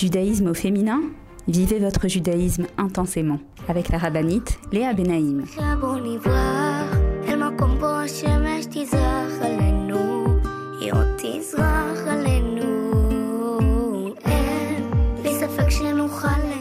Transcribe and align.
Judaïsme 0.00 0.46
au 0.46 0.54
féminin 0.54 1.02
Vivez 1.46 1.78
votre 1.78 2.08
judaïsme 2.08 2.64
intensément 2.78 3.38
avec 3.68 3.90
la 3.90 3.98
rabbinite 3.98 4.58
Léa 4.72 4.94
Benaïm. 4.94 5.44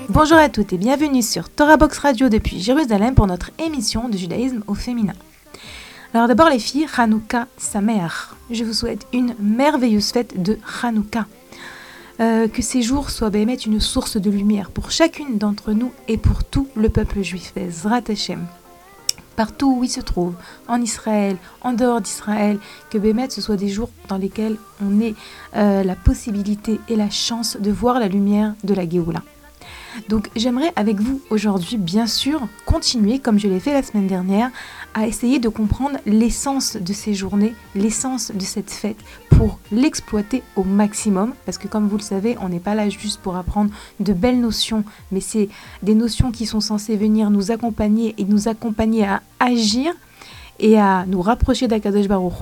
Bonjour 0.09 0.37
à 0.37 0.49
toutes 0.49 0.73
et 0.73 0.77
bienvenue 0.77 1.21
sur 1.21 1.49
Torah 1.49 1.77
Box 1.77 1.97
Radio 1.99 2.27
depuis 2.27 2.59
Jérusalem 2.59 3.15
pour 3.15 3.27
notre 3.27 3.51
émission 3.57 4.09
de 4.09 4.17
judaïsme 4.17 4.63
au 4.67 4.73
féminin. 4.73 5.13
Alors 6.13 6.27
d'abord 6.27 6.49
les 6.49 6.59
filles, 6.59 6.87
Hanouka 6.97 7.47
Samer. 7.57 8.35
Je 8.51 8.65
vous 8.65 8.73
souhaite 8.73 9.07
une 9.13 9.33
merveilleuse 9.39 10.11
fête 10.11 10.43
de 10.43 10.57
Hanouka. 10.83 11.25
Euh, 12.19 12.49
que 12.49 12.61
ces 12.61 12.81
jours 12.81 13.11
soient 13.11 13.29
bémet 13.29 13.55
une 13.55 13.79
source 13.79 14.17
de 14.17 14.29
lumière 14.29 14.71
pour 14.71 14.91
chacune 14.91 15.37
d'entre 15.37 15.71
nous 15.71 15.93
et 16.09 16.17
pour 16.17 16.43
tout 16.43 16.67
le 16.75 16.89
peuple 16.89 17.21
juif. 17.21 17.53
Zrat 17.69 18.01
Hashem. 18.09 18.45
Partout 19.37 19.77
où 19.79 19.85
il 19.85 19.89
se 19.89 20.01
trouve, 20.01 20.33
en 20.67 20.81
Israël, 20.81 21.37
en 21.61 21.71
dehors 21.71 22.01
d'Israël, 22.01 22.59
que 22.89 22.97
Bémet 22.97 23.29
ce 23.29 23.39
soit 23.39 23.55
des 23.55 23.69
jours 23.69 23.89
dans 24.09 24.17
lesquels 24.17 24.57
on 24.83 24.99
ait 24.99 25.15
euh, 25.55 25.81
la 25.81 25.95
possibilité 25.95 26.81
et 26.89 26.97
la 26.97 27.09
chance 27.09 27.55
de 27.57 27.71
voir 27.71 28.01
la 28.01 28.09
lumière 28.09 28.53
de 28.65 28.73
la 28.73 28.87
Géoula. 28.87 29.23
Donc 30.07 30.29
j'aimerais 30.35 30.71
avec 30.75 30.99
vous 30.99 31.21
aujourd'hui, 31.29 31.77
bien 31.77 32.07
sûr, 32.07 32.47
continuer, 32.65 33.19
comme 33.19 33.39
je 33.39 33.47
l'ai 33.47 33.59
fait 33.59 33.73
la 33.73 33.83
semaine 33.83 34.07
dernière, 34.07 34.51
à 34.93 35.07
essayer 35.07 35.39
de 35.39 35.49
comprendre 35.49 35.97
l'essence 36.05 36.77
de 36.77 36.93
ces 36.93 37.13
journées, 37.13 37.53
l'essence 37.75 38.31
de 38.33 38.41
cette 38.41 38.71
fête, 38.71 38.97
pour 39.29 39.59
l'exploiter 39.71 40.43
au 40.55 40.63
maximum. 40.63 41.33
Parce 41.45 41.57
que 41.57 41.67
comme 41.67 41.87
vous 41.87 41.97
le 41.97 42.03
savez, 42.03 42.37
on 42.41 42.49
n'est 42.49 42.59
pas 42.59 42.75
là 42.75 42.89
juste 42.89 43.21
pour 43.21 43.35
apprendre 43.35 43.71
de 43.99 44.13
belles 44.13 44.39
notions, 44.39 44.83
mais 45.11 45.21
c'est 45.21 45.49
des 45.83 45.95
notions 45.95 46.31
qui 46.31 46.45
sont 46.45 46.61
censées 46.61 46.95
venir 46.95 47.29
nous 47.29 47.51
accompagner 47.51 48.15
et 48.17 48.25
nous 48.25 48.47
accompagner 48.47 49.05
à 49.05 49.21
agir 49.39 49.93
et 50.59 50.77
à 50.77 51.05
nous 51.07 51.21
rapprocher 51.21 51.67
d'Akadosh 51.67 52.07
Baruch 52.07 52.33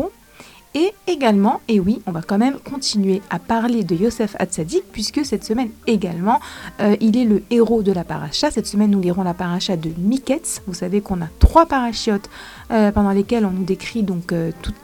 et 0.78 0.94
également, 1.08 1.59
et 1.67 1.80
oui, 1.80 2.03
on 2.06 2.11
va 2.11 2.22
quand 2.22 2.38
même 2.38 2.59
continuer 2.59 3.23
à 3.31 3.39
parler 3.39 3.83
de 3.83 3.95
Yosef 3.95 4.36
Hatzadik, 4.38 4.83
puisque 4.92 5.25
cette 5.25 5.44
semaine 5.44 5.72
également, 5.88 6.39
euh, 6.81 6.95
il 7.02 7.17
est 7.17 7.23
le 7.23 7.42
héros 7.50 7.81
de 7.81 7.92
la 7.92 8.03
paracha. 8.03 8.52
Cette 8.52 8.67
semaine, 8.67 8.92
nous 8.92 9.02
lirons 9.02 9.23
la 9.23 9.33
paracha 9.33 9.75
de 9.75 9.89
Miketz. 9.98 10.61
Vous 10.67 10.75
savez 10.75 11.02
qu'on 11.02 11.20
a 11.22 11.30
trois 11.39 11.66
parachiotes 11.66 12.30
euh, 12.70 12.92
pendant 12.92 13.09
lesquelles 13.09 13.44
on 13.44 13.50
nous 13.50 13.64
décrit 13.64 14.03
donc 14.03 14.31
euh, 14.31 14.52
toute 14.61 14.75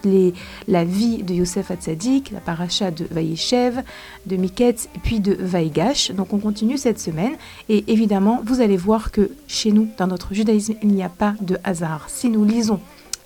la 0.68 0.84
vie 0.84 1.22
de 1.22 1.36
Yosef 1.36 1.70
Hatzadik, 1.70 2.32
la 2.32 2.40
paracha 2.40 2.90
de 2.90 3.06
Vaïechev, 3.12 3.84
de 4.26 4.36
Miketz, 4.36 4.90
puis 5.04 5.20
de 5.20 5.38
Vaïgash. 5.40 6.10
Donc 6.10 6.34
on 6.34 6.40
continue 6.40 6.80
cette 6.80 7.00
semaine. 7.00 7.34
Et 7.70 7.84
évidemment, 7.88 8.42
vous 8.44 8.62
allez 8.62 8.78
voir 8.78 9.12
que 9.12 9.30
chez 9.48 9.72
nous, 9.72 9.88
dans 10.00 10.08
notre 10.08 10.34
judaïsme, 10.34 10.74
il 10.82 10.90
n'y 10.90 11.04
a 11.04 11.10
pas 11.10 11.36
de 11.40 11.60
hasard. 11.64 12.06
Si 12.08 12.30
nous 12.30 12.46
lisons 12.46 12.80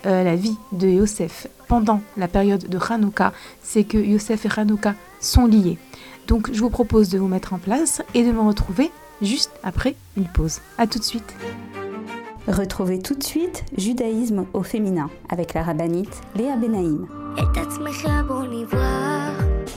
la 0.04 0.36
vie 0.38 0.56
de 0.72 0.88
Yosef 0.88 1.48
pendant 1.68 2.02
la 2.16 2.28
période 2.28 2.68
de 2.68 2.78
Hanouka, 2.78 3.34
c'est 3.62 3.84
que 3.84 3.98
Yosef 3.98 4.46
et 4.46 4.60
Hanouka 4.60 4.96
sont 5.20 5.46
liés. 5.46 5.78
Donc 6.28 6.52
je 6.52 6.60
vous 6.60 6.70
propose 6.70 7.10
de 7.10 7.18
vous 7.18 7.28
mettre 7.28 7.54
en 7.54 7.58
place 7.58 8.02
et 8.14 8.24
de 8.24 8.32
me 8.32 8.42
retrouver 8.42 8.92
juste 9.22 9.52
après 9.64 9.96
une 10.18 10.26
pause. 10.26 10.60
A 10.78 10.88
tout 10.88 11.00
de 11.00 11.04
suite. 11.04 11.36
Retrouvez 12.48 13.00
tout 13.00 13.16
de 13.16 13.24
suite 13.24 13.66
Judaïsme 13.78 14.46
au 14.54 14.64
féminin 14.64 15.10
avec 15.30 15.54
la 15.54 15.64
rabbinite 15.64 16.22
Léa 16.36 16.56
Benaïm. 16.56 17.08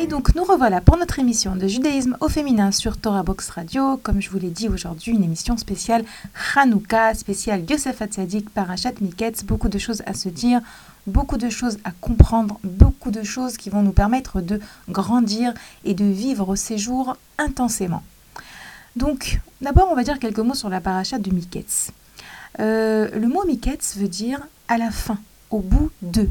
Et 0.00 0.06
donc 0.06 0.34
nous 0.34 0.42
revoilà 0.44 0.80
pour 0.80 0.96
notre 0.96 1.18
émission 1.18 1.54
de 1.54 1.68
judaïsme 1.68 2.16
au 2.20 2.28
féminin 2.28 2.72
sur 2.72 2.96
Torah 2.96 3.22
Box 3.22 3.50
Radio. 3.50 3.96
Comme 3.98 4.20
je 4.20 4.30
vous 4.30 4.38
l'ai 4.38 4.50
dit 4.50 4.68
aujourd'hui, 4.68 5.12
une 5.12 5.22
émission 5.22 5.56
spéciale 5.56 6.04
Hanouka, 6.56 7.14
spéciale 7.14 7.64
Yosef 7.70 8.02
Hatzadik, 8.02 8.50
Parashat 8.50 8.94
Miketz. 9.00 9.44
Beaucoup 9.44 9.68
de 9.68 9.78
choses 9.78 10.02
à 10.06 10.14
se 10.14 10.28
dire, 10.28 10.60
beaucoup 11.06 11.36
de 11.36 11.50
choses 11.50 11.78
à 11.84 11.92
comprendre, 11.92 12.58
beaucoup 12.64 13.10
de 13.10 13.22
choses 13.22 13.56
qui 13.56 13.70
vont 13.70 13.82
nous 13.82 13.92
permettre 13.92 14.40
de 14.40 14.60
grandir 14.88 15.54
et 15.84 15.94
de 15.94 16.04
vivre 16.04 16.56
ces 16.56 16.78
jours 16.78 17.16
intensément. 17.38 18.02
Donc 18.96 19.40
d'abord 19.60 19.88
on 19.90 19.94
va 19.94 20.02
dire 20.02 20.18
quelques 20.18 20.38
mots 20.40 20.54
sur 20.54 20.68
la 20.68 20.80
Parashat 20.80 21.18
de 21.18 21.30
Miketz. 21.30 21.92
Euh, 22.60 23.08
le 23.14 23.28
mot 23.28 23.44
Miketz 23.44 23.96
veut 23.96 24.08
dire 24.08 24.40
à 24.68 24.78
la 24.78 24.90
fin, 24.90 25.18
au 25.50 25.60
bout 25.60 25.90
de. 26.02 26.28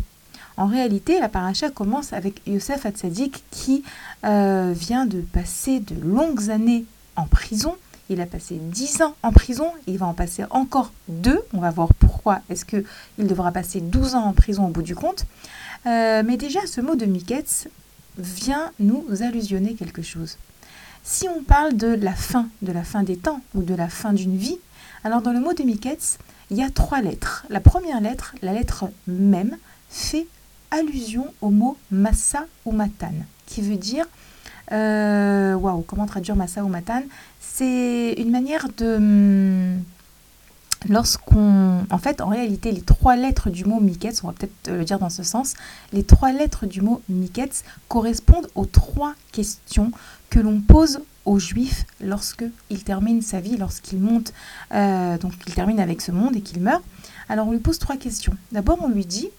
En 0.57 0.65
réalité, 0.65 1.19
la 1.19 1.29
paracha 1.29 1.69
commence 1.69 2.13
avec 2.13 2.41
Yosef 2.47 2.85
Hatzadik 2.85 3.43
qui 3.51 3.83
euh, 4.25 4.73
vient 4.75 5.05
de 5.05 5.21
passer 5.21 5.79
de 5.79 5.95
longues 6.01 6.49
années 6.49 6.85
en 7.15 7.25
prison. 7.25 7.75
Il 8.09 8.21
a 8.21 8.25
passé 8.25 8.55
10 8.59 9.01
ans 9.01 9.15
en 9.21 9.31
prison, 9.31 9.71
il 9.85 9.97
va 9.97 10.07
en 10.07 10.13
passer 10.13 10.45
encore 10.49 10.91
deux. 11.09 11.41
On 11.53 11.59
va 11.59 11.69
voir 11.71 11.89
pourquoi 11.93 12.39
est-ce 12.49 12.65
qu'il 12.65 12.83
devra 13.17 13.51
passer 13.51 13.81
12 13.81 14.15
ans 14.15 14.23
en 14.23 14.33
prison 14.33 14.65
au 14.65 14.69
bout 14.69 14.81
du 14.81 14.95
compte. 14.95 15.25
Euh, 15.85 16.23
mais 16.25 16.37
déjà, 16.37 16.65
ce 16.65 16.81
mot 16.81 16.95
de 16.95 17.05
Miketz 17.05 17.67
vient 18.17 18.71
nous 18.79 19.05
allusionner 19.21 19.75
quelque 19.75 20.01
chose. 20.01 20.37
Si 21.03 21.27
on 21.29 21.43
parle 21.43 21.77
de 21.77 21.87
la 21.87 22.13
fin, 22.13 22.47
de 22.61 22.71
la 22.71 22.83
fin 22.83 23.03
des 23.03 23.17
temps 23.17 23.41
ou 23.53 23.61
de 23.61 23.75
la 23.75 23.89
fin 23.89 24.13
d'une 24.13 24.37
vie, 24.37 24.57
alors 25.03 25.21
dans 25.21 25.31
le 25.31 25.39
mot 25.39 25.53
de 25.53 25.63
Miketz, 25.63 26.17
il 26.49 26.57
y 26.57 26.63
a 26.63 26.69
trois 26.69 27.01
lettres. 27.01 27.45
La 27.49 27.59
première 27.59 28.01
lettre, 28.01 28.35
la 28.41 28.53
lettre 28.53 28.85
même, 29.07 29.57
fait 29.89 30.27
allusion 30.71 31.33
au 31.41 31.49
mot 31.49 31.77
massa 31.91 32.45
ou 32.65 32.71
matan, 32.71 33.13
qui 33.45 33.61
veut 33.61 33.77
dire 33.77 34.05
euh, 34.71 35.53
waouh, 35.53 35.81
comment 35.81 36.05
traduire 36.05 36.35
massa 36.35 36.63
ou 36.63 36.67
matan? 36.67 37.03
C'est 37.39 38.13
une 38.17 38.31
manière 38.31 38.67
de 38.77 39.77
lorsqu'on 40.89 41.85
en 41.89 41.97
fait 41.97 42.21
en 42.21 42.27
réalité 42.27 42.71
les 42.71 42.81
trois 42.81 43.15
lettres 43.15 43.49
du 43.49 43.65
mot 43.65 43.79
miketz, 43.79 44.23
on 44.23 44.27
va 44.27 44.33
peut-être 44.33 44.69
le 44.69 44.83
dire 44.83 44.99
dans 44.99 45.09
ce 45.09 45.23
sens, 45.23 45.53
les 45.93 46.03
trois 46.03 46.31
lettres 46.31 46.65
du 46.65 46.81
mot 46.81 47.01
miketz 47.09 47.63
correspondent 47.87 48.47
aux 48.55 48.65
trois 48.65 49.13
questions 49.31 49.91
que 50.29 50.39
l'on 50.39 50.59
pose 50.61 50.99
aux 51.27 51.39
juifs 51.39 51.85
lorsqu'il 52.01 52.83
termine 52.83 53.21
sa 53.21 53.39
vie, 53.39 53.57
lorsqu'il 53.57 53.99
monte, 53.99 54.33
euh, 54.73 55.17
donc 55.17 55.33
il 55.45 55.53
termine 55.53 55.79
avec 55.79 56.01
ce 56.01 56.11
monde 56.11 56.35
et 56.35 56.41
qu'il 56.41 56.61
meurt. 56.61 56.83
Alors 57.29 57.47
on 57.47 57.51
lui 57.51 57.59
pose 57.59 57.77
trois 57.77 57.97
questions. 57.97 58.35
D'abord 58.51 58.79
on 58.81 58.89
lui 58.89 59.05
dit, 59.05 59.29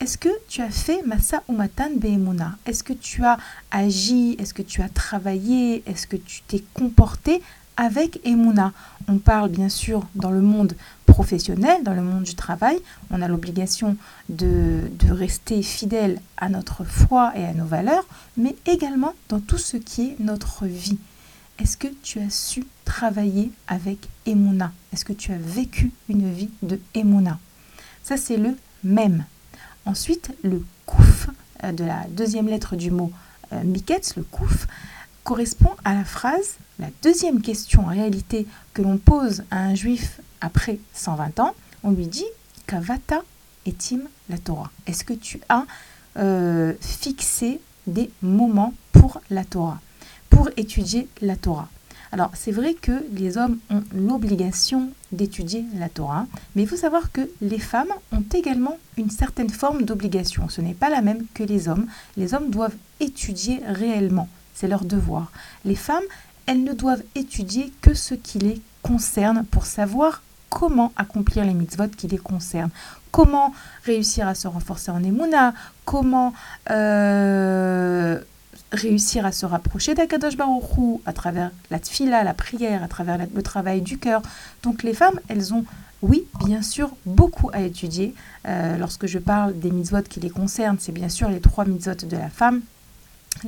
est-ce 0.00 0.18
que 0.18 0.28
tu 0.48 0.60
as 0.60 0.70
fait 0.70 1.02
Massa 1.06 1.42
Umatan 1.48 1.90
Behemuna 1.96 2.56
Est-ce 2.66 2.84
que 2.84 2.92
tu 2.92 3.24
as 3.24 3.38
agi? 3.70 4.36
Est-ce 4.38 4.54
que 4.54 4.62
tu 4.62 4.82
as 4.82 4.88
travaillé? 4.88 5.82
Est-ce 5.86 6.06
que 6.06 6.16
tu 6.16 6.42
t'es 6.46 6.62
comporté 6.74 7.42
avec 7.78 8.20
Emouna. 8.26 8.72
On 9.06 9.18
parle 9.18 9.48
bien 9.48 9.68
sûr 9.68 10.06
dans 10.16 10.32
le 10.32 10.42
monde 10.42 10.74
professionnel, 11.06 11.84
dans 11.84 11.94
le 11.94 12.02
monde 12.02 12.24
du 12.24 12.34
travail. 12.34 12.76
On 13.10 13.22
a 13.22 13.28
l'obligation 13.28 13.96
de, 14.28 14.90
de, 14.98 15.12
rester 15.12 15.62
fidèle 15.62 16.20
à 16.36 16.48
notre 16.48 16.82
foi 16.84 17.32
et 17.36 17.44
à 17.44 17.54
nos 17.54 17.64
valeurs, 17.64 18.04
mais 18.36 18.56
également 18.66 19.14
dans 19.28 19.38
tout 19.38 19.58
ce 19.58 19.76
qui 19.76 20.08
est 20.08 20.16
notre 20.18 20.66
vie. 20.66 20.98
Est-ce 21.58 21.76
que 21.76 21.88
tu 22.02 22.20
as 22.20 22.30
su 22.30 22.64
travailler 22.84 23.50
avec 23.66 24.08
Emouna 24.26 24.72
Est-ce 24.92 25.04
que 25.04 25.12
tu 25.12 25.32
as 25.32 25.38
vécu 25.38 25.90
une 26.08 26.32
vie 26.32 26.50
de 26.62 26.80
Emouna 26.94 27.38
Ça, 28.04 28.16
c'est 28.16 28.36
le 28.36 28.56
même. 28.84 29.24
Ensuite, 29.84 30.30
le 30.44 30.64
kouf, 30.86 31.30
euh, 31.64 31.72
de 31.72 31.84
la 31.84 32.06
deuxième 32.10 32.46
lettre 32.46 32.76
du 32.76 32.92
mot 32.92 33.10
euh, 33.52 33.62
le 33.64 34.22
kouf, 34.22 34.68
correspond 35.24 35.74
à 35.84 35.94
la 35.94 36.04
phrase, 36.04 36.58
la 36.78 36.88
deuxième 37.02 37.42
question 37.42 37.82
en 37.86 37.88
réalité 37.88 38.46
que 38.72 38.82
l'on 38.82 38.98
pose 38.98 39.42
à 39.50 39.58
un 39.58 39.74
juif 39.74 40.20
après 40.40 40.78
120 40.94 41.40
ans. 41.40 41.54
On 41.82 41.90
lui 41.90 42.06
dit 42.06 42.24
Kavata 42.66 43.22
etim 43.66 44.02
la 44.28 44.38
Torah. 44.38 44.70
Est-ce 44.86 45.02
que 45.02 45.12
tu 45.12 45.40
as 45.48 45.66
euh, 46.18 46.72
fixé 46.80 47.60
des 47.86 48.10
moments 48.22 48.74
pour 48.92 49.20
la 49.28 49.44
Torah? 49.44 49.80
Pour 50.38 50.50
étudier 50.56 51.08
la 51.20 51.34
Torah. 51.34 51.68
Alors, 52.12 52.30
c'est 52.34 52.52
vrai 52.52 52.74
que 52.74 53.04
les 53.12 53.38
hommes 53.38 53.58
ont 53.70 53.82
l'obligation 53.92 54.90
d'étudier 55.10 55.64
la 55.76 55.88
Torah, 55.88 56.26
mais 56.54 56.62
il 56.62 56.68
faut 56.68 56.76
savoir 56.76 57.10
que 57.10 57.28
les 57.40 57.58
femmes 57.58 57.92
ont 58.12 58.22
également 58.32 58.78
une 58.96 59.10
certaine 59.10 59.50
forme 59.50 59.82
d'obligation. 59.82 60.48
Ce 60.48 60.60
n'est 60.60 60.74
pas 60.74 60.90
la 60.90 61.02
même 61.02 61.24
que 61.34 61.42
les 61.42 61.66
hommes. 61.68 61.88
Les 62.16 62.34
hommes 62.34 62.50
doivent 62.50 62.76
étudier 63.00 63.60
réellement, 63.66 64.28
c'est 64.54 64.68
leur 64.68 64.84
devoir. 64.84 65.32
Les 65.64 65.74
femmes, 65.74 66.04
elles 66.46 66.62
ne 66.62 66.72
doivent 66.72 67.02
étudier 67.16 67.72
que 67.82 67.94
ce 67.94 68.14
qui 68.14 68.38
les 68.38 68.62
concerne 68.84 69.44
pour 69.44 69.66
savoir 69.66 70.22
comment 70.50 70.92
accomplir 70.94 71.44
les 71.44 71.52
mitzvot 71.52 71.88
qui 71.88 72.06
les 72.06 72.16
concernent, 72.16 72.70
comment 73.10 73.52
réussir 73.84 74.28
à 74.28 74.36
se 74.36 74.46
renforcer 74.46 74.92
en 74.92 75.02
émouna, 75.02 75.52
comment 75.84 76.32
euh, 76.70 78.20
réussir 78.72 79.24
à 79.24 79.32
se 79.32 79.46
rapprocher 79.46 79.94
d'Akadosh 79.94 80.36
Baruchou 80.36 81.00
à 81.06 81.12
travers 81.12 81.50
la 81.70 81.78
tfila, 81.78 82.22
la 82.24 82.34
prière, 82.34 82.82
à 82.82 82.88
travers 82.88 83.18
le 83.32 83.42
travail 83.42 83.80
du 83.80 83.98
cœur. 83.98 84.22
Donc 84.62 84.82
les 84.82 84.94
femmes, 84.94 85.18
elles 85.28 85.54
ont, 85.54 85.64
oui, 86.02 86.26
bien 86.44 86.62
sûr, 86.62 86.90
beaucoup 87.06 87.50
à 87.52 87.60
étudier. 87.60 88.14
Euh, 88.46 88.76
lorsque 88.76 89.06
je 89.06 89.18
parle 89.18 89.58
des 89.58 89.70
mitzvot 89.70 90.02
qui 90.02 90.20
les 90.20 90.30
concernent, 90.30 90.78
c'est 90.78 90.92
bien 90.92 91.08
sûr 91.08 91.28
les 91.28 91.40
trois 91.40 91.64
mitzvot 91.64 91.94
de 92.06 92.16
la 92.16 92.28
femme. 92.28 92.60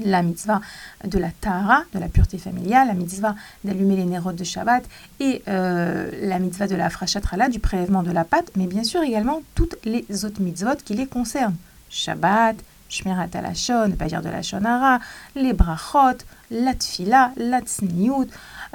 La 0.04 0.22
mitzvah 0.22 0.60
de 1.04 1.18
la 1.18 1.30
tahara, 1.32 1.82
de 1.92 1.98
la 1.98 2.08
pureté 2.08 2.38
familiale, 2.38 2.86
la 2.86 2.94
mitzvah 2.94 3.34
d'allumer 3.64 3.96
les 3.96 4.04
nérodes 4.04 4.36
de 4.36 4.44
Shabbat 4.44 4.84
et 5.18 5.42
euh, 5.48 6.08
la 6.22 6.38
mitzvah 6.38 6.68
de 6.68 6.76
la 6.76 6.90
frachatrala, 6.90 7.48
du 7.48 7.58
prélèvement 7.58 8.04
de 8.04 8.12
la 8.12 8.24
pâte, 8.24 8.52
mais 8.56 8.66
bien 8.66 8.84
sûr 8.84 9.02
également 9.02 9.42
toutes 9.56 9.74
les 9.84 10.24
autres 10.24 10.40
mitzvot 10.40 10.76
qui 10.84 10.94
les 10.94 11.06
concernent. 11.06 11.56
Shabbat, 11.88 12.54
Shmirat 12.90 13.30
Alashon, 13.34 13.88
ne 13.88 13.94
pas 13.94 14.06
dire 14.06 14.20
de 14.20 14.28
la 14.28 14.42
Shonara, 14.42 14.98
les 15.36 15.52
brachot, 15.52 16.18
la 16.50 16.74
tfila, 16.74 17.30
la 17.36 17.62
tsniout, 17.62 18.28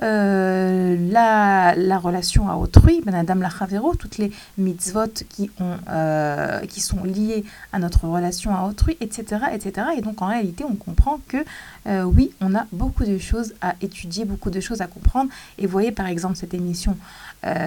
euh, 0.04 0.98
la, 1.10 1.74
la, 1.76 1.98
relation 1.98 2.50
à 2.50 2.56
autrui, 2.56 3.02
ben 3.06 3.16
Adam 3.16 3.36
la 3.36 3.50
toutes 3.98 4.18
les 4.18 4.32
mitzvot 4.58 5.08
qui, 5.30 5.50
ont, 5.60 5.78
euh, 5.90 6.60
qui 6.66 6.82
sont 6.82 7.04
liées 7.04 7.46
à 7.72 7.80
notre 7.80 8.08
relation 8.08 8.54
à 8.56 8.68
autrui, 8.68 8.98
etc., 9.00 9.44
etc. 9.54 9.88
Et 9.98 10.02
donc 10.02 10.22
en 10.22 10.28
réalité, 10.28 10.66
on 10.66 10.76
comprend 10.76 11.20
que 11.28 11.38
euh, 11.88 12.04
oui, 12.04 12.32
on 12.42 12.56
a 12.56 12.66
beaucoup 12.74 13.06
de 13.06 13.18
choses 13.18 13.54
à 13.62 13.76
étudier, 13.82 14.26
beaucoup 14.26 14.50
de 14.50 14.60
choses 14.60 14.82
à 14.82 14.88
comprendre. 14.88 15.30
Et 15.58 15.66
voyez 15.66 15.92
par 15.92 16.08
exemple 16.08 16.36
cette 16.36 16.54
émission 16.54 16.98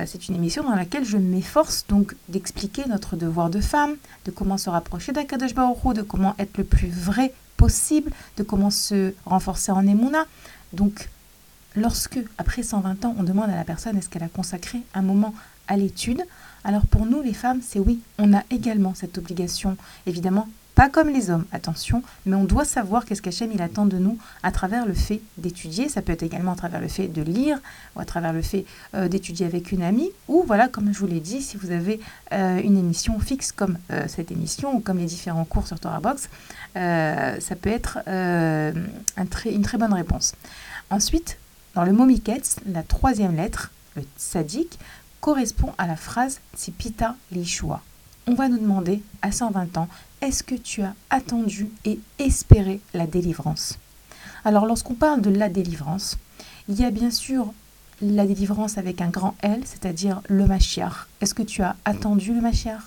c'est 0.07 0.29
une 0.29 0.35
émission 0.35 0.65
dans 0.65 0.75
laquelle 0.75 1.05
je 1.05 1.17
m'efforce 1.17 1.85
donc 1.89 2.17
d'expliquer 2.29 2.83
notre 2.89 3.15
devoir 3.15 3.49
de 3.49 3.61
femme, 3.61 3.95
de 4.25 4.33
comment 4.33 4.59
se 4.59 4.69
rapprocher 4.69 5.13
d'Akadosh 5.13 5.55
Baruch 5.55 5.95
de 5.95 6.03
comment 6.03 6.35
être 6.41 6.59
le 6.59 6.65
plus 6.65 6.89
vrai 6.89 7.33
possible, 7.57 8.11
de 8.39 8.43
comment 8.43 8.71
se 8.71 9.13
renforcer 9.25 9.71
en 9.71 9.87
émouna. 9.87 10.25
Donc, 10.73 11.09
lorsque, 11.79 12.19
après 12.39 12.63
120 12.63 13.05
ans, 13.05 13.15
on 13.19 13.23
demande 13.23 13.51
à 13.51 13.57
la 13.57 13.65
personne 13.65 13.97
est-ce 13.97 14.09
qu'elle 14.09 14.23
a 14.23 14.29
consacré 14.29 14.79
un 14.95 15.03
moment 15.03 15.35
à 15.69 15.77
l'étude, 15.77 16.23
alors 16.65 16.87
pour 16.87 17.07
nous, 17.07 17.23
les 17.23 17.35
femmes, 17.35 17.61
c'est 17.63 17.79
oui, 17.79 18.01
on 18.19 18.35
a 18.35 18.43
également 18.51 18.95
cette 18.95 19.19
obligation, 19.19 19.77
évidemment, 20.07 20.49
pas 20.79 20.89
comme 20.89 21.09
les 21.09 21.31
hommes, 21.31 21.45
attention, 21.51 22.05
mais 22.25 22.37
on 22.37 22.45
doit 22.45 22.65
savoir 22.65 23.05
qu'est-ce 23.05 23.21
qu'Hachem 23.21 23.51
il 23.53 23.61
attend 23.63 23.85
de 23.85 23.99
nous 23.99 24.17
à 24.45 24.53
travers 24.53 24.87
le 24.87 24.95
fait 24.95 25.21
d'étudier. 25.37 25.89
Ça 25.89 26.03
peut 26.03 26.13
être 26.13 26.23
également 26.23 26.53
à 26.53 26.55
travers 26.55 26.81
le 26.81 26.87
fait 26.87 27.09
de 27.09 27.21
lire 27.21 27.59
ou 27.97 28.01
à 28.01 28.05
travers 28.05 28.33
le 28.33 28.43
fait 28.43 28.65
euh, 28.95 29.09
d'étudier 29.09 29.45
avec 29.45 29.73
une 29.73 29.83
amie. 29.83 30.11
Ou 30.29 30.45
voilà, 30.47 30.69
comme 30.69 30.95
je 30.95 31.01
vous 31.01 31.09
l'ai 31.09 31.19
dit, 31.19 31.43
si 31.43 31.57
vous 31.57 31.73
avez 31.73 31.99
euh, 32.33 32.61
une 32.63 32.79
émission 32.79 33.19
fixe 33.19 33.51
comme 33.51 33.77
euh, 33.91 34.05
cette 34.07 34.31
émission 34.31 34.77
ou 34.77 34.79
comme 34.79 34.99
les 34.99 35.07
différents 35.07 35.45
cours 35.45 35.67
sur 35.67 35.81
Torah 35.81 35.99
Box, 35.99 36.29
ça 36.75 37.57
peut 37.61 37.71
être 37.71 37.99
un 38.07 38.73
une 39.47 39.63
très 39.63 39.79
bonne 39.79 39.95
réponse. 39.95 40.35
Ensuite, 40.91 41.39
dans 41.75 41.85
le 41.85 41.93
mot 41.93 42.07
Miketz, 42.07 42.57
la 42.67 42.83
troisième 42.83 43.37
lettre, 43.37 43.71
le 43.97 44.03
tzadik, 44.19 44.79
correspond 45.21 45.73
à 45.79 45.87
la 45.87 45.97
phrase 45.97 46.41
Tzipita 46.57 47.17
Lishua. 47.33 47.83
On 48.27 48.35
va 48.35 48.49
nous 48.49 48.59
demander 48.59 49.03
à 49.23 49.33
120 49.33 49.79
ans, 49.79 49.89
est-ce 50.21 50.43
que 50.43 50.55
tu 50.55 50.83
as 50.83 50.95
attendu 51.11 51.69
et 51.85 51.99
espéré 52.19 52.81
la 52.95 53.07
délivrance? 53.07 53.79
Alors 54.45 54.67
lorsqu'on 54.67 54.95
parle 54.95 55.21
de 55.21 55.31
la 55.31 55.49
délivrance, 55.49 56.19
il 56.69 56.79
y 56.79 56.85
a 56.85 56.91
bien 56.91 57.11
sûr 57.11 57.53
la 58.01 58.27
délivrance 58.27 58.79
avec 58.79 59.01
un 59.01 59.09
grand 59.09 59.35
L, 59.43 59.63
c'est-à-dire 59.65 60.21
le 60.29 60.47
Mashiach. 60.47 61.07
Est-ce 61.21 61.35
que 61.35 61.43
tu 61.43 61.63
as 61.63 61.77
attendu 61.85 62.33
le 62.33 62.41
Mashiach? 62.41 62.83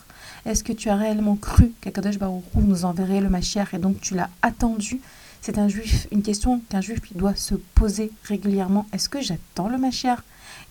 Est-ce 0.46 0.64
que 0.64 0.74
tu 0.74 0.90
as 0.90 0.96
réellement 0.96 1.36
cru 1.36 1.74
qu'Akadosh 1.82 2.18
Baruch 2.18 2.44
nous 2.56 2.86
enverrait 2.86 3.22
le 3.22 3.30
Mashiach 3.30 3.74
et 3.74 3.78
donc 3.78 4.00
tu 4.00 4.16
l'as 4.16 4.30
attendu? 4.42 5.02
C'est 5.42 5.58
un 5.58 5.68
juif, 5.68 6.08
une 6.12 6.22
question 6.22 6.62
qu'un 6.70 6.82
juif 6.82 7.00
doit 7.16 7.36
se 7.36 7.56
poser 7.56 8.12
régulièrement. 8.26 8.86
Est-ce 8.94 9.10
que 9.10 9.22
j'attends 9.22 9.70
le 9.70 9.80
Mashiach? 9.80 10.20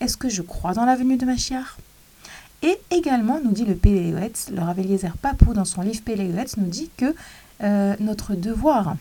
Est-ce 0.01 0.17
que 0.17 0.29
je 0.29 0.43
crois 0.43 0.75
dans 0.75 0.85
la 0.85 0.95
venue 0.95 1.17
de 1.17 1.27
Mashiach? 1.27 1.77
Et 2.63 2.79
également, 2.91 3.41
nous 3.43 3.51
dit 3.51 3.65
le 3.65 3.75
Péléoetz, 3.75 4.51
le 4.51 4.61
Rav 4.61 4.79
Papou, 5.21 5.55
dans 5.55 5.65
son 5.65 5.83
livre 5.83 6.03
Péléoetz, 6.03 6.57
nous 6.57 6.67
dit 6.67 6.91
que 6.97 7.15
euh, 7.63 7.97
notre 7.99 8.35
devoir 8.35 8.97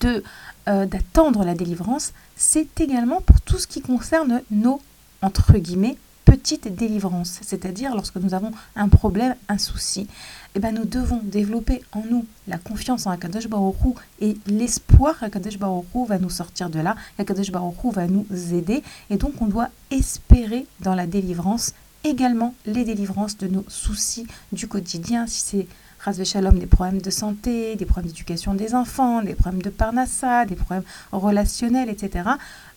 de 0.00 0.24
euh, 0.68 0.86
d'attendre 0.86 1.44
la 1.44 1.54
délivrance, 1.54 2.12
c'est 2.36 2.80
également 2.80 3.20
pour 3.20 3.40
tout 3.40 3.58
ce 3.58 3.66
qui 3.66 3.82
concerne 3.82 4.42
nos, 4.50 4.80
entre 5.20 5.58
guillemets, 5.58 5.98
petites 6.24 6.74
délivrances. 6.74 7.40
C'est-à-dire 7.42 7.94
lorsque 7.94 8.16
nous 8.16 8.32
avons 8.32 8.52
un 8.76 8.88
problème, 8.88 9.34
un 9.48 9.58
souci, 9.58 10.06
eh 10.54 10.60
ben, 10.60 10.74
nous 10.74 10.84
devons 10.84 11.20
développer 11.22 11.82
en 11.92 12.02
nous 12.10 12.26
la 12.46 12.58
confiance 12.58 13.06
en 13.06 13.10
Akadosh 13.10 13.48
Baruch 13.48 13.76
et 14.20 14.36
l'espoir 14.46 15.18
qu'Akadosh 15.18 15.58
Baruch 15.58 15.86
va 16.06 16.18
nous 16.18 16.30
sortir 16.30 16.68
de 16.68 16.78
là, 16.78 16.94
qu'Akadosh 17.16 17.50
Baruch 17.50 17.92
va 17.92 18.06
nous 18.06 18.26
aider. 18.52 18.82
Et 19.08 19.16
donc 19.16 19.40
on 19.40 19.46
doit 19.46 19.68
espérer 19.90 20.66
dans 20.80 20.94
la 20.94 21.06
délivrance 21.06 21.72
également 22.04 22.54
les 22.66 22.84
délivrances 22.84 23.38
de 23.38 23.48
nos 23.48 23.64
soucis 23.68 24.26
du 24.52 24.68
quotidien, 24.68 25.26
si 25.26 25.40
c'est 25.40 25.66
Ras 26.00 26.22
Shalom, 26.24 26.58
des 26.58 26.66
problèmes 26.66 27.00
de 27.00 27.10
santé, 27.10 27.76
des 27.76 27.86
problèmes 27.86 28.10
d'éducation 28.10 28.54
des 28.54 28.74
enfants, 28.74 29.22
des 29.22 29.34
problèmes 29.34 29.62
de 29.62 29.70
parnassa, 29.70 30.44
des 30.44 30.56
problèmes 30.56 30.82
relationnels, 31.12 31.88
etc. 31.88 32.28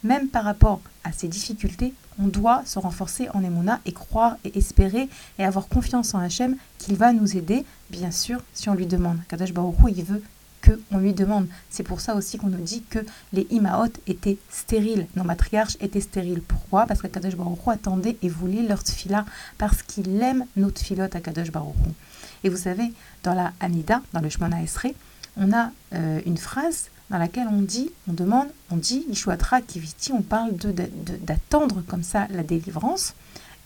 Même 0.04 0.28
par 0.28 0.44
rapport 0.44 0.80
à 1.04 1.12
ces 1.12 1.28
difficultés, 1.28 1.94
on 2.20 2.28
doit 2.28 2.64
se 2.66 2.80
renforcer 2.80 3.30
en 3.34 3.44
Emouna 3.44 3.80
et 3.86 3.92
croire 3.92 4.38
et 4.44 4.58
espérer 4.58 5.10
et 5.40 5.44
avoir 5.44 5.68
confiance 5.68 6.14
en 6.14 6.20
Hachem 6.20 6.56
qu'il 6.78 6.96
va 6.96 7.14
nous 7.14 7.38
aider, 7.38 7.66
bien 7.90 8.12
sûr, 8.12 8.42
si 8.54 8.70
on 8.70 8.74
lui 8.74 8.86
demande. 8.86 9.20
Kadash 9.28 9.54
Baruch 9.54 9.76
il 9.96 10.04
veut 10.04 10.24
qu'on 10.66 10.98
lui 10.98 11.14
demande. 11.14 11.48
C'est 11.70 11.84
pour 11.84 12.02
ça 12.02 12.16
aussi 12.16 12.38
qu'on 12.38 12.48
nous 12.48 12.64
dit 12.64 12.84
que 12.90 13.00
les 13.34 13.48
Imaot 13.52 13.92
étaient 14.08 14.38
stériles, 14.50 15.08
nos 15.16 15.24
matriarches 15.24 15.78
étaient 15.80 16.02
stériles. 16.02 16.42
Pourquoi? 16.42 16.86
Parce 16.86 17.02
que 17.02 17.08
Kadosh 17.08 17.36
Baruch 17.36 17.60
attendait 17.68 18.18
et 18.22 18.30
voulait 18.30 18.64
leur 18.64 18.84
tfila, 18.84 19.26
parce 19.58 19.84
qu'il 19.84 20.22
aime 20.22 20.46
nos 20.56 20.72
tfilot 20.72 21.04
à 21.04 21.22
Kadosh 21.22 21.52
Baruch 21.52 21.76
Et 22.44 22.50
vous 22.50 22.58
savez, 22.58 22.94
dans 23.24 23.34
la 23.34 23.54
Anida, 23.60 24.02
dans 24.14 24.22
le 24.22 24.30
Shemona 24.30 24.62
Esrei, 24.62 24.96
on 25.38 25.52
a 25.54 25.72
euh, 25.94 26.22
une 26.26 26.38
phrase 26.38 26.90
dans 27.10 27.18
laquelle 27.18 27.48
on 27.48 27.62
dit, 27.62 27.92
on 28.10 28.14
demande, 28.14 28.48
on 28.72 28.78
dit, 28.78 29.06
Ishuatra 29.10 29.62
Kiviti, 29.62 30.12
on 30.12 30.22
parle 30.22 30.54
d'attendre 30.56 31.84
comme 31.88 32.04
ça 32.04 32.28
la 32.32 32.44
délivrance. 32.44 33.14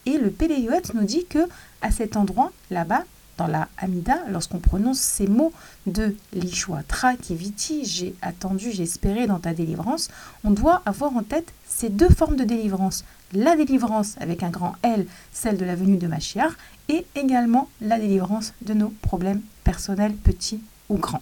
Et 0.06 0.18
le 0.18 0.30
Péléuet 0.30 0.82
nous 0.94 1.04
dit 1.04 1.26
que 1.26 1.48
à 1.82 1.92
cet 1.92 2.18
endroit, 2.18 2.52
là-bas, 2.70 3.04
dans 3.38 3.48
la 3.48 3.70
Hamida, 3.78 4.18
lorsqu'on 4.30 4.60
prononce 4.60 5.00
ces 5.00 5.26
mots 5.26 5.54
de 5.88 6.14
l'Ishua, 6.34 6.84
Tra, 6.84 7.16
Kiviti, 7.16 7.86
j'ai 7.86 8.14
attendu, 8.22 8.72
j'ai 8.72 8.84
espéré 8.84 9.28
dans 9.28 9.40
ta 9.40 9.54
délivrance, 9.54 10.10
on 10.44 10.52
doit 10.52 10.82
avoir 10.86 11.16
en 11.16 11.24
tête 11.24 11.54
ces 11.66 11.88
deux 11.88 12.10
formes 12.10 12.36
de 12.36 12.44
délivrance. 12.44 13.06
La 13.32 13.56
délivrance 13.56 14.16
avec 14.20 14.44
un 14.44 14.50
grand 14.50 14.76
L, 14.84 15.06
celle 15.32 15.58
de 15.58 15.64
la 15.64 15.76
venue 15.76 15.98
de 15.98 16.08
Machiar, 16.08 16.52
et 16.90 17.06
également 17.16 17.70
la 17.80 17.98
délivrance 17.98 18.54
de 18.62 18.74
nos 18.74 18.90
problèmes 18.90 19.42
personnels, 19.64 20.16
petits 20.16 20.62
ou 20.90 20.98
grands. 20.98 21.22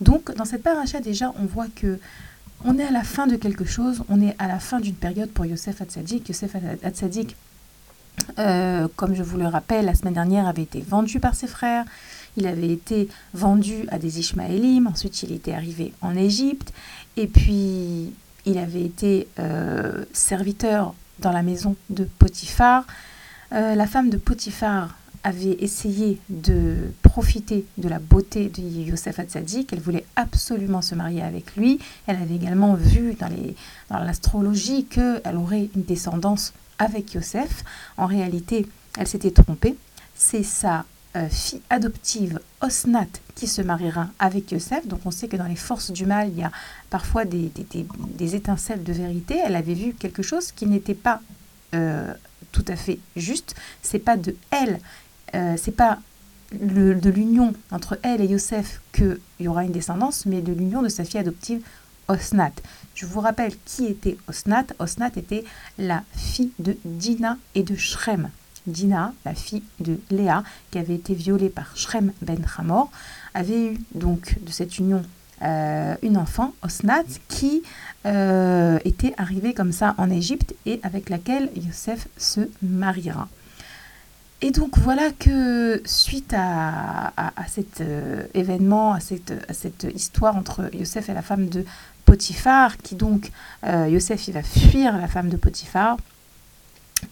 Donc, 0.00 0.34
dans 0.34 0.44
cette 0.44 0.62
paracha, 0.62 1.00
déjà, 1.00 1.32
on 1.40 1.46
voit 1.46 1.68
que 1.74 1.98
on 2.64 2.78
est 2.78 2.84
à 2.84 2.90
la 2.90 3.04
fin 3.04 3.26
de 3.26 3.36
quelque 3.36 3.64
chose, 3.64 4.02
on 4.08 4.22
est 4.22 4.34
à 4.38 4.48
la 4.48 4.58
fin 4.58 4.80
d'une 4.80 4.94
période 4.94 5.28
pour 5.30 5.44
Yosef 5.44 5.82
Hatzadik. 5.82 6.28
Yosef 6.28 6.56
Hatzadik, 6.82 7.36
euh, 8.38 8.88
comme 8.96 9.14
je 9.14 9.22
vous 9.22 9.36
le 9.36 9.46
rappelle, 9.46 9.84
la 9.84 9.94
semaine 9.94 10.14
dernière 10.14 10.48
avait 10.48 10.62
été 10.62 10.80
vendu 10.80 11.20
par 11.20 11.34
ses 11.34 11.46
frères. 11.46 11.84
Il 12.36 12.46
avait 12.46 12.70
été 12.70 13.08
vendu 13.34 13.86
à 13.90 13.98
des 13.98 14.18
Ishmaélim. 14.18 14.86
Ensuite, 14.86 15.22
il 15.22 15.32
était 15.32 15.52
arrivé 15.52 15.92
en 16.00 16.16
Égypte. 16.16 16.72
Et 17.16 17.26
puis, 17.26 18.12
il 18.46 18.58
avait 18.58 18.82
été 18.82 19.28
euh, 19.38 20.04
serviteur 20.12 20.94
dans 21.20 21.32
la 21.32 21.42
maison 21.42 21.76
de 21.90 22.04
Potiphar. 22.04 22.86
Euh, 23.52 23.74
la 23.74 23.86
femme 23.86 24.10
de 24.10 24.16
Potiphar 24.16 24.96
avait 25.24 25.56
essayé 25.60 26.20
de 26.28 26.92
profiter 27.02 27.64
de 27.78 27.88
la 27.88 27.98
beauté 27.98 28.50
de 28.50 28.60
Yosef 28.60 29.18
Hatzadik. 29.18 29.72
Elle 29.72 29.80
voulait 29.80 30.04
absolument 30.16 30.82
se 30.82 30.94
marier 30.94 31.22
avec 31.22 31.56
lui. 31.56 31.78
Elle 32.06 32.16
avait 32.16 32.36
également 32.36 32.74
vu 32.74 33.14
dans, 33.14 33.30
dans 33.90 33.98
l'astrologie 33.98 34.84
qu'elle 34.84 35.36
aurait 35.36 35.70
une 35.74 35.82
descendance 35.82 36.52
avec 36.78 37.14
Yosef. 37.14 37.64
En 37.96 38.06
réalité, 38.06 38.66
elle 38.98 39.08
s'était 39.08 39.30
trompée. 39.30 39.76
C'est 40.14 40.42
sa 40.42 40.84
euh, 41.16 41.28
fille 41.28 41.62
adoptive 41.70 42.40
Osnat 42.60 43.06
qui 43.34 43.46
se 43.46 43.62
mariera 43.62 44.08
avec 44.18 44.52
Yosef. 44.52 44.86
Donc 44.86 45.00
on 45.04 45.10
sait 45.10 45.28
que 45.28 45.36
dans 45.36 45.46
les 45.46 45.56
forces 45.56 45.90
du 45.90 46.06
mal, 46.06 46.28
il 46.28 46.38
y 46.38 46.42
a 46.42 46.50
parfois 46.90 47.24
des, 47.24 47.52
des, 48.18 48.34
étincelles 48.34 48.82
de 48.82 48.92
vérité. 48.92 49.40
Elle 49.44 49.56
avait 49.56 49.74
vu 49.74 49.94
quelque 49.94 50.22
chose 50.22 50.52
qui 50.52 50.66
n'était 50.66 50.94
pas 50.94 51.20
euh, 51.72 52.12
tout 52.50 52.64
à 52.68 52.76
fait 52.76 52.98
juste. 53.16 53.54
C'est 53.80 53.98
pas 53.98 54.16
de 54.16 54.34
elle 54.50 54.80
euh, 55.34 55.54
c'est 55.56 55.76
pas 55.76 55.98
de 56.52 57.10
l'union 57.10 57.52
entre 57.70 57.98
elle 58.02 58.20
et 58.20 58.26
Yosef 58.26 58.80
qu'il 58.92 59.18
y 59.40 59.48
aura 59.48 59.64
une 59.64 59.72
descendance, 59.72 60.24
mais 60.26 60.40
de 60.40 60.52
l'union 60.52 60.82
de 60.82 60.88
sa 60.88 61.04
fille 61.04 61.20
adoptive 61.20 61.60
Osnat. 62.08 62.52
Je 62.94 63.06
vous 63.06 63.20
rappelle 63.20 63.54
qui 63.64 63.86
était 63.86 64.16
Osnat. 64.28 64.66
Osnat 64.78 65.10
était 65.16 65.44
la 65.78 66.02
fille 66.12 66.52
de 66.58 66.76
Dina 66.84 67.38
et 67.54 67.62
de 67.62 67.74
Shrem. 67.74 68.30
Dina, 68.66 69.12
la 69.24 69.34
fille 69.34 69.62
de 69.80 70.00
Léa, 70.10 70.42
qui 70.70 70.78
avait 70.78 70.94
été 70.94 71.14
violée 71.14 71.50
par 71.50 71.76
Shrem 71.76 72.12
ben 72.22 72.38
Hamor, 72.56 72.90
avait 73.34 73.72
eu 73.72 73.78
donc 73.94 74.38
de 74.42 74.50
cette 74.50 74.78
union 74.78 75.02
euh, 75.42 75.94
une 76.02 76.16
enfant, 76.16 76.54
Osnat, 76.62 77.04
qui 77.28 77.62
euh, 78.06 78.78
était 78.84 79.14
arrivée 79.18 79.52
comme 79.52 79.72
ça 79.72 79.94
en 79.98 80.08
Égypte 80.10 80.54
et 80.64 80.80
avec 80.82 81.10
laquelle 81.10 81.50
Yosef 81.56 82.08
se 82.16 82.40
mariera. 82.62 83.28
Et 84.44 84.50
donc 84.50 84.76
voilà 84.76 85.10
que 85.10 85.80
suite 85.86 86.34
à, 86.36 87.32
cet 87.48 87.80
euh, 87.80 88.26
événement, 88.34 88.92
à 88.92 89.00
cette, 89.00 89.86
histoire 89.94 90.36
entre 90.36 90.68
Yosef 90.74 91.08
et 91.08 91.14
la 91.14 91.22
femme 91.22 91.48
de 91.48 91.64
Potiphar, 92.04 92.76
qui 92.76 92.94
donc, 92.94 93.30
euh, 93.66 93.88
Yosef, 93.88 94.28
va 94.28 94.42
fuir 94.42 94.98
la 94.98 95.08
femme 95.08 95.30
de 95.30 95.38
Potiphar, 95.38 95.96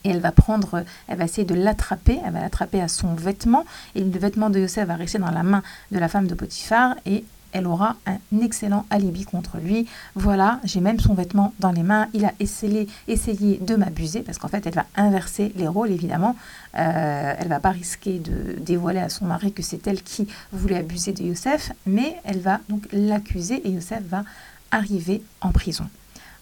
et 0.04 0.10
elle 0.10 0.20
va 0.20 0.30
prendre, 0.30 0.84
elle 1.08 1.16
va 1.16 1.24
essayer 1.24 1.46
de 1.46 1.54
l'attraper, 1.54 2.20
elle 2.22 2.34
va 2.34 2.40
l'attraper 2.40 2.82
à 2.82 2.88
son 2.88 3.14
vêtement, 3.14 3.64
et 3.94 4.04
le 4.04 4.18
vêtement 4.18 4.50
de 4.50 4.60
Yosef 4.60 4.86
va 4.86 4.96
rester 4.96 5.18
dans 5.18 5.30
la 5.30 5.42
main 5.42 5.62
de 5.90 5.98
la 5.98 6.08
femme 6.08 6.26
de 6.26 6.34
Potiphar, 6.34 6.96
et 7.06 7.24
elle 7.52 7.66
aura 7.66 7.96
un 8.06 8.18
excellent 8.40 8.86
alibi 8.90 9.24
contre 9.24 9.58
lui. 9.58 9.86
Voilà, 10.14 10.60
j'ai 10.64 10.80
même 10.80 10.98
son 10.98 11.14
vêtement 11.14 11.52
dans 11.60 11.72
les 11.72 11.82
mains. 11.82 12.08
Il 12.14 12.24
a 12.24 12.32
essayé, 12.40 12.88
essayé 13.08 13.58
de 13.58 13.76
m'abuser 13.76 14.20
parce 14.20 14.38
qu'en 14.38 14.48
fait, 14.48 14.66
elle 14.66 14.74
va 14.74 14.86
inverser 14.96 15.52
les 15.56 15.68
rôles, 15.68 15.90
évidemment. 15.90 16.36
Euh, 16.78 17.34
elle 17.38 17.48
va 17.48 17.60
pas 17.60 17.70
risquer 17.70 18.18
de 18.18 18.58
dévoiler 18.60 19.00
à 19.00 19.08
son 19.08 19.26
mari 19.26 19.52
que 19.52 19.62
c'est 19.62 19.86
elle 19.86 20.02
qui 20.02 20.26
voulait 20.52 20.78
abuser 20.78 21.12
de 21.12 21.22
Youssef, 21.22 21.72
mais 21.86 22.16
elle 22.24 22.40
va 22.40 22.60
donc 22.68 22.86
l'accuser 22.92 23.66
et 23.66 23.70
Youssef 23.70 24.02
va 24.08 24.24
arriver 24.70 25.22
en 25.40 25.52
prison. 25.52 25.86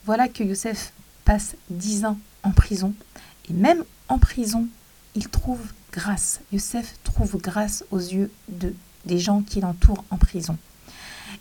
Voilà 0.07 0.29
que 0.29 0.43
Youssef 0.43 0.93
passe 1.25 1.57
dix 1.69 2.05
ans 2.05 2.19
en 2.43 2.53
prison 2.53 2.95
et 3.49 3.53
même 3.53 3.85
en 4.09 4.19
prison, 4.19 4.67
il 5.15 5.29
trouve 5.29 5.61
grâce. 5.93 6.41
Youssef 6.53 6.95
trouve 7.03 7.37
grâce 7.39 7.85
aux 7.91 7.99
yeux 7.99 8.31
de, 8.49 8.75
des 9.05 9.19
gens 9.19 9.43
qui 9.43 9.61
l'entourent 9.61 10.05
en 10.11 10.17
prison. 10.17 10.57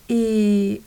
Et 0.10 0.82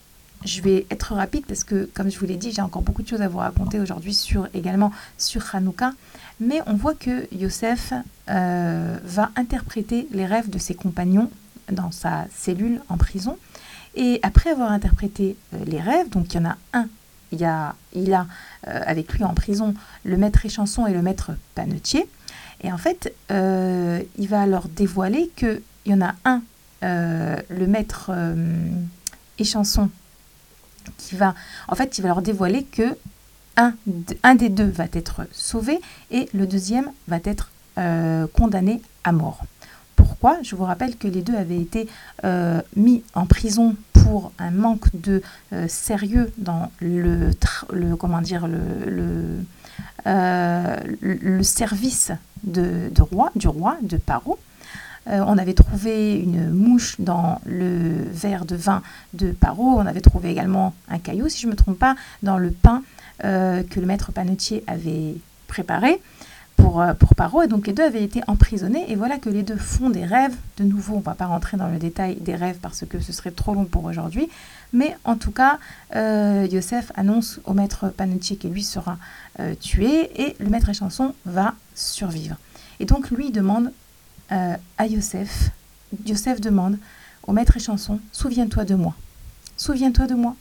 je 0.45 0.61
vais 0.61 0.87
être 0.91 1.15
rapide 1.15 1.45
parce 1.47 1.65
que, 1.65 1.89
comme 1.95 2.11
je 2.11 2.19
vous 2.19 2.27
l'ai 2.27 2.37
dit, 2.37 2.51
j'ai 2.53 2.63
encore 2.63 2.83
beaucoup 2.83 3.03
de 3.03 3.09
choses 3.09 3.23
à 3.23 3.29
vous 3.29 3.39
raconter 3.39 3.79
aujourd'hui 3.79 4.15
sur 4.15 4.49
également 4.55 4.93
sur 5.19 5.55
Hanouka. 5.55 5.93
Mais 6.41 6.61
on 6.67 6.75
voit 6.75 6.95
que 6.95 7.33
Yosef 7.33 7.93
euh, 8.29 8.97
va 9.05 9.31
interpréter 9.37 10.09
les 10.11 10.27
rêves 10.27 10.51
de 10.51 10.59
ses 10.59 10.75
compagnons 10.75 11.31
dans 11.71 11.93
sa 11.93 12.27
cellule 12.35 12.81
en 12.89 12.97
prison. 12.97 13.39
Et 13.95 14.19
après 14.23 14.51
avoir 14.51 14.73
interprété 14.73 15.37
euh, 15.55 15.59
les 15.65 15.81
rêves, 15.81 16.09
donc 16.09 16.35
il 16.35 16.39
y 16.39 16.41
en 16.41 16.51
a 16.51 16.57
un, 16.73 16.89
il, 17.31 17.41
y 17.41 17.45
a, 17.45 17.77
il 17.95 18.13
a 18.13 18.27
euh, 18.67 18.81
avec 18.85 19.13
lui 19.13 19.23
en 19.23 19.35
prison 19.35 19.75
le 20.05 20.17
maître 20.17 20.45
échanson 20.45 20.87
et 20.87 20.93
le 20.93 21.03
maître 21.03 21.31
panetier. 21.55 22.09
Et 22.65 22.73
en 22.73 22.79
fait, 22.79 23.13
il 23.29 24.29
va 24.29 24.47
leur 24.47 24.69
dévoiler 24.69 25.31
qu'il 25.35 25.63
y 25.87 25.95
en 25.95 26.01
a 26.01 26.15
un, 26.25 26.43
le 26.81 27.67
maître 27.67 28.13
chanson 29.45 29.91
qui 30.99 31.17
va, 31.17 31.35
en 31.69 31.75
fait, 31.75 31.99
il 31.99 32.03
va 32.03 32.09
leur 32.09 32.23
dévoiler 32.23 32.65
que 32.65 32.97
un, 33.57 34.35
des 34.35 34.49
deux 34.49 34.69
va 34.69 34.87
être 34.93 35.23
sauvé 35.31 35.81
et 36.11 36.29
le 36.33 36.47
deuxième 36.47 36.91
va 37.09 37.19
être 37.25 37.51
euh, 37.79 38.27
condamné 38.33 38.81
à 39.05 39.13
mort. 39.13 39.45
Pourquoi? 39.95 40.39
Je 40.43 40.57
vous 40.57 40.65
rappelle 40.65 40.97
que 40.97 41.07
les 41.07 41.23
deux 41.23 41.37
avaient 41.37 41.61
été 41.61 41.89
euh, 42.25 42.63
mis 42.77 43.05
en 43.15 43.27
prison 43.27 43.77
pour 43.93 44.33
un 44.39 44.51
manque 44.51 44.89
de 44.95 45.23
euh, 45.53 45.69
sérieux 45.69 46.33
dans 46.39 46.73
le, 46.81 47.31
le, 47.73 47.97
comment 47.97 48.21
dire 48.21 48.49
le, 48.49 49.45
service 51.43 52.11
de, 52.45 52.91
roi, 53.01 53.31
du 53.37 53.49
roi 53.49 53.77
de 53.83 53.97
Paro. 53.97 54.39
Euh, 55.09 55.23
on 55.27 55.39
avait 55.39 55.55
trouvé 55.55 56.17
une 56.17 56.51
mouche 56.51 56.97
dans 57.01 57.41
le 57.45 58.05
verre 58.13 58.45
de 58.45 58.57
vin 58.57 58.83
de 59.15 59.33
Paro. 59.33 59.79
On 59.79 59.87
avait 59.87 60.01
trouvé 60.01 60.31
également 60.31 60.75
un 60.89 60.99
caillou, 60.99 61.29
si 61.29 61.41
je 61.41 61.47
ne 61.47 61.53
me 61.53 61.57
trompe 61.57 61.79
pas, 61.79 61.97
dans 62.23 62.39
le 62.39 62.51
pain 62.51 62.83
euh, 63.25 63.63
que 63.63 63.81
le 63.81 63.87
maître 63.87 64.13
panetier 64.13 64.63
avait 64.67 65.17
préparé 65.49 66.01
pour, 66.57 66.81
euh, 66.81 66.95
pour 66.95 67.15
Paro. 67.17 67.43
Et 67.43 67.49
donc 67.49 67.67
les 67.67 67.73
deux 67.73 67.83
avaient 67.83 68.05
été 68.05 68.23
emprisonnés. 68.29 68.91
Et 68.91 68.95
voilà 68.95 69.19
que 69.19 69.29
les 69.29 69.43
deux 69.43 69.57
font 69.57 69.91
des 69.91 70.05
rêves. 70.05 70.35
De 70.57 70.65
nouveau, 70.65 70.95
on 70.95 70.99
ne 70.99 71.05
va 71.05 71.15
pas 71.15 71.27
rentrer 71.27 71.57
dans 71.57 71.69
le 71.69 71.79
détail 71.79 72.17
des 72.21 72.37
rêves 72.37 72.59
parce 72.63 72.85
que 72.87 73.01
ce 73.01 73.13
serait 73.13 73.33
trop 73.33 73.55
long 73.55 73.65
pour 73.65 73.85
aujourd'hui. 73.85 74.29
Mais 74.73 74.97
en 75.05 75.17
tout 75.17 75.33
cas, 75.33 75.59
Yosef 75.95 76.93
annonce 76.95 77.41
au 77.45 77.53
maître 77.53 77.89
panetier 77.89 78.37
que 78.37 78.49
lui 78.49 78.63
sera 78.63 78.97
tué 79.61 80.11
et 80.23 80.35
le 80.41 80.49
maître 80.49 80.71
échanson 80.71 81.15
va 81.27 81.55
survivre. 81.75 82.37
Et 82.81 82.87
donc 82.87 83.11
lui 83.11 83.31
demande 83.31 83.71
euh, 84.31 84.57
à 84.79 84.87
Yosef. 84.87 85.51
Yosef 86.07 86.41
demande 86.41 86.79
au 87.27 87.33
maître 87.33 87.57
et 87.57 87.61
chanson 87.61 88.01
Souviens-toi 88.13 88.65
de 88.65 88.75
moi. 88.75 88.95
Souviens-toi 89.57 90.07
de 90.07 90.15
moi. 90.15 90.37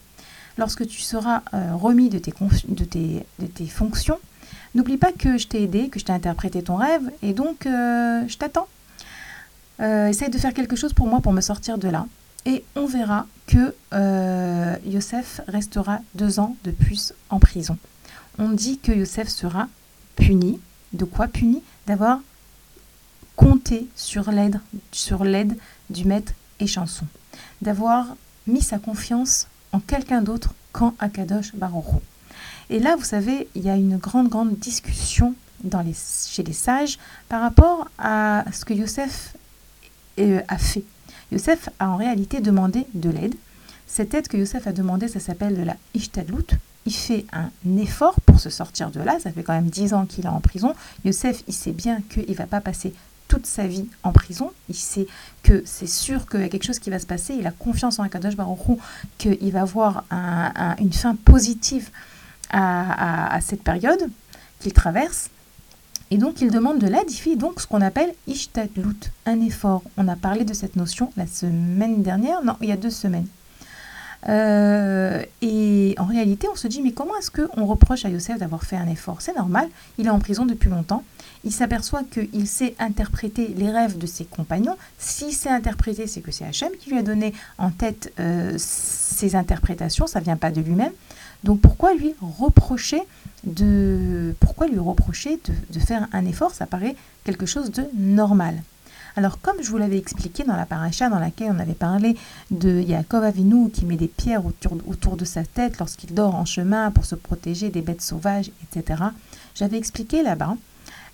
Lorsque 0.57 0.87
tu 0.87 1.01
seras 1.01 1.41
euh, 1.53 1.75
remis 1.75 2.09
de 2.09 2.19
tes, 2.19 2.33
de, 2.67 2.83
tes, 2.83 3.25
de 3.39 3.45
tes, 3.47 3.65
fonctions, 3.67 4.19
n'oublie 4.75 4.97
pas 4.97 5.11
que 5.11 5.37
je 5.37 5.47
t'ai 5.47 5.63
aidé, 5.63 5.89
que 5.89 5.99
je 5.99 6.05
t'ai 6.05 6.13
interprété 6.13 6.61
ton 6.61 6.75
rêve, 6.75 7.09
et 7.21 7.33
donc 7.33 7.65
euh, 7.65 8.27
je 8.27 8.37
t'attends. 8.37 8.67
essaye 9.79 10.29
de 10.29 10.37
faire 10.37 10.53
quelque 10.53 10.75
chose 10.75 10.93
pour 10.93 11.07
moi 11.07 11.21
pour 11.21 11.33
me 11.33 11.41
sortir 11.41 11.77
de 11.77 11.87
là. 11.87 12.05
Et 12.45 12.63
on 12.75 12.85
verra 12.85 13.27
que 13.47 13.73
Yosef 14.85 15.41
restera 15.47 15.99
deux 16.15 16.39
ans 16.39 16.55
de 16.63 16.71
plus 16.71 17.13
en 17.29 17.39
prison. 17.39 17.77
On 18.37 18.49
dit 18.49 18.79
que 18.79 18.91
Yosef 18.91 19.29
sera 19.29 19.67
puni. 20.15 20.59
De 20.93 21.05
quoi 21.05 21.27
puni? 21.27 21.61
D'avoir 21.87 22.19
compter 23.35 23.87
sur 23.95 24.31
l'aide, 24.31 24.59
du 25.89 26.05
maître 26.05 26.33
et 26.59 26.67
chanson, 26.67 27.05
d'avoir 27.61 28.15
mis 28.47 28.61
sa 28.61 28.79
confiance 28.79 29.47
en 29.71 29.79
quelqu'un 29.79 30.21
d'autre 30.21 30.53
qu'en 30.71 30.93
Akadosh 30.99 31.55
Baruch 31.55 32.01
Et 32.69 32.79
là, 32.79 32.95
vous 32.95 33.03
savez, 33.03 33.47
il 33.55 33.63
y 33.63 33.69
a 33.69 33.75
une 33.75 33.97
grande, 33.97 34.29
grande 34.29 34.57
discussion 34.57 35.35
chez 36.27 36.43
les 36.43 36.53
sages 36.53 36.97
par 37.29 37.41
rapport 37.41 37.87
à 37.97 38.45
ce 38.51 38.65
que 38.65 38.73
Yosef 38.73 39.35
euh, 40.19 40.41
a 40.47 40.57
fait. 40.57 40.83
Yosef 41.31 41.69
a 41.79 41.89
en 41.89 41.97
réalité 41.97 42.41
demandé 42.41 42.85
de 42.93 43.09
l'aide. 43.09 43.35
Cette 43.87 44.13
aide 44.13 44.27
que 44.27 44.37
Yosef 44.37 44.67
a 44.67 44.71
demandé, 44.71 45.07
ça 45.07 45.19
s'appelle 45.19 45.55
de 45.55 45.63
la 45.63 45.75
Ishtadlut. 45.93 46.57
Il 46.85 46.93
fait 46.93 47.25
un 47.31 47.51
effort 47.77 48.19
pour 48.21 48.39
se 48.39 48.49
sortir 48.49 48.89
de 48.89 48.99
là. 49.01 49.19
Ça 49.19 49.31
fait 49.31 49.43
quand 49.43 49.53
même 49.53 49.69
dix 49.69 49.93
ans 49.93 50.05
qu'il 50.05 50.25
est 50.25 50.29
en 50.29 50.39
prison. 50.39 50.73
Yosef, 51.05 51.43
il 51.47 51.53
sait 51.53 51.73
bien 51.73 52.01
qu'il 52.09 52.29
ne 52.29 52.35
va 52.35 52.47
pas 52.47 52.61
passer 52.61 52.93
toute 53.31 53.45
sa 53.45 53.65
vie 53.65 53.85
en 54.03 54.11
prison. 54.11 54.51
Il 54.67 54.75
sait 54.75 55.07
que 55.41 55.63
c'est 55.65 55.87
sûr 55.87 56.27
qu'il 56.27 56.41
y 56.41 56.43
a 56.43 56.49
quelque 56.49 56.65
chose 56.65 56.79
qui 56.79 56.89
va 56.89 56.99
se 56.99 57.05
passer. 57.05 57.33
Il 57.33 57.47
a 57.47 57.51
confiance 57.51 57.97
en 57.97 58.03
Akadosh 58.03 58.35
Baruch 58.35 58.77
qu'il 59.17 59.51
va 59.53 59.61
avoir 59.61 60.03
une 60.79 60.91
fin 60.91 61.15
positive 61.15 61.89
à, 62.49 63.39
cette 63.39 63.63
période 63.63 64.09
qu'il 64.59 64.73
traverse. 64.73 65.29
Et 66.13 66.17
donc, 66.17 66.41
il 66.41 66.51
demande 66.51 66.79
de 66.79 66.87
l'aide, 66.87 67.09
il 67.09 67.15
fait 67.15 67.37
donc 67.37 67.61
ce 67.61 67.67
qu'on 67.67 67.79
appelle 67.79 68.13
Ishtadlut, 68.27 69.13
un 69.25 69.39
effort. 69.39 69.81
On 69.95 70.09
a 70.09 70.17
parlé 70.17 70.43
de 70.43 70.53
cette 70.53 70.75
notion 70.75 71.13
la 71.15 71.25
semaine 71.25 72.03
dernière, 72.03 72.43
non, 72.43 72.57
il 72.59 72.67
y 72.67 72.73
a 72.73 72.75
deux 72.75 72.89
semaines. 72.89 73.27
Euh, 74.29 75.23
et 75.41 75.95
en 75.97 76.05
réalité, 76.05 76.47
on 76.51 76.55
se 76.55 76.67
dit, 76.67 76.81
mais 76.81 76.91
comment 76.91 77.17
est-ce 77.17 77.31
qu'on 77.31 77.65
reproche 77.65 78.05
à 78.05 78.09
Yosef 78.09 78.39
d'avoir 78.39 78.63
fait 78.63 78.75
un 78.75 78.87
effort? 78.87 79.21
C'est 79.21 79.35
normal, 79.35 79.67
il 79.97 80.07
est 80.07 80.11
en 80.11 80.19
prison 80.19 80.45
depuis 80.45 80.69
longtemps. 80.69 81.03
Il 81.43 81.51
s'aperçoit 81.51 82.03
qu'il 82.03 82.47
sait 82.47 82.75
interpréter 82.77 83.53
les 83.57 83.71
rêves 83.71 83.97
de 83.97 84.05
ses 84.05 84.25
compagnons. 84.25 84.77
S'il 84.99 85.33
sait 85.33 85.49
interpréter, 85.49 86.05
c'est 86.05 86.21
que 86.21 86.31
c'est 86.31 86.45
Hachem 86.45 86.69
qui 86.79 86.91
lui 86.91 86.99
a 86.99 87.03
donné 87.03 87.33
en 87.57 87.71
tête 87.71 88.13
euh, 88.19 88.53
ces 88.57 89.35
interprétations, 89.35 90.05
ça 90.05 90.19
ne 90.19 90.25
vient 90.25 90.37
pas 90.37 90.51
de 90.51 90.61
lui-même. 90.61 90.91
Donc 91.43 91.59
pourquoi 91.59 91.95
lui 91.95 92.13
reprocher 92.21 93.01
de, 93.43 94.35
pourquoi 94.39 94.67
lui 94.67 94.77
reprocher 94.77 95.39
de 95.71 95.79
faire 95.79 96.07
un 96.13 96.25
effort? 96.25 96.53
Ça 96.53 96.67
paraît 96.67 96.95
quelque 97.23 97.47
chose 97.47 97.71
de 97.71 97.85
normal. 97.97 98.61
Alors, 99.17 99.41
comme 99.41 99.61
je 99.61 99.69
vous 99.69 99.77
l'avais 99.77 99.97
expliqué 99.97 100.43
dans 100.43 100.55
la 100.55 100.65
paracha 100.65 101.09
dans 101.09 101.19
laquelle 101.19 101.51
on 101.51 101.59
avait 101.59 101.73
parlé 101.73 102.15
de 102.49 102.79
Yaakov 102.79 103.23
Avinu 103.23 103.69
qui 103.69 103.85
met 103.85 103.97
des 103.97 104.07
pierres 104.07 104.43
autour, 104.45 105.17
de 105.17 105.25
sa 105.25 105.43
tête 105.43 105.79
lorsqu'il 105.79 106.13
dort 106.13 106.35
en 106.35 106.45
chemin 106.45 106.91
pour 106.91 107.05
se 107.05 107.15
protéger 107.15 107.69
des 107.69 107.81
bêtes 107.81 108.01
sauvages, 108.01 108.51
etc., 108.63 109.03
j'avais 109.55 109.77
expliqué 109.77 110.23
là-bas 110.23 110.55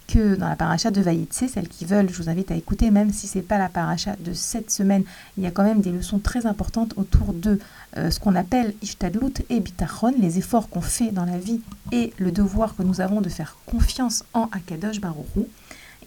que 0.07 0.35
dans 0.35 0.47
la 0.47 0.55
paracha 0.55 0.89
de 0.89 1.01
Vaïtse, 1.01 1.43
celles 1.47 1.67
qui 1.67 1.85
veulent, 1.85 2.09
je 2.09 2.21
vous 2.21 2.29
invite 2.29 2.51
à 2.51 2.55
écouter, 2.55 2.91
même 2.91 3.11
si 3.11 3.27
ce 3.27 3.37
n'est 3.39 3.43
pas 3.43 3.57
la 3.57 3.67
paracha 3.67 4.15
de 4.23 4.33
cette 4.33 4.71
semaine, 4.71 5.03
il 5.37 5.43
y 5.43 5.47
a 5.47 5.51
quand 5.51 5.63
même 5.63 5.81
des 5.81 5.91
leçons 5.91 6.19
très 6.19 6.45
importantes 6.45 6.93
autour 6.95 7.33
de 7.33 7.59
euh, 7.97 8.09
ce 8.09 8.19
qu'on 8.19 8.35
appelle 8.35 8.73
Ishtadlut 8.81 9.33
et 9.49 9.59
Bitachon, 9.59 10.13
les 10.17 10.37
efforts 10.37 10.69
qu'on 10.69 10.81
fait 10.81 11.11
dans 11.11 11.25
la 11.25 11.37
vie 11.37 11.59
et 11.91 12.13
le 12.19 12.31
devoir 12.31 12.75
que 12.75 12.83
nous 12.83 13.01
avons 13.01 13.19
de 13.19 13.29
faire 13.29 13.57
confiance 13.65 14.23
en 14.33 14.49
Akadosh 14.53 15.01
Baruch 15.01 15.47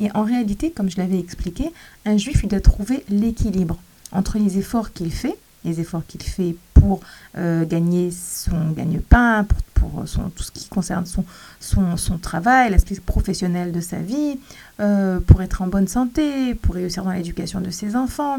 et 0.00 0.10
en 0.14 0.24
réalité, 0.24 0.70
comme 0.70 0.90
je 0.90 0.96
l'avais 0.96 1.18
expliqué, 1.18 1.72
un 2.06 2.16
juif, 2.16 2.40
il 2.42 2.48
doit 2.48 2.60
trouver 2.60 3.04
l'équilibre 3.08 3.78
entre 4.12 4.38
les 4.38 4.58
efforts 4.58 4.92
qu'il 4.92 5.12
fait, 5.12 5.36
les 5.64 5.80
efforts 5.80 6.02
qu'il 6.06 6.22
fait 6.22 6.56
pour 6.74 7.00
euh, 7.36 7.66
gagner 7.66 8.10
son 8.10 8.70
gagne-pain, 8.70 9.44
pour, 9.44 10.04
tout 10.36 10.42
ce 10.42 10.50
qui 10.50 10.68
concerne 10.68 11.04
son 11.06 12.18
travail, 12.18 12.70
l'aspect 12.70 12.96
professionnel 12.96 13.72
de 13.72 13.80
sa 13.80 13.98
vie, 13.98 14.38
euh, 14.80 15.20
pour 15.20 15.42
être 15.42 15.62
en 15.62 15.68
bonne 15.68 15.88
santé, 15.88 16.54
pour 16.54 16.74
réussir 16.74 17.04
dans 17.04 17.12
l'éducation 17.12 17.60
de 17.60 17.70
ses 17.70 17.96
enfants, 17.96 18.38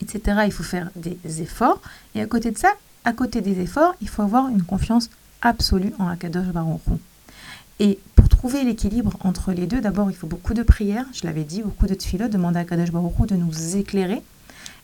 etc. 0.00 0.42
Il 0.46 0.52
faut 0.52 0.62
faire 0.62 0.90
des 0.96 1.42
efforts. 1.42 1.80
Et 2.14 2.20
à 2.20 2.26
côté 2.26 2.50
de 2.50 2.58
ça, 2.58 2.68
à 3.04 3.12
côté 3.12 3.40
des 3.40 3.60
efforts, 3.60 3.94
il 4.00 4.08
faut 4.08 4.22
avoir 4.22 4.48
une 4.48 4.62
confiance 4.62 5.10
absolue 5.42 5.92
en 5.98 6.08
Akadosh 6.08 6.46
Baruch 6.46 6.80
Et 7.78 7.98
trouver 8.44 8.62
l'équilibre 8.62 9.16
entre 9.20 9.52
les 9.52 9.66
deux, 9.66 9.80
d'abord, 9.80 10.10
il 10.10 10.14
faut 10.14 10.26
beaucoup 10.26 10.52
de 10.52 10.62
prières, 10.62 11.06
je 11.14 11.24
l'avais 11.24 11.44
dit, 11.44 11.62
beaucoup 11.62 11.86
de 11.86 11.94
tefilot, 11.94 12.28
demander 12.28 12.58
à 12.58 12.64
Kadosh 12.66 12.90
Baruch 12.90 13.26
de 13.26 13.36
nous 13.36 13.76
éclairer 13.78 14.20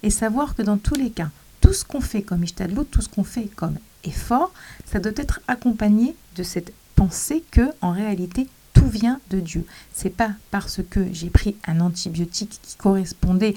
et 0.03 0.09
savoir 0.09 0.55
que 0.55 0.63
dans 0.63 0.79
tous 0.79 0.95
les 0.95 1.11
cas, 1.11 1.29
tout 1.61 1.75
ce 1.75 1.85
qu'on 1.85 2.01
fait 2.01 2.23
comme 2.23 2.43
ishtadlout, 2.43 2.85
tout 2.85 3.03
ce 3.03 3.11
qu'on 3.11 3.23
fait 3.23 3.51
comme 3.55 3.75
effort, 4.05 4.51
ça 4.87 4.99
doit 4.99 5.13
être 5.15 5.43
accompagné 5.47 6.17
de 6.37 6.43
cette 6.43 6.73
pensée 6.97 7.45
que, 7.51 7.69
en 7.83 7.91
réalité, 7.91 8.49
tout 8.73 8.89
vient 8.89 9.21
de 9.29 9.41
Dieu. 9.41 9.67
C'est 9.93 10.09
pas 10.09 10.31
parce 10.51 10.81
que 10.89 11.09
j'ai 11.13 11.29
pris 11.29 11.55
un 11.67 11.81
antibiotique 11.81 12.59
qui 12.63 12.77
correspondait 12.77 13.55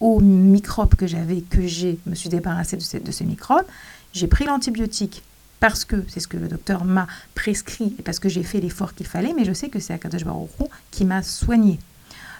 aux 0.00 0.20
microbes 0.20 0.94
que 0.94 1.06
j'avais 1.06 1.40
que 1.40 1.66
j'ai 1.66 1.98
me 2.04 2.14
suis 2.14 2.28
débarrassé 2.28 2.76
de 2.76 2.82
ces, 2.82 3.00
de 3.00 3.10
ces 3.10 3.24
microbes. 3.24 3.64
J'ai 4.12 4.26
pris 4.26 4.44
l'antibiotique 4.44 5.22
parce 5.60 5.84
que 5.84 6.04
c'est 6.08 6.20
ce 6.20 6.28
que 6.28 6.36
le 6.36 6.48
docteur 6.48 6.84
m'a 6.84 7.06
prescrit 7.34 7.94
et 7.98 8.02
parce 8.02 8.18
que 8.18 8.28
j'ai 8.28 8.42
fait 8.42 8.60
l'effort 8.60 8.94
qu'il 8.94 9.06
fallait, 9.06 9.34
mais 9.36 9.44
je 9.44 9.52
sais 9.52 9.68
que 9.68 9.80
c'est 9.80 9.92
Akadosh 9.92 10.24
Baruch 10.24 10.50
qui 10.90 11.04
m'a 11.04 11.22
soigné. 11.22 11.78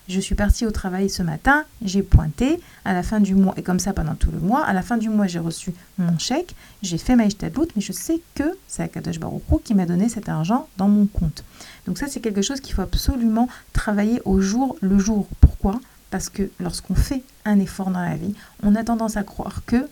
Je 0.09 0.21
suis 0.21 0.35
partie 0.35 0.65
au 0.65 0.71
travail 0.71 1.11
ce 1.11 1.23
matin, 1.23 1.65
j'ai 1.83 2.03
pointé, 2.03 2.61
à 2.87 2.95
la 2.95 3.03
fin 3.03 3.21
du 3.21 3.35
mois, 3.35 3.53
et 3.59 3.63
comme 3.63 3.79
ça 3.79 3.93
pendant 3.93 4.15
tout 4.15 4.31
le 4.31 4.39
mois, 4.39 4.65
à 4.65 4.73
la 4.73 4.81
fin 4.81 4.97
du 4.97 5.11
mois, 5.11 5.27
j'ai 5.27 5.39
reçu 5.39 5.75
mon 5.99 6.19
chèque, 6.19 6.55
j'ai 6.83 6.97
fait 6.97 7.15
ma 7.15 7.27
ishtadlout, 7.27 7.69
mais 7.77 7.83
je 7.83 7.93
sais 7.93 8.23
que 8.35 8.57
c'est 8.69 8.85
Akadosh 8.85 9.21
Baruch 9.21 9.43
qui 9.65 9.75
m'a 9.75 9.85
donné 9.85 10.09
cet 10.09 10.31
argent 10.31 10.67
dans 10.79 10.89
mon 10.89 11.05
compte. 11.07 11.45
Donc 11.87 11.99
ça, 11.99 12.07
c'est 12.07 12.21
quelque 12.21 12.41
chose 12.41 12.61
qu'il 12.61 12.75
faut 12.75 12.81
absolument 12.81 13.51
travailler 13.75 14.23
au 14.25 14.41
jour 14.41 14.79
le 14.81 14.99
jour. 14.99 15.29
Pourquoi? 15.41 15.79
Parce 16.11 16.31
que 16.31 16.49
lorsqu'on 16.59 16.95
fait 16.95 17.23
un 17.45 17.61
effort 17.61 17.91
dans 17.91 18.01
la 18.01 18.17
vie, 18.17 18.33
on 18.63 18.77
a 18.77 18.85
tendance 18.85 19.19
à 19.19 19.25
croire 19.25 19.61
que 19.67 19.89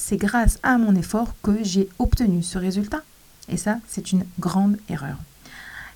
c'est 0.00 0.16
grâce 0.16 0.58
à 0.62 0.78
mon 0.78 0.94
effort 0.96 1.34
que 1.42 1.62
j'ai 1.62 1.90
obtenu 1.98 2.42
ce 2.42 2.56
résultat. 2.56 3.02
Et 3.48 3.58
ça, 3.58 3.78
c'est 3.86 4.12
une 4.12 4.24
grande 4.38 4.78
erreur. 4.88 5.18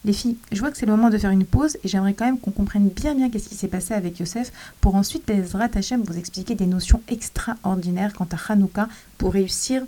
Les 0.04 0.12
filles, 0.12 0.36
je 0.52 0.60
vois 0.60 0.70
que 0.70 0.76
c'est 0.76 0.84
le 0.84 0.94
moment 0.94 1.08
de 1.08 1.16
faire 1.16 1.30
une 1.30 1.46
pause 1.46 1.78
et 1.82 1.88
j'aimerais 1.88 2.12
quand 2.12 2.26
même 2.26 2.38
qu'on 2.38 2.50
comprenne 2.50 2.90
bien 2.90 3.14
bien 3.14 3.30
qu'est-ce 3.30 3.48
qui 3.48 3.54
s'est 3.54 3.68
passé 3.68 3.94
avec 3.94 4.18
Yosef 4.18 4.52
pour 4.82 4.96
ensuite, 4.96 5.26
Bezrat 5.26 5.70
Hachem, 5.74 6.02
vous 6.02 6.18
expliquer 6.18 6.54
des 6.54 6.66
notions 6.66 7.00
extraordinaires 7.08 8.12
quant 8.12 8.28
à 8.30 8.36
Hanouka 8.52 8.90
pour 9.16 9.32
réussir 9.32 9.82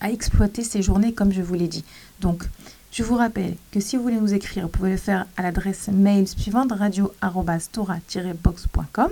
à 0.00 0.12
exploiter 0.12 0.62
ces 0.62 0.82
journées 0.82 1.12
comme 1.12 1.32
je 1.32 1.42
vous 1.42 1.54
l'ai 1.54 1.66
dit. 1.66 1.84
Donc, 2.20 2.44
je 2.92 3.02
vous 3.02 3.16
rappelle 3.16 3.56
que 3.72 3.80
si 3.80 3.96
vous 3.96 4.04
voulez 4.04 4.20
nous 4.20 4.34
écrire, 4.34 4.62
vous 4.64 4.70
pouvez 4.70 4.92
le 4.92 4.96
faire 4.96 5.26
à 5.36 5.42
l'adresse 5.42 5.88
mail 5.88 6.28
suivante 6.28 6.70
radio-tora-box.com 6.70 9.10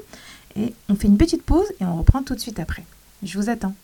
et 0.54 0.72
on 0.88 0.94
fait 0.94 1.08
une 1.08 1.18
petite 1.18 1.42
pause 1.42 1.66
et 1.80 1.85
on 1.85 1.96
reprend 1.96 2.22
tout 2.22 2.37
de 2.37 2.40
suite 2.40 2.61
après. 2.61 2.85
Je 3.24 3.37
vous 3.37 3.50
attends. 3.50 3.74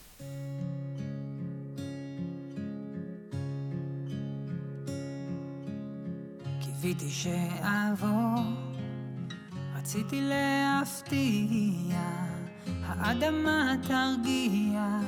קיוויתי 6.98 7.14
שאעבור, 7.14 8.42
רציתי 9.76 10.20
להפתיע, 10.20 12.00
האדמה 12.84 13.74
תרגיע, 13.82 15.00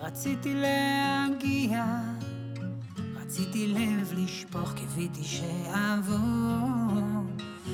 רציתי 0.00 0.54
להגיע, 0.54 1.84
רציתי 3.16 3.66
לב 3.66 4.12
לשפוך, 4.16 4.72
קיוויתי 4.72 5.24
שאעבור, 5.24 6.16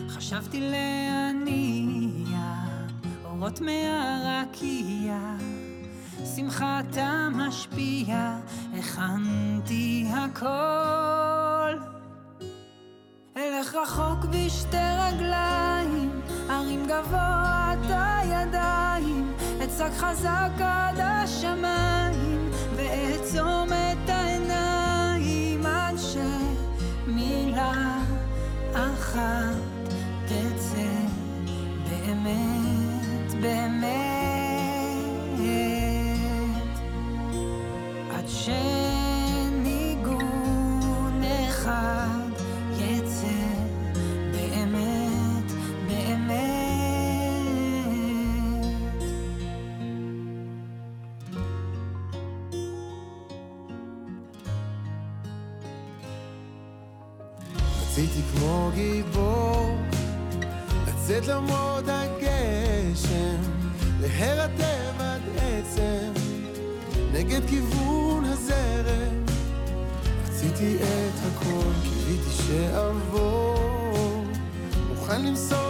חשבתי 0.09 0.61
להניע, 0.61 2.38
אורות 3.25 3.61
מהרקיע, 3.61 5.37
שמחתה 6.37 7.29
משפיע, 7.33 8.38
הכנתי 8.79 10.07
הכל. 10.14 11.41
רחוק 13.74 14.24
בשתי 14.24 14.76
רגליים, 14.76 16.20
ארים 16.50 16.87
גבוה 16.87 17.72
את 17.72 17.90
הידיים, 17.90 19.32
אצעק 19.64 19.92
חזק 19.92 20.50
עד 20.58 21.00
השמיים, 21.00 22.50
ואעצום 22.76 23.68
את 23.68 24.08
העיניים 24.11 25.66
עד 25.66 25.96
שמילה 27.06 27.98
אחת 28.74 29.56
תצא 30.26 30.92
באמת, 31.90 33.35
באמת, 33.40 34.12
לצאת 61.12 61.29
למרות 61.29 61.85
הגשם 61.88 63.37
להירטב 64.01 65.01
עד 65.01 65.22
עצם. 65.37 66.12
נגד 67.12 67.40
כיוון 67.48 68.25
הזרם 68.25 69.25
רציתי 70.25 70.77
את 70.77 71.20
הכל, 71.27 71.70
קיוויתי 71.83 72.31
שאעבור 72.31 74.25
מוכן 74.88 75.25
למסור 75.25 75.62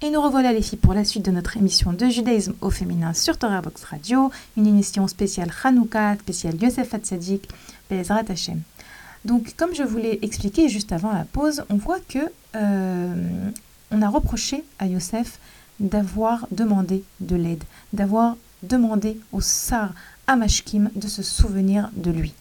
Et 0.00 0.10
nous 0.10 0.22
revoilà 0.22 0.52
les 0.52 0.62
filles 0.62 0.78
pour 0.78 0.94
la 0.94 1.04
suite 1.04 1.24
de 1.24 1.32
notre 1.32 1.56
émission 1.56 1.92
de 1.92 2.06
judaïsme 2.06 2.54
au 2.60 2.70
féminin 2.70 3.12
sur 3.14 3.36
Torah 3.36 3.60
Box 3.60 3.82
Radio, 3.82 4.30
une 4.56 4.68
émission 4.68 5.08
spéciale 5.08 5.50
Hanouka, 5.64 6.14
spéciale 6.14 6.54
Yosef 6.62 6.94
Hatzadik, 6.94 7.48
Bezrat 7.90 8.22
Hashem. 8.28 8.60
Donc 9.24 9.54
comme 9.56 9.74
je 9.74 9.82
vous 9.82 9.98
l'ai 9.98 10.20
expliqué 10.22 10.68
juste 10.68 10.92
avant 10.92 11.12
la 11.12 11.24
pause, 11.24 11.64
on 11.68 11.74
voit 11.74 11.98
que 12.08 12.20
euh, 12.54 13.50
on 13.90 14.00
a 14.00 14.08
reproché 14.08 14.62
à 14.78 14.86
Yosef 14.86 15.40
d'avoir 15.80 16.46
demandé 16.52 17.02
de 17.18 17.34
l'aide, 17.34 17.64
d'avoir 17.92 18.36
demandé 18.62 19.18
au 19.32 19.40
Sar 19.40 19.94
Amashkim 20.28 20.90
de 20.94 21.08
se 21.08 21.24
souvenir 21.24 21.90
de 21.96 22.12
lui. 22.12 22.34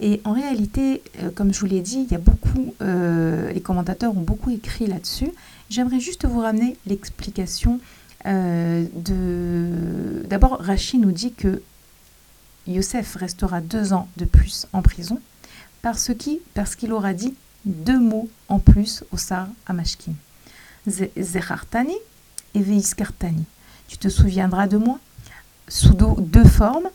Et 0.00 0.20
en 0.24 0.32
réalité, 0.32 1.02
euh, 1.22 1.30
comme 1.34 1.52
je 1.52 1.60
vous 1.60 1.66
l'ai 1.66 1.80
dit, 1.80 2.06
il 2.08 2.12
y 2.12 2.14
a 2.14 2.20
beaucoup, 2.20 2.74
euh, 2.82 3.52
les 3.52 3.60
commentateurs 3.60 4.16
ont 4.16 4.20
beaucoup 4.20 4.50
écrit 4.50 4.86
là-dessus. 4.86 5.30
J'aimerais 5.70 6.00
juste 6.00 6.26
vous 6.26 6.40
ramener 6.40 6.76
l'explication 6.86 7.80
euh, 8.26 8.86
de. 8.94 10.26
D'abord, 10.28 10.58
Rachid 10.60 11.00
nous 11.00 11.12
dit 11.12 11.32
que 11.32 11.62
Yosef 12.66 13.16
restera 13.16 13.60
deux 13.60 13.92
ans 13.92 14.08
de 14.16 14.24
plus 14.24 14.66
en 14.72 14.82
prison 14.82 15.20
parce 15.82 16.14
qu'il 16.14 16.40
parce 16.54 16.76
aura 16.84 17.12
dit 17.14 17.34
deux 17.64 17.98
mots 17.98 18.28
en 18.48 18.58
plus 18.58 19.04
au 19.12 19.16
Sar 19.16 19.48
Amashkim. 19.66 20.14
Zechartani 20.86 21.96
et 22.54 22.62
Veiskartani. 22.62 23.44
Tu 23.88 23.98
te 23.98 24.08
souviendras 24.08 24.66
de 24.66 24.78
moi 24.78 24.98
sous 25.68 25.94
deux 25.94 26.44
formes 26.44 26.88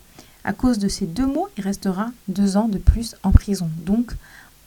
à 0.44 0.52
cause 0.52 0.78
de 0.78 0.88
ces 0.88 1.06
deux 1.06 1.26
mots, 1.26 1.48
il 1.56 1.64
restera 1.64 2.10
deux 2.28 2.58
ans 2.58 2.68
de 2.68 2.78
plus 2.78 3.16
en 3.22 3.32
prison. 3.32 3.70
Donc, 3.86 4.12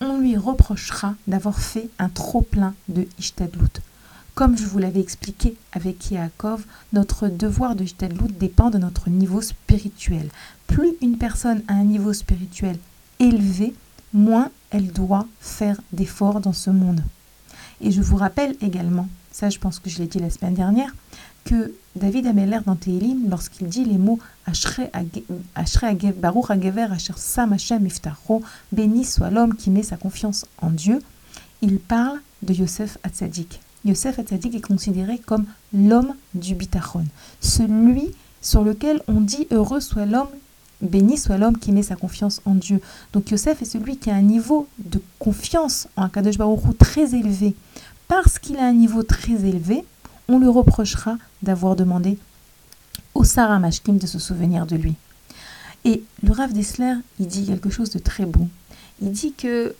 on 0.02 0.18
lui 0.18 0.36
reprochera 0.36 1.14
d'avoir 1.28 1.60
fait 1.60 1.90
un 2.00 2.10
trop-plein 2.10 2.74
de 2.90 3.08
Ishtadlout. 3.20 3.80
Comme 4.38 4.56
je 4.56 4.66
vous 4.66 4.78
l'avais 4.78 5.00
expliqué 5.00 5.56
avec 5.74 6.12
Yaakov, 6.12 6.64
notre 6.94 7.28
devoir 7.28 7.76
de 7.76 7.84
Ishtadlout 7.84 8.28
dépend 8.40 8.70
de 8.70 8.78
notre 8.78 9.10
niveau 9.10 9.42
spirituel. 9.42 10.30
Plus 10.68 10.94
une 11.02 11.18
personne 11.18 11.64
a 11.68 11.74
un 11.74 11.84
niveau 11.84 12.14
spirituel 12.14 12.78
élevé, 13.18 13.74
moins 14.14 14.52
elle 14.70 14.92
doit 14.92 15.26
faire 15.40 15.82
d'efforts 15.92 16.40
dans 16.40 16.54
ce 16.54 16.70
monde. 16.70 17.02
Et 17.82 17.90
je 17.90 18.00
vous 18.00 18.16
rappelle 18.16 18.56
également, 18.62 19.08
ça 19.32 19.50
je 19.50 19.58
pense 19.58 19.80
que 19.80 19.90
je 19.90 19.98
l'ai 19.98 20.06
dit 20.06 20.20
la 20.20 20.30
semaine 20.30 20.54
dernière, 20.54 20.94
que 21.44 21.74
David 21.96 22.28
Ameller 22.28 22.60
dans 22.64 22.76
Tehilim, 22.76 23.28
lorsqu'il 23.32 23.70
dit 23.70 23.86
les 23.86 23.98
mots 23.98 24.20
Baruch 26.22 26.52
Hagever 26.52 26.88
Asher 26.92 27.14
Sam 27.16 27.54
Hashem 27.54 27.88
béni 28.72 29.04
soit 29.04 29.32
l'homme 29.32 29.56
qui 29.56 29.72
met 29.72 29.82
sa 29.82 29.98
confiance 29.98 30.46
en 30.62 30.70
Dieu, 30.70 31.02
il 31.64 31.80
parle 31.80 32.20
de 32.44 32.54
Yosef 32.54 33.00
Hatzadik. 33.04 33.62
Yosef 33.88 34.20
Hatzadik 34.20 34.54
est 34.54 34.62
considéré 34.62 35.18
comme 35.18 35.46
l'homme 35.74 36.14
du 36.34 36.56
bitachon, 36.56 37.06
celui 37.40 38.12
sur 38.42 38.64
lequel 38.64 39.02
on 39.08 39.22
dit 39.22 39.48
heureux 39.50 39.80
soit 39.80 40.06
l'homme, 40.06 40.28
béni 40.82 41.18
soit 41.18 41.38
l'homme 41.38 41.58
qui 41.58 41.72
met 41.72 41.84
sa 41.84 41.96
confiance 41.96 42.42
en 42.46 42.54
Dieu. 42.54 42.82
Donc 43.14 43.32
Yosef 43.32 43.62
est 43.62 43.66
celui 43.66 43.98
qui 43.98 44.10
a 44.10 44.16
un 44.16 44.22
niveau 44.22 44.68
de 44.78 45.02
confiance 45.20 45.88
en 45.96 46.04
Akadosh 46.04 46.38
Baruch 46.38 46.78
très 46.78 47.16
élevé. 47.16 47.56
Parce 48.08 48.40
qu'il 48.40 48.58
a 48.58 48.66
un 48.66 48.74
niveau 48.74 49.04
très 49.04 49.34
élevé, 49.46 49.84
on 50.28 50.40
lui 50.40 50.48
reprochera 50.50 51.18
d'avoir 51.42 51.76
demandé 51.76 52.18
au 53.14 53.24
Sarah 53.24 53.60
Mashkim 53.60 53.98
de 53.98 54.08
se 54.08 54.20
souvenir 54.20 54.66
de 54.66 54.76
lui. 54.76 54.96
Et 55.86 56.04
le 56.24 56.32
Rav 56.32 56.52
Dessler, 56.52 56.94
il 57.20 57.28
dit 57.28 57.46
quelque 57.46 57.70
chose 57.70 57.90
de 57.92 58.00
très 58.00 58.26
beau. 58.26 58.48
Il 59.02 59.12
dit 59.12 59.34
que 59.34 59.76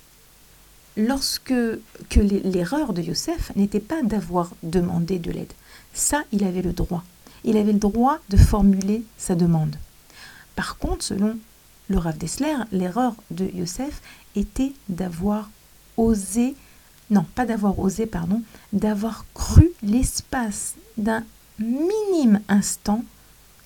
lorsque 0.98 1.54
que 1.54 2.20
l'erreur 2.20 2.92
de 2.92 3.02
Yosef 3.02 3.56
n'était 3.56 3.80
pas 3.80 4.02
d'avoir 4.04 4.52
demandé 4.64 5.20
de 5.20 5.32
l'aide. 5.32 5.54
Ça, 5.94 6.24
il 6.32 6.44
avait 6.44 6.62
le 6.62 6.74
droit. 6.74 7.04
Il 7.44 7.56
avait 7.56 7.74
le 7.74 7.80
droit 7.80 8.20
de 8.30 8.38
formuler 8.38 9.04
sa 9.18 9.36
demande. 9.36 9.78
Par 10.56 10.78
contre, 10.78 11.06
selon 11.06 11.38
le 11.88 11.98
Rav 11.98 12.18
Dessler, 12.18 12.56
l'erreur 12.72 13.16
de 13.32 13.50
Yosef 13.54 14.02
était 14.36 14.74
d'avoir 14.90 15.50
osé 15.96 16.56
non, 17.10 17.26
pas 17.36 17.46
d'avoir 17.46 17.80
osé, 17.80 18.06
pardon, 18.06 18.42
d'avoir 18.74 19.26
cru 19.34 19.70
l'espace 19.82 20.76
d'un 20.98 21.24
minime 21.60 22.42
instant 22.50 23.04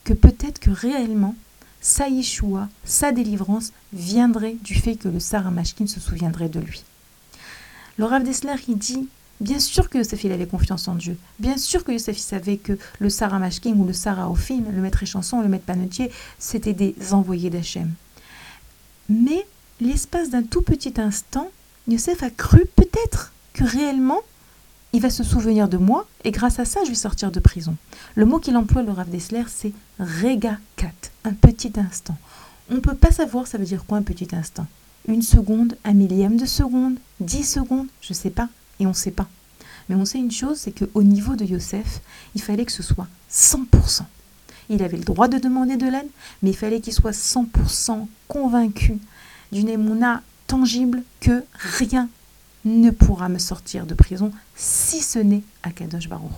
que 0.04 0.14
peut-être 0.14 0.60
que 0.60 0.70
réellement 0.70 1.36
sa 1.80 2.08
Yeshua, 2.08 2.70
sa 2.84 3.12
délivrance 3.12 3.74
viendrait 3.94 4.58
du 4.62 4.76
fait 4.76 4.96
que 4.96 5.08
le 5.08 5.20
Sarah 5.20 5.50
Mashkin 5.50 5.88
se 5.88 6.00
souviendrait 6.00 6.50
de 6.50 6.60
lui. 6.60 6.84
Le 7.98 8.06
Rav 8.06 8.24
Dessler, 8.24 8.56
il 8.68 8.78
dit 8.78 9.08
Bien 9.42 9.60
sûr 9.60 9.90
que 9.90 9.98
Yosef 9.98 10.24
avait 10.26 10.46
confiance 10.46 10.88
en 10.88 10.94
Dieu. 10.94 11.18
Bien 11.40 11.58
sûr 11.58 11.84
que 11.84 11.92
Yosef 11.92 12.16
savait 12.18 12.58
que 12.58 12.78
le 13.00 13.10
Sarah 13.10 13.40
Mashkin 13.40 13.74
ou 13.74 13.86
le 13.86 13.94
Sarah 13.94 14.30
Ophim, 14.30 14.66
le 14.72 14.82
maître 14.82 15.02
échanson, 15.02 15.42
le 15.42 15.48
maître 15.48 15.66
panetier, 15.66 16.12
c'était 16.38 16.74
des 16.74 16.96
envoyés 17.12 17.50
d'Hachem. 17.50 17.92
Mais 19.10 19.46
l'espace 19.80 20.30
d'un 20.30 20.44
tout 20.44 20.62
petit 20.62 20.94
instant, 20.98 21.50
Yosef 21.88 22.22
a 22.22 22.30
cru 22.30 22.66
peut-être 22.76 23.34
que 23.54 23.64
réellement, 23.64 24.20
il 24.94 25.02
va 25.02 25.10
se 25.10 25.24
souvenir 25.24 25.68
de 25.68 25.78
moi 25.78 26.08
et 26.24 26.30
grâce 26.30 26.60
à 26.60 26.66
ça, 26.66 26.82
je 26.84 26.90
vais 26.90 26.96
sortir 26.96 27.32
de 27.32 27.40
prison. 27.40 27.76
Le 28.14 28.26
mot 28.26 28.38
qu'il 28.38 28.56
emploie, 28.56 28.84
le 28.84 28.92
Rav 28.92 29.10
Dessler, 29.10 29.46
c'est 29.48 29.74
rega 30.00 30.60
kat, 30.76 30.92
un 31.24 31.34
petit 31.34 31.74
instant. 31.78 32.18
On 32.70 32.76
ne 32.76 32.80
peut 32.80 32.94
pas 32.94 33.12
savoir 33.12 33.48
ça 33.48 33.58
veut 33.58 33.66
dire 33.66 33.86
quoi 33.86 33.98
un 33.98 34.04
petit 34.04 34.28
instant? 34.34 34.68
Une 35.08 35.22
seconde, 35.22 35.78
un 35.84 35.94
millième 35.94 36.38
de 36.38 36.46
seconde, 36.46 36.98
dix 37.20 37.44
secondes, 37.44 37.88
je 38.02 38.14
ne 38.14 38.18
sais 38.18 38.30
pas, 38.30 38.50
et 38.80 38.86
on 38.86 38.90
ne 38.90 38.96
sait 38.96 39.12
pas. 39.12 39.28
Mais 39.90 39.96
on 39.96 40.06
sait 40.06 40.20
une 40.20 40.32
chose, 40.32 40.58
c'est 40.58 40.72
qu'au 40.72 41.04
niveau 41.04 41.36
de 41.36 41.44
Yosef, 41.44 42.02
il 42.36 42.42
fallait 42.42 42.66
que 42.66 42.72
ce 42.72 42.84
soit 42.84 43.08
100%. 43.32 44.04
Il 44.70 44.84
avait 44.84 44.98
le 44.98 45.04
droit 45.04 45.28
de 45.28 45.38
demander 45.38 45.76
de 45.76 45.86
l'aide, 45.88 46.08
mais 46.42 46.52
il 46.52 46.56
fallait 46.56 46.80
qu'il 46.80 46.94
soit 46.94 47.12
100% 47.12 48.08
convaincu 48.28 49.00
d'une 49.52 49.68
émouna 49.68 50.22
tangible 50.48 51.04
que 51.20 51.44
rien 51.56 52.10
ne 52.64 52.92
pourra 52.92 53.28
me 53.28 53.40
sortir 53.40 53.86
de 53.86 53.94
prison 53.94 54.32
si 54.56 55.02
ce 55.02 55.20
n'est 55.20 55.44
à 55.64 55.72
Kadosh 55.72 56.08
Baruch 56.08 56.32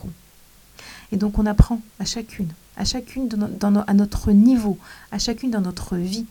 Et 1.11 1.17
donc 1.17 1.37
on 1.37 1.45
apprend 1.45 1.81
à 1.99 2.05
chacune, 2.05 2.49
à 2.77 2.85
chacune 2.85 3.29
à 3.61 3.93
notre 3.93 4.31
niveau, 4.31 4.77
à 5.11 5.19
chacune 5.19 5.51
dans 5.51 5.61
notre 5.61 5.97
vie, 5.97 6.25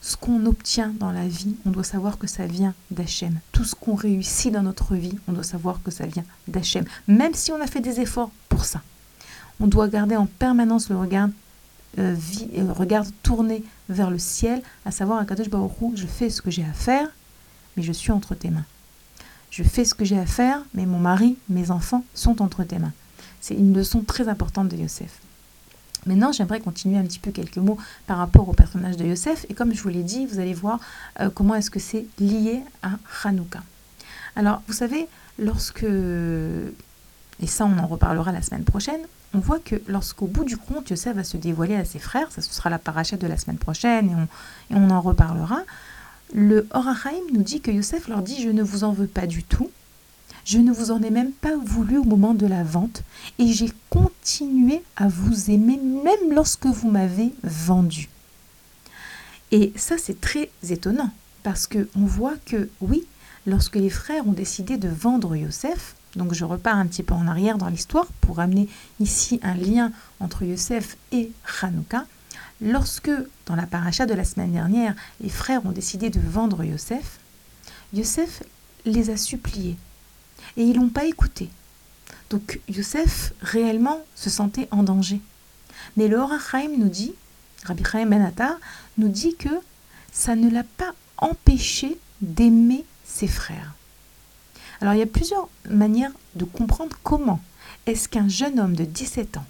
ce 0.00 0.16
qu'on 0.16 0.46
obtient 0.46 0.94
dans 0.98 1.10
la 1.10 1.26
vie, 1.26 1.56
on 1.66 1.70
doit 1.70 1.84
savoir 1.84 2.18
que 2.18 2.26
ça 2.26 2.46
vient 2.46 2.74
d'Hachem. 2.90 3.38
Tout 3.52 3.64
ce 3.64 3.74
qu'on 3.74 3.94
réussit 3.94 4.52
dans 4.52 4.62
notre 4.62 4.94
vie, 4.94 5.16
on 5.26 5.32
doit 5.32 5.42
savoir 5.42 5.82
que 5.82 5.90
ça 5.90 6.06
vient 6.06 6.24
d'Hachem. 6.46 6.84
Même 7.08 7.34
si 7.34 7.50
on 7.52 7.60
a 7.60 7.66
fait 7.66 7.80
des 7.80 8.00
efforts 8.00 8.30
pour 8.48 8.64
ça. 8.64 8.82
On 9.60 9.66
doit 9.66 9.88
garder 9.88 10.16
en 10.16 10.26
permanence 10.26 10.88
le 10.88 10.96
regard, 10.96 11.28
euh, 11.98 12.14
euh, 12.56 12.72
regard 12.72 13.04
tourné 13.22 13.64
vers 13.88 14.10
le 14.10 14.18
ciel, 14.18 14.62
à 14.84 14.92
savoir 14.92 15.18
à 15.18 15.24
Baruch 15.24 15.96
je 15.96 16.06
fais 16.06 16.30
ce 16.30 16.40
que 16.40 16.50
j'ai 16.50 16.64
à 16.64 16.72
faire 16.72 17.08
mais 17.78 17.84
je 17.84 17.92
suis 17.92 18.10
entre 18.10 18.34
tes 18.34 18.50
mains. 18.50 18.64
Je 19.50 19.62
fais 19.62 19.84
ce 19.84 19.94
que 19.94 20.04
j'ai 20.04 20.18
à 20.18 20.26
faire, 20.26 20.64
mais 20.74 20.84
mon 20.84 20.98
mari, 20.98 21.38
mes 21.48 21.70
enfants 21.70 22.04
sont 22.12 22.42
entre 22.42 22.64
tes 22.64 22.78
mains. 22.80 22.92
C'est 23.40 23.54
une 23.54 23.72
leçon 23.72 24.02
très 24.02 24.28
importante 24.28 24.68
de 24.68 24.76
Yosef. 24.76 25.20
Maintenant, 26.06 26.32
j'aimerais 26.32 26.60
continuer 26.60 26.98
un 26.98 27.04
petit 27.04 27.18
peu 27.18 27.30
quelques 27.30 27.58
mots 27.58 27.78
par 28.06 28.18
rapport 28.18 28.48
au 28.48 28.52
personnage 28.52 28.96
de 28.96 29.04
Yosef. 29.04 29.46
Et 29.48 29.54
comme 29.54 29.74
je 29.74 29.82
vous 29.82 29.88
l'ai 29.88 30.02
dit, 30.02 30.26
vous 30.26 30.38
allez 30.38 30.54
voir 30.54 30.80
euh, 31.20 31.30
comment 31.32 31.54
est-ce 31.54 31.70
que 31.70 31.80
c'est 31.80 32.06
lié 32.18 32.60
à 32.82 32.92
Hanouka. 33.24 33.60
Alors, 34.36 34.62
vous 34.68 34.74
savez, 34.74 35.08
lorsque, 35.38 35.84
et 35.84 37.46
ça 37.46 37.64
on 37.64 37.78
en 37.78 37.86
reparlera 37.86 38.32
la 38.32 38.42
semaine 38.42 38.64
prochaine, 38.64 39.00
on 39.34 39.38
voit 39.40 39.58
que 39.58 39.76
lorsqu'au 39.88 40.26
bout 40.26 40.44
du 40.44 40.56
compte, 40.56 40.90
Yosef 40.90 41.16
va 41.16 41.24
se 41.24 41.36
dévoiler 41.36 41.74
à 41.74 41.84
ses 41.84 41.98
frères, 41.98 42.30
ça 42.32 42.40
ce 42.40 42.52
sera 42.52 42.70
la 42.70 42.78
parachète 42.78 43.20
de 43.20 43.26
la 43.26 43.36
semaine 43.36 43.58
prochaine 43.58 44.10
et 44.10 44.14
on, 44.14 44.74
et 44.74 44.78
on 44.78 44.90
en 44.90 45.00
reparlera, 45.00 45.60
le 46.34 46.66
Horachaim 46.72 47.22
nous 47.32 47.42
dit 47.42 47.60
que 47.60 47.70
Yosef 47.70 48.08
leur 48.08 48.22
dit 48.22 48.42
Je 48.42 48.50
ne 48.50 48.62
vous 48.62 48.84
en 48.84 48.92
veux 48.92 49.06
pas 49.06 49.26
du 49.26 49.42
tout. 49.42 49.70
Je 50.48 50.56
ne 50.56 50.72
vous 50.72 50.90
en 50.92 51.02
ai 51.02 51.10
même 51.10 51.32
pas 51.32 51.58
voulu 51.62 51.98
au 51.98 52.04
moment 52.04 52.32
de 52.32 52.46
la 52.46 52.64
vente 52.64 53.02
et 53.38 53.52
j'ai 53.52 53.70
continué 53.90 54.82
à 54.96 55.06
vous 55.06 55.50
aimer 55.50 55.76
même 55.76 56.32
lorsque 56.34 56.64
vous 56.64 56.90
m'avez 56.90 57.34
vendu. 57.42 58.08
Et 59.52 59.74
ça, 59.76 59.96
c'est 59.98 60.22
très 60.22 60.48
étonnant 60.70 61.10
parce 61.42 61.66
que 61.66 61.90
on 61.94 62.06
voit 62.06 62.36
que 62.46 62.70
oui, 62.80 63.04
lorsque 63.46 63.76
les 63.76 63.90
frères 63.90 64.26
ont 64.26 64.32
décidé 64.32 64.78
de 64.78 64.88
vendre 64.88 65.36
Yosef, 65.36 65.94
donc 66.16 66.32
je 66.32 66.46
repars 66.46 66.78
un 66.78 66.86
petit 66.86 67.02
peu 67.02 67.12
en 67.12 67.26
arrière 67.26 67.58
dans 67.58 67.68
l'histoire 67.68 68.06
pour 68.22 68.40
amener 68.40 68.70
ici 69.00 69.40
un 69.42 69.54
lien 69.54 69.92
entre 70.18 70.44
Yosef 70.44 70.96
et 71.12 71.30
Hanouka, 71.60 72.06
Lorsque, 72.62 73.10
dans 73.44 73.54
la 73.54 73.66
paracha 73.66 74.06
de 74.06 74.14
la 74.14 74.24
semaine 74.24 74.52
dernière, 74.52 74.94
les 75.20 75.28
frères 75.28 75.66
ont 75.66 75.72
décidé 75.72 76.08
de 76.08 76.20
vendre 76.20 76.64
Yosef, 76.64 77.20
Yosef 77.92 78.42
les 78.86 79.10
a 79.10 79.18
suppliés 79.18 79.76
et 80.58 80.64
ils 80.64 80.76
l'ont 80.76 80.90
pas 80.90 81.06
écouté. 81.06 81.48
Donc 82.28 82.60
Youssef 82.68 83.32
réellement 83.40 84.04
se 84.14 84.28
sentait 84.28 84.68
en 84.70 84.82
danger. 84.82 85.20
Mais 85.96 86.08
le 86.08 86.16
Horachaim 86.16 86.68
nous 86.76 86.88
dit, 86.88 87.14
Rabbi 87.64 87.84
Chaim 87.84 88.06
Ben 88.06 88.32
nous 88.98 89.08
dit 89.08 89.34
que 89.36 89.48
ça 90.12 90.34
ne 90.34 90.50
l'a 90.50 90.64
pas 90.64 90.92
empêché 91.16 91.96
d'aimer 92.20 92.84
ses 93.04 93.28
frères. 93.28 93.72
Alors 94.80 94.94
il 94.94 94.98
y 94.98 95.02
a 95.02 95.06
plusieurs 95.06 95.48
manières 95.70 96.12
de 96.34 96.44
comprendre 96.44 96.98
comment 97.02 97.40
est-ce 97.86 98.08
qu'un 98.08 98.28
jeune 98.28 98.60
homme 98.60 98.76
de 98.76 98.84
17 98.84 99.38
ans 99.38 99.46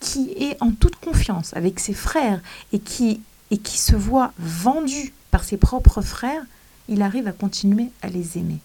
qui 0.00 0.32
est 0.32 0.62
en 0.62 0.70
toute 0.70 0.96
confiance 0.96 1.54
avec 1.54 1.80
ses 1.80 1.94
frères 1.94 2.40
et 2.72 2.78
qui, 2.78 3.22
et 3.50 3.58
qui 3.58 3.78
se 3.78 3.96
voit 3.96 4.32
vendu 4.38 5.14
par 5.30 5.44
ses 5.44 5.56
propres 5.56 6.02
frères, 6.02 6.44
il 6.88 7.00
arrive 7.00 7.26
à 7.26 7.32
continuer 7.32 7.90
à 8.02 8.08
les 8.08 8.36
aimer. 8.36 8.58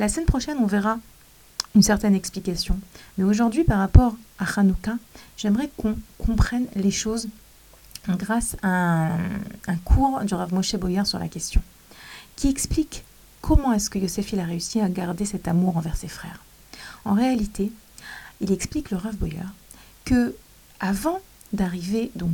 La 0.00 0.08
semaine 0.08 0.26
prochaine, 0.26 0.58
on 0.58 0.66
verra 0.66 0.98
une 1.74 1.82
certaine 1.82 2.14
explication. 2.14 2.78
Mais 3.16 3.24
aujourd'hui, 3.24 3.64
par 3.64 3.78
rapport 3.78 4.16
à 4.38 4.60
Hanouka, 4.60 4.94
j'aimerais 5.36 5.70
qu'on 5.76 5.96
comprenne 6.18 6.66
les 6.74 6.90
choses 6.90 7.28
grâce 8.08 8.56
à 8.62 9.08
un, 9.68 9.76
cours 9.84 10.20
du 10.24 10.34
Rav 10.34 10.52
Moshe 10.54 10.74
Boyer 10.76 11.04
sur 11.04 11.18
la 11.18 11.28
question, 11.28 11.62
qui 12.36 12.48
explique 12.48 13.04
comment 13.40 13.72
est-ce 13.72 13.90
que 13.90 13.98
Yosef 13.98 14.32
il 14.32 14.40
a 14.40 14.44
réussi 14.44 14.80
à 14.80 14.88
garder 14.88 15.24
cet 15.24 15.48
amour 15.48 15.76
envers 15.76 15.96
ses 15.96 16.08
frères. 16.08 16.42
En 17.04 17.14
réalité, 17.14 17.70
il 18.40 18.52
explique 18.52 18.90
le 18.90 18.96
Rav 18.96 19.16
Boyer 19.16 19.38
que 20.04 20.34
avant 20.80 21.20
d'arriver 21.52 22.10
donc 22.14 22.32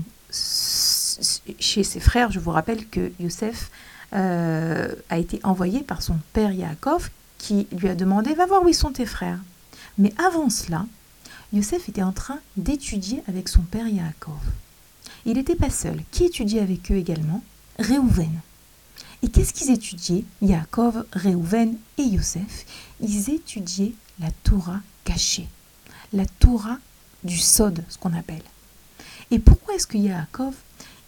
chez 1.59 1.83
ses 1.83 2.01
frères, 2.01 2.31
je 2.31 2.39
vous 2.39 2.51
rappelle 2.51 2.87
que 2.87 3.13
Yosef 3.21 3.71
euh, 4.13 4.95
a 5.09 5.19
été 5.19 5.41
envoyé 5.43 5.81
par 5.81 6.03
son 6.03 6.17
père 6.33 6.53
Yaakov 6.53 7.11
qui 7.39 7.67
lui 7.73 7.89
a 7.89 7.95
demandé 7.95 8.35
Va 8.35 8.47
voir 8.47 8.63
où 8.65 8.73
sont 8.73 8.93
tes 8.93 9.07
frères. 9.07 9.41
Mais 9.99 10.13
avant 10.19 10.51
cela, 10.51 10.87
Yosef 11.53 11.89
était 11.89 12.03
en 12.03 12.13
train 12.13 12.39
d'étudier 12.57 13.23
avec 13.29 13.49
son 13.49 13.63
père 13.63 13.89
Yaakov. 13.89 14.41
Il 15.25 15.35
n'était 15.35 15.57
pas 15.57 15.71
seul. 15.71 16.03
Qui 16.11 16.25
étudiait 16.25 16.61
avec 16.61 16.91
eux 16.91 16.97
également? 16.97 17.43
Réhouven. 17.79 18.41
Et 19.23 19.29
qu'est-ce 19.29 19.53
qu'ils 19.53 19.71
étudiaient? 19.71 20.25
Yaakov, 20.43 21.07
Réhouven 21.13 21.77
et 21.99 22.03
Yosef 22.03 22.67
Ils 23.01 23.31
étudiaient 23.31 23.95
la 24.21 24.31
Torah 24.45 24.81
cachée, 25.05 25.49
la 26.13 26.27
Torah 26.27 26.79
du 27.25 27.39
Sod, 27.39 27.83
ce 27.89 27.99
qu'on 27.99 28.15
appelle. 28.15 28.43
Et 29.31 29.39
pourquoi 29.39 29.75
est-ce 29.75 29.87
que 29.87 29.99
Yaakov 29.99 30.55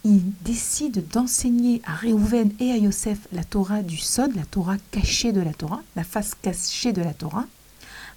il 0.05 0.23
décide 0.43 1.07
d'enseigner 1.09 1.83
à 1.85 1.95
Réhouven 1.95 2.53
et 2.61 2.71
à 2.71 2.77
Yosef 2.77 3.19
la 3.33 3.45
Torah 3.45 3.83
du 3.83 3.97
Sod, 3.97 4.35
la 4.37 4.45
Torah 4.45 4.77
cachée 4.91 5.33
de 5.33 5.41
la 5.41 5.53
Torah, 5.53 5.83
la 5.97 6.05
face 6.05 6.35
cachée 6.41 6.93
de 6.93 7.03
la 7.03 7.15
Torah, 7.15 7.47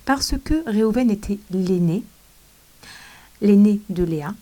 parce 0.06 0.36
que 0.44 0.64
Réhouven 0.70 1.10
était 1.12 1.40
l'aîné, 1.52 2.04
l'aîné 3.42 3.82
de 3.90 4.04
Léa, 4.04 4.34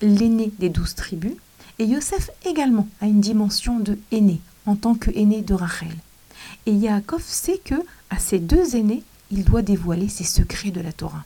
l'aîné 0.00 0.52
des 0.58 0.68
douze 0.68 0.94
tribus, 0.94 1.34
et 1.78 1.84
Yosef 1.84 2.30
également 2.44 2.88
a 3.00 3.06
une 3.06 3.20
dimension 3.20 3.78
de 3.78 3.98
aîné, 4.10 4.40
en 4.64 4.76
tant 4.76 4.94
qu'aîné 4.94 5.42
de 5.42 5.54
Rachel. 5.54 5.94
Et 6.66 6.72
Yaakov 6.72 7.22
sait 7.22 7.60
que, 7.62 7.74
à 8.10 8.18
ces 8.18 8.38
deux 8.38 8.76
aînés, 8.76 9.02
il 9.30 9.44
doit 9.44 9.62
dévoiler 9.62 10.08
ses 10.08 10.24
secrets 10.24 10.70
de 10.70 10.80
la 10.80 10.92
Torah. 10.92 11.24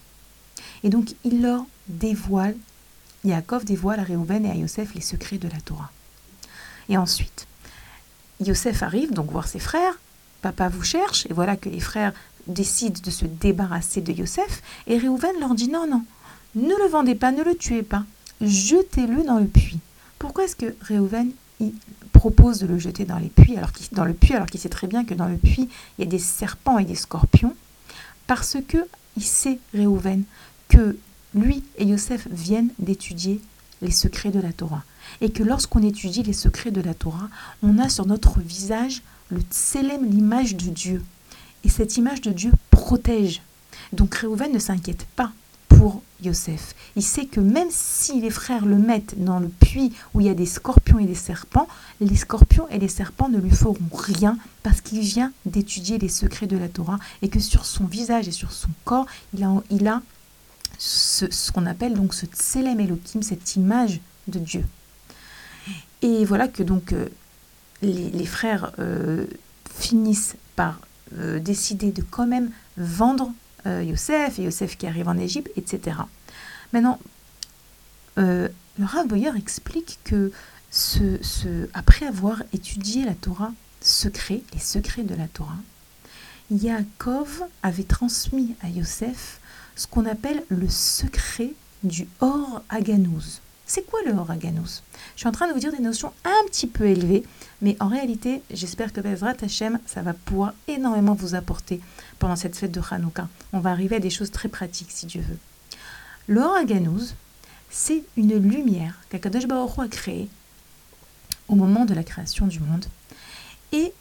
Et 0.83 0.89
donc 0.89 1.15
il 1.25 1.43
leur 1.43 1.65
dévoile 1.89 2.57
Yaakov 3.25 3.65
dévoile 3.65 4.01
à 4.01 4.05
Réhouven 4.05 4.47
et 4.47 4.51
à 4.51 4.55
Yosef 4.55 4.95
les 4.95 5.01
secrets 5.01 5.39
de 5.39 5.49
la 5.49 5.61
Torah. 5.61 5.91
Et 6.89 6.97
ensuite, 6.97 7.47
Yosef 8.41 8.83
arrive 8.83 9.13
donc 9.13 9.31
voir 9.31 9.47
ses 9.47 9.59
frères, 9.59 9.99
papa 10.43 10.69
vous 10.69 10.83
cherche, 10.83 11.27
et 11.27 11.33
voilà 11.33 11.57
que 11.57 11.69
les 11.69 11.81
frères 11.81 12.13
décident 12.47 13.01
de 13.03 13.11
se 13.11 13.27
débarrasser 13.27 14.01
de 14.01 14.13
Yosef, 14.13 14.63
et 14.87 14.99
Réhouven 14.99 15.39
leur 15.41 15.55
dit 15.55 15.69
non, 15.69 15.87
non, 15.87 16.05
ne 16.55 16.75
le 16.75 16.89
vendez 16.89 17.15
pas, 17.15 17.33
ne 17.33 17.45
le 17.45 17.55
tuez 17.55 17.83
pas, 17.83 18.05
jetez-le 18.41 19.23
dans 19.23 19.39
le 19.39 19.47
puits. 19.47 19.81
Pourquoi 20.19 20.45
est-ce 20.45 20.57
que 20.57 20.75
Réhouven 20.81 21.31
propose 22.13 22.59
de 22.59 22.67
le 22.67 22.79
jeter 22.79 23.05
dans, 23.05 23.19
le 23.19 23.29
puits 23.29 23.57
alors 23.57 23.71
qu'il 24.47 24.61
sait 24.61 24.69
très 24.69 24.87
bien 24.87 25.05
que 25.05 25.15
dans 25.15 25.27
le 25.27 25.37
puits 25.37 25.69
il 25.99 26.05
y 26.05 26.07
a 26.07 26.11
des 26.11 26.19
serpents 26.19 26.79
et 26.79 26.85
des 26.85 26.95
scorpions? 26.95 27.55
Parce 28.27 28.57
que 28.67 28.79
il 29.17 29.25
sait, 29.25 29.59
Réhouven, 29.75 30.25
que 30.69 30.97
lui 31.35 31.63
et 31.77 31.85
Yosef 31.85 32.27
viennent 32.31 32.71
d'étudier 32.79 33.41
les 33.83 33.91
secrets 33.91 34.31
de 34.31 34.41
la 34.41 34.53
Torah. 34.53 34.85
Et 35.21 35.31
que 35.31 35.43
lorsqu'on 35.43 35.83
étudie 35.83 36.23
les 36.23 36.33
secrets 36.33 36.71
de 36.71 36.81
la 36.81 36.95
Torah, 36.95 37.29
on 37.63 37.79
a 37.79 37.89
sur 37.89 38.07
notre 38.07 38.41
visage 38.41 39.03
le 39.31 39.41
tsélem, 39.41 40.05
l'image 40.05 40.57
de 40.57 40.71
Dieu. 40.71 41.03
Et 41.65 41.69
cette 41.69 41.97
image 41.97 42.21
de 42.21 42.33
Dieu 42.33 42.53
protège. 42.71 43.43
Donc 43.93 44.15
Réhouven 44.15 44.53
ne 44.53 44.59
s'inquiète 44.59 45.07
pas 45.17 45.33
pour 45.69 46.03
Yosef. 46.23 46.75
Il 46.97 47.03
sait 47.03 47.27
que 47.27 47.41
même 47.41 47.69
si 47.71 48.21
les 48.21 48.31
frères 48.31 48.67
le 48.67 48.77
mettent 48.77 49.23
dans 49.23 49.41
le 49.41 49.49
puits 49.49 49.93
où 50.13 50.21
il 50.21 50.27
y 50.27 50.31
a 50.31 50.35
des 50.35 50.47
scorpions 50.47 50.99
et 50.99 51.07
des 51.07 51.15
serpents, 51.15 51.69
les 52.01 52.17
scorpions 52.17 52.69
et 52.69 52.79
les 52.79 52.89
serpents 52.89 53.29
ne 53.29 53.39
lui 53.39 53.51
feront 53.51 53.77
rien 53.93 54.37
parce 54.63 54.81
qu'il 54.81 55.01
vient 55.01 55.33
d'étudier 55.47 55.99
les 55.99 56.09
secrets 56.09 56.47
de 56.47 56.59
la 56.59 56.69
Torah 56.69 56.99
et 57.23 57.29
que 57.29 57.41
sur 57.41 57.65
son 57.65 57.85
visage 57.85 58.29
et 58.29 58.33
sur 58.33 58.53
son 58.53 58.69
corps, 58.85 59.07
il 59.33 59.47
il 59.71 59.89
a 59.89 60.03
ce, 60.81 61.53
qu'on 61.53 61.67
appelle 61.67 61.95
donc 61.95 62.15
ce 62.15 62.25
Tselem 62.27 62.81
Elohim, 62.81 63.23
cette 63.23 63.57
image 63.57 64.01
de 64.29 64.39
Dieu. 64.39 64.65
Et 66.01 66.25
voilà 66.25 66.49
que 66.49 66.63
donc 66.63 66.93
euh, 66.93 67.09
les, 67.83 68.25
frères 68.25 68.73
euh, 68.79 69.27
finissent 69.71 70.37
par 70.57 70.81
euh, 71.19 71.39
décider 71.39 71.93
de 71.93 72.03
quand 72.03 72.27
même 72.27 72.51
vendre 72.77 73.33
Yosef, 73.67 74.39
et 74.39 74.45
Yosef 74.45 74.79
qui 74.79 74.87
arrive 74.87 75.07
en 75.07 75.19
Égypte, 75.19 75.51
etc. 75.55 75.99
Maintenant, 76.73 76.99
le 78.17 78.49
Rav 78.83 79.07
Boyer 79.07 79.33
explique 79.37 79.99
que 80.03 80.33
ce, 80.71 81.23
ce, 81.23 81.69
après 81.75 82.07
avoir 82.07 82.43
étudié 82.55 83.05
la 83.05 83.13
Torah 83.13 83.53
secret, 83.83 84.41
les 84.55 84.61
secrets 84.61 85.03
de 85.03 85.15
la 85.15 85.29
Torah, 85.29 85.59
Yaakov 86.51 87.43
avait 87.63 87.85
transmis 87.85 88.55
à 88.63 88.71
Yosef 88.71 89.40
ce 89.81 89.87
qu'on 89.87 90.05
appelle 90.05 90.45
le 90.51 90.69
secret 90.69 91.55
du 91.85 92.07
Or 92.21 92.63
Aganouz. 92.69 93.41
C'est 93.65 93.87
quoi 93.87 94.01
le 94.05 94.13
Or 94.13 94.31
Aganouz 94.31 94.83
Je 95.15 95.21
suis 95.21 95.29
en 95.29 95.33
train 95.33 95.49
de 95.49 95.55
vous 95.55 95.59
dire 95.59 95.73
des 95.73 95.81
notions 95.81 96.13
un 96.27 96.47
petit 96.49 96.67
peu 96.67 96.85
élevées, 96.85 97.25
mais 97.63 97.79
en 97.81 97.89
réalité, 97.89 98.43
j'espère 98.51 98.93
que 98.93 99.01
Bezrat 99.01 99.37
Hashem, 99.41 99.79
ça 99.87 100.03
va 100.03 100.13
pouvoir 100.13 100.53
énormément 100.69 101.15
vous 101.15 101.35
apporter 101.35 101.81
pendant 102.19 102.37
cette 102.37 102.59
fête 102.59 102.73
de 102.73 102.83
Hanouka. 102.91 103.27
On 103.55 103.61
va 103.61 103.71
arriver 103.71 103.97
à 103.97 104.01
des 104.01 104.11
choses 104.11 104.31
très 104.31 104.51
pratiques, 104.51 104.91
si 104.91 105.07
Dieu 105.07 105.23
veut. 105.23 105.39
Le 106.27 106.43
Or 106.43 106.57
Aganouz, 106.57 107.15
c'est 107.71 108.03
une 108.19 108.37
lumière 108.37 108.99
qu'Akadosh 109.09 109.47
Baruch 109.47 109.79
a 109.79 109.89
créée 109.89 110.29
au 111.49 111.55
moment 111.55 111.87
de 111.87 111.95
la 111.95 112.05
création 112.05 112.47
du 112.47 112.61
monde 112.61 112.85
et 113.73 113.95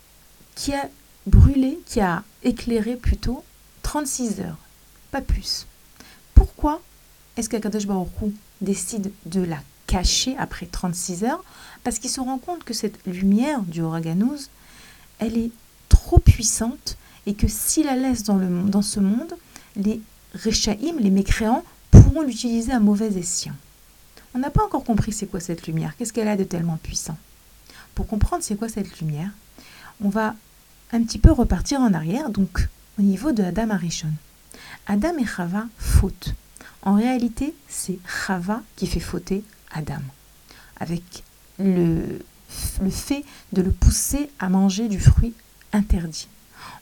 qui 0.55 0.73
a 0.73 0.89
brûlé, 1.25 1.79
qui 1.85 2.01
a 2.01 2.25
éclairé 2.43 2.97
plutôt 2.97 3.45
36 3.83 4.41
heures, 4.41 4.57
pas 5.11 5.21
plus. 5.21 5.67
Pourquoi 6.39 6.81
est-ce 7.35 7.49
qu'Akadosh 7.49 7.85
Baruch 7.85 8.07
décide 8.61 9.11
de 9.25 9.41
la 9.41 9.57
cacher 9.87 10.37
après 10.37 10.67
36 10.67 11.25
heures? 11.25 11.43
Parce 11.83 11.99
qu'il 11.99 12.09
se 12.09 12.21
rend 12.21 12.37
compte 12.37 12.63
que 12.63 12.73
cette 12.73 13.05
lumière 13.05 13.61
du 13.63 13.81
Horaganouz, 13.81 14.49
elle 15.19 15.37
est 15.37 15.51
trop 15.89 16.17
puissante 16.17 16.95
et 17.25 17.33
que 17.33 17.49
s'il 17.49 17.87
la 17.87 17.97
laisse 17.97 18.23
dans, 18.23 18.81
ce 18.81 19.01
monde, 19.01 19.33
les 19.75 19.99
Rechaïm, 20.33 20.97
les 20.99 21.09
mécréants, 21.09 21.65
pourront 21.91 22.21
l'utiliser 22.21 22.71
à 22.71 22.79
mauvais 22.79 23.17
escient. 23.17 23.55
On 24.33 24.39
n'a 24.39 24.49
pas 24.49 24.63
encore 24.63 24.85
compris 24.85 25.11
c'est 25.11 25.27
quoi 25.27 25.41
cette 25.41 25.67
lumière, 25.67 25.97
qu'est-ce 25.97 26.13
qu'elle 26.13 26.29
a 26.29 26.37
de 26.37 26.45
tellement 26.45 26.77
puissant? 26.77 27.17
Pour 27.95 28.07
comprendre 28.07 28.45
c'est 28.45 28.55
quoi 28.55 28.69
cette 28.69 29.01
lumière, 29.01 29.31
on 30.01 30.07
va 30.07 30.35
un 30.93 31.03
petit 31.03 31.19
peu 31.19 31.33
repartir 31.33 31.81
en 31.81 31.93
arrière, 31.93 32.29
donc 32.29 32.69
au 32.97 33.01
niveau 33.01 33.33
de 33.33 33.43
Adam 33.43 33.71
Arishon. 33.71 34.13
Adam 34.89 35.19
et 35.19 35.25
Chava 35.25 35.67
fautent. 35.77 36.33
En 36.81 36.95
réalité, 36.95 37.53
c'est 37.67 37.99
Chava 38.07 38.63
qui 38.75 38.87
fait 38.87 38.99
fauter 38.99 39.43
Adam, 39.71 40.01
avec 40.79 41.23
le, 41.59 42.19
le 42.81 42.89
fait 42.89 43.23
de 43.53 43.61
le 43.61 43.71
pousser 43.71 44.31
à 44.39 44.49
manger 44.49 44.87
du 44.87 44.99
fruit 44.99 45.35
interdit. 45.73 46.27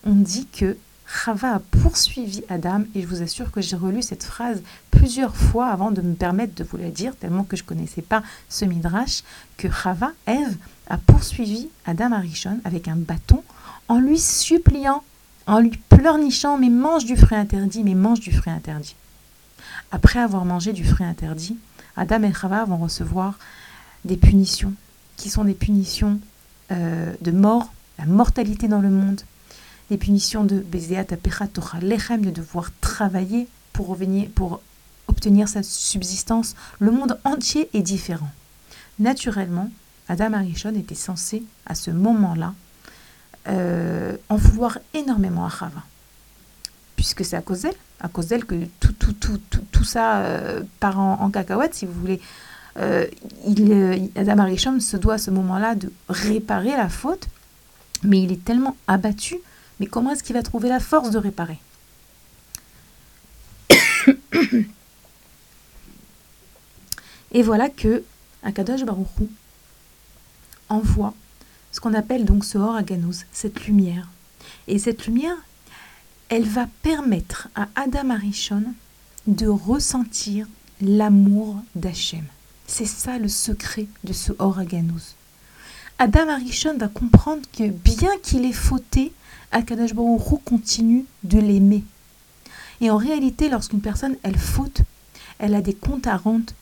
On 0.06 0.14
dit 0.14 0.48
que 0.48 0.78
Chava 1.06 1.56
a 1.56 1.60
poursuivi 1.60 2.44
Adam, 2.48 2.84
et 2.96 3.02
je 3.02 3.08
vous 3.08 3.22
assure 3.22 3.52
que 3.52 3.60
j'ai 3.60 3.76
relu 3.76 4.02
cette 4.02 4.24
phrase 4.24 4.64
plusieurs 4.90 5.36
fois 5.36 5.68
avant 5.68 5.92
de 5.92 6.02
me 6.02 6.16
permettre 6.16 6.56
de 6.56 6.64
vous 6.64 6.78
la 6.78 6.92
dire, 6.92 7.14
tellement 7.14 7.44
que 7.44 7.58
je 7.58 7.64
ne 7.64 7.68
connaissais 7.68 8.02
pas 8.02 8.24
ce 8.48 8.64
midrash, 8.64 9.24
que 9.58 9.70
Chava, 9.70 10.14
Ève, 10.28 10.56
a 10.90 10.98
poursuivi 10.98 11.68
Adam 11.86 12.14
Arishon 12.14 12.62
avec 12.64 12.88
un 12.88 12.96
bâton 12.96 13.44
en 13.90 14.00
lui 14.00 14.18
suppliant 14.18 15.04
en 15.46 15.60
lui 15.60 15.78
pleurnichant, 15.98 16.60
mais 16.60 16.70
mange 16.70 17.06
du 17.06 17.18
fruit 17.18 17.38
interdit, 17.38 17.84
mais 17.84 17.96
mange 17.96 18.20
du 18.20 18.32
fruit 18.32 18.54
interdit. 18.54 18.96
Après 19.92 20.20
avoir 20.20 20.46
mangé 20.46 20.72
du 20.72 20.86
fruit 20.86 21.06
interdit, 21.06 21.58
Adam 21.96 22.22
et 22.22 22.34
Chava 22.34 22.66
vont 22.66 22.78
recevoir 22.78 23.40
des 24.06 24.16
punitions, 24.16 24.74
qui 25.16 25.32
sont 25.32 25.44
des 25.44 25.56
punitions 25.56 26.20
euh, 26.72 27.12
de 27.22 27.32
mort, 27.32 27.74
la 27.98 28.06
mortalité 28.06 28.68
dans 28.68 28.80
le 28.80 28.92
monde, 28.92 29.22
les 29.90 29.98
punitions 29.98 30.44
de 30.44 30.60
Bezeat 30.60 31.08
Lechem, 31.82 32.22
de 32.22 32.30
devoir 32.30 32.70
travailler 32.80 33.48
pour, 33.74 33.88
revenir, 33.88 34.30
pour 34.36 34.62
obtenir 35.08 35.50
sa 35.50 35.64
subsistance. 35.64 36.56
Le 36.80 36.92
monde 36.92 37.18
entier 37.24 37.70
est 37.74 37.82
différent. 37.82 38.30
Naturellement, 39.00 39.72
Adam 40.10 40.34
Arishon 40.34 40.76
était 40.76 40.94
censé, 40.94 41.44
à 41.66 41.74
ce 41.74 41.90
moment-là, 41.90 42.54
euh, 43.48 44.18
en 44.30 44.36
vouloir 44.36 44.80
énormément 44.94 45.46
à 45.46 45.50
Chava. 45.50 45.84
Puisque 46.96 47.24
c'est 47.24 47.36
à 47.38 47.42
cause 47.42 47.62
d'elle, 47.62 47.76
à 48.02 48.08
cause 48.10 48.28
d'elle 48.28 48.46
que 48.46 48.56
tout, 48.80 48.94
tout, 48.94 49.14
tout, 49.14 49.40
tout, 49.72 49.84
ça 49.84 50.18
euh, 50.20 50.64
part 50.80 51.00
en, 51.00 51.30
cacahuète, 51.30 51.74
si 51.74 51.86
vous 51.86 51.94
voulez. 51.94 52.20
Euh, 52.78 53.06
Adam 54.16 54.40
Arishon 54.40 54.80
se 54.80 54.98
doit 54.98 55.16
à 55.16 55.18
ce 55.18 55.32
moment-là 55.32 55.76
de 55.76 55.92
réparer 56.10 56.72
la 56.72 56.90
faute, 56.90 57.28
mais 58.04 58.22
il 58.22 58.32
est 58.32 58.44
tellement 58.44 58.76
abattu, 58.88 59.38
mais 59.80 59.88
comment 59.88 60.12
est-ce 60.12 60.24
qu'il 60.24 60.36
va 60.36 60.44
trouver 60.44 60.70
la 60.70 60.80
force 60.80 61.10
de 61.12 61.18
réparer? 61.18 61.60
Et 67.32 67.42
voilà 67.42 67.70
que 67.70 68.04
Akadosh 68.44 68.84
Baruchou 68.84 69.30
envoie 70.70 71.14
ce 71.72 71.80
qu'on 71.80 71.94
appelle 71.94 72.26
donc 72.26 72.46
ce 72.46 72.58
Hor 72.58 72.80
cette 73.32 73.66
lumière. 73.66 74.10
Et 74.68 74.80
cette 74.80 75.06
lumière, 75.06 75.36
elle 76.30 76.46
va 76.46 76.68
permettre 76.82 77.50
à 77.56 77.68
Adam 77.76 78.10
Arishon 78.10 78.64
de 79.28 79.48
ressentir 79.48 80.48
l'amour 80.82 81.58
d'Hachem. 81.76 82.24
C'est 82.66 82.86
ça 82.86 83.18
le 83.18 83.28
secret 83.28 83.88
de 84.04 84.14
ce 84.14 84.34
Hor 84.40 84.60
Adam 86.00 86.30
Arishon 86.30 86.78
va 86.78 86.88
comprendre 86.88 87.42
que 87.58 87.70
bien 87.70 88.12
qu'il 88.22 88.46
ait 88.46 88.52
fauté, 88.52 89.12
Akadosh 89.52 89.94
Baruch 89.94 90.44
continue 90.46 91.06
de 91.24 91.40
l'aimer. 91.40 91.84
Et 92.82 92.92
en 92.92 92.98
réalité, 92.98 93.50
lorsqu'une 93.50 93.82
personne, 93.82 94.16
elle 94.22 94.38
faute, 94.38 94.82
elle 95.40 95.56
a 95.56 95.62
des 95.62 95.74
comptes 95.74 96.08
à 96.08 96.18
rendre, 96.18 96.54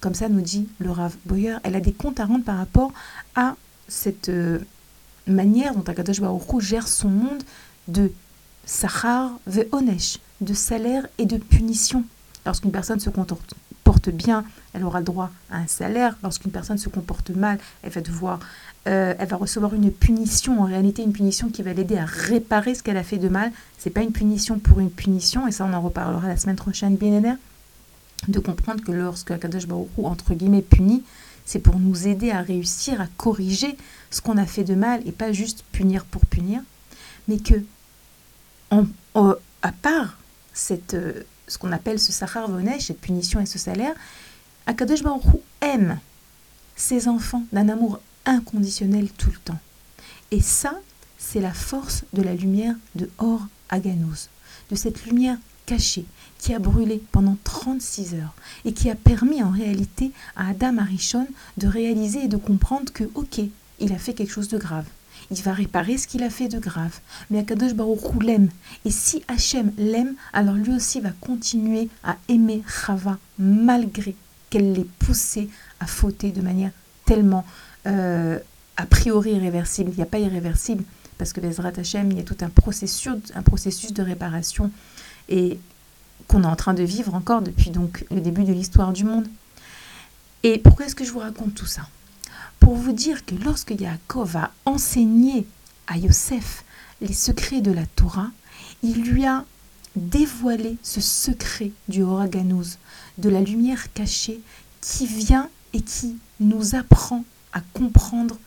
comme 0.00 0.14
ça 0.14 0.28
nous 0.28 0.40
dit 0.40 0.68
le 0.78 0.90
Rav 0.90 1.16
Boyer, 1.24 1.56
elle 1.64 1.74
a 1.74 1.80
des 1.80 1.92
comptes 1.92 2.20
à 2.20 2.26
rendre 2.26 2.44
par 2.44 2.58
rapport 2.58 2.92
à 3.34 3.56
cette 3.88 4.28
euh, 4.28 4.58
manière 5.26 5.74
dont 5.74 5.82
Akadosh 5.82 6.20
Baruch 6.20 6.60
gère 6.60 6.88
son 6.88 7.08
monde 7.08 7.42
de 7.88 8.12
sachar 8.64 9.30
ve'onesh, 9.46 10.18
de 10.40 10.54
salaire 10.54 11.06
et 11.18 11.26
de 11.26 11.38
punition. 11.38 12.04
Lorsqu'une 12.46 12.70
personne 12.70 13.00
se 13.00 13.10
comporte 13.10 14.10
bien, 14.10 14.44
elle 14.74 14.84
aura 14.84 15.00
le 15.00 15.04
droit 15.04 15.30
à 15.50 15.58
un 15.58 15.66
salaire. 15.66 16.16
Lorsqu'une 16.22 16.50
personne 16.50 16.78
se 16.78 16.88
comporte 16.88 17.30
mal, 17.30 17.58
elle 17.82 17.90
va 17.90 18.00
devoir, 18.00 18.40
euh, 18.86 19.14
elle 19.18 19.28
va 19.28 19.36
recevoir 19.36 19.74
une 19.74 19.90
punition. 19.90 20.60
En 20.60 20.64
réalité, 20.64 21.02
une 21.02 21.12
punition 21.12 21.48
qui 21.48 21.62
va 21.62 21.72
l'aider 21.72 21.96
à 21.96 22.04
réparer 22.04 22.74
ce 22.74 22.82
qu'elle 22.82 22.96
a 22.96 23.02
fait 23.02 23.18
de 23.18 23.28
mal. 23.28 23.50
C'est 23.78 23.90
pas 23.90 24.02
une 24.02 24.12
punition 24.12 24.58
pour 24.58 24.80
une 24.80 24.90
punition, 24.90 25.46
et 25.46 25.52
ça 25.52 25.64
on 25.64 25.72
en 25.72 25.80
reparlera 25.80 26.28
la 26.28 26.36
semaine 26.36 26.56
prochaine, 26.56 26.96
bien 26.96 27.38
de 28.26 28.40
comprendre 28.40 28.82
que 28.82 28.90
lorsque 28.90 29.30
Akadosh 29.30 29.66
Baruch 29.66 29.88
entre 30.02 30.34
guillemets 30.34 30.62
punit, 30.62 31.04
c'est 31.48 31.60
pour 31.60 31.78
nous 31.78 32.06
aider 32.06 32.30
à 32.30 32.42
réussir 32.42 33.00
à 33.00 33.06
corriger 33.16 33.74
ce 34.10 34.20
qu'on 34.20 34.36
a 34.36 34.44
fait 34.44 34.64
de 34.64 34.74
mal 34.74 35.00
et 35.06 35.12
pas 35.12 35.32
juste 35.32 35.64
punir 35.72 36.04
pour 36.04 36.26
punir, 36.26 36.60
mais 37.26 37.38
que 37.38 37.54
à 38.70 39.72
part 39.72 40.18
euh, 40.92 41.22
ce 41.46 41.56
qu'on 41.56 41.72
appelle 41.72 41.98
ce 41.98 42.12
Sahar 42.12 42.50
Vonesh, 42.50 42.88
cette 42.88 43.00
punition 43.00 43.40
et 43.40 43.46
ce 43.46 43.58
salaire, 43.58 43.94
Akadosh 44.66 45.02
Baruch 45.02 45.22
aime 45.62 45.98
ses 46.76 47.08
enfants 47.08 47.44
d'un 47.50 47.70
amour 47.70 47.98
inconditionnel 48.26 49.08
tout 49.16 49.30
le 49.30 49.38
temps. 49.38 49.58
Et 50.30 50.42
ça, 50.42 50.78
c'est 51.16 51.40
la 51.40 51.54
force 51.54 52.04
de 52.12 52.20
la 52.20 52.34
lumière 52.34 52.74
de 52.94 53.08
Or 53.16 53.40
Aganos, 53.70 54.28
de 54.70 54.76
cette 54.76 55.06
lumière 55.06 55.38
cachée 55.64 56.04
qui 56.38 56.54
a 56.54 56.58
brûlé 56.58 57.02
pendant 57.12 57.36
36 57.44 58.14
heures 58.14 58.34
et 58.64 58.72
qui 58.72 58.90
a 58.90 58.94
permis 58.94 59.42
en 59.42 59.50
réalité 59.50 60.12
à 60.36 60.48
Adam 60.50 60.78
Arishon 60.78 61.26
de 61.56 61.66
réaliser 61.66 62.24
et 62.24 62.28
de 62.28 62.36
comprendre 62.36 62.92
que, 62.92 63.04
ok, 63.14 63.40
il 63.80 63.92
a 63.92 63.98
fait 63.98 64.14
quelque 64.14 64.32
chose 64.32 64.48
de 64.48 64.58
grave 64.58 64.86
il 65.30 65.42
va 65.42 65.52
réparer 65.52 65.98
ce 65.98 66.06
qu'il 66.06 66.22
a 66.22 66.30
fait 66.30 66.48
de 66.48 66.58
grave. 66.58 66.98
Mais 67.30 67.40
Akadosh 67.40 67.74
Baruch 67.74 68.00
Hu 68.14 68.24
l'aime. 68.24 68.48
Et 68.84 68.90
si 68.90 69.22
Hachem 69.28 69.72
l'aime, 69.76 70.14
alors 70.32 70.54
lui 70.54 70.74
aussi 70.74 71.00
va 71.00 71.10
continuer 71.20 71.88
à 72.04 72.16
aimer 72.28 72.62
Chava 72.66 73.18
malgré 73.38 74.14
qu'elle 74.50 74.72
l'ait 74.72 74.86
poussé 74.98 75.48
à 75.80 75.86
fauter 75.86 76.30
de 76.30 76.40
manière 76.40 76.70
tellement 77.04 77.44
euh, 77.86 78.38
a 78.76 78.86
priori 78.86 79.32
irréversible. 79.32 79.90
Il 79.92 79.96
n'y 79.96 80.02
a 80.02 80.06
pas 80.06 80.18
irréversible 80.18 80.84
parce 81.18 81.32
que 81.32 81.40
Bezrat 81.40 81.72
Hachem, 81.76 82.10
il 82.10 82.18
y 82.18 82.20
a 82.20 82.24
tout 82.24 82.36
un 82.40 82.48
processus, 82.48 83.16
un 83.34 83.42
processus 83.42 83.92
de 83.92 84.02
réparation 84.02 84.70
et 85.28 85.58
qu'on 86.26 86.42
est 86.42 86.46
en 86.46 86.56
train 86.56 86.74
de 86.74 86.82
vivre 86.82 87.14
encore 87.14 87.42
depuis 87.42 87.70
donc 87.70 88.04
le 88.10 88.20
début 88.20 88.44
de 88.44 88.52
l'histoire 88.52 88.92
du 88.92 89.04
monde. 89.04 89.26
Et 90.42 90.58
pourquoi 90.58 90.86
est-ce 90.86 90.94
que 90.94 91.04
je 91.04 91.12
vous 91.12 91.18
raconte 91.18 91.54
tout 91.54 91.66
ça? 91.66 91.82
Pour 92.60 92.74
vous 92.74 92.92
dire 92.92 93.24
que 93.24 93.34
lorsque 93.34 93.70
Yaakov 93.70 94.36
a 94.36 94.50
enseigné 94.64 95.46
à 95.86 95.96
Yosef 95.96 96.64
les 97.00 97.12
secrets 97.12 97.60
de 97.60 97.72
la 97.72 97.86
Torah, 97.86 98.30
il 98.82 99.02
lui 99.02 99.24
a 99.26 99.44
dévoilé 99.96 100.76
ce 100.82 101.00
secret 101.00 101.72
du 101.88 102.02
Horaganouz, 102.02 102.78
de 103.18 103.28
la 103.28 103.40
lumière 103.40 103.92
cachée 103.92 104.40
qui 104.80 105.06
vient 105.06 105.48
et 105.72 105.80
qui 105.80 106.18
nous 106.40 106.74
apprend 106.74 107.24
à 107.52 107.60
comprendre. 107.72 108.38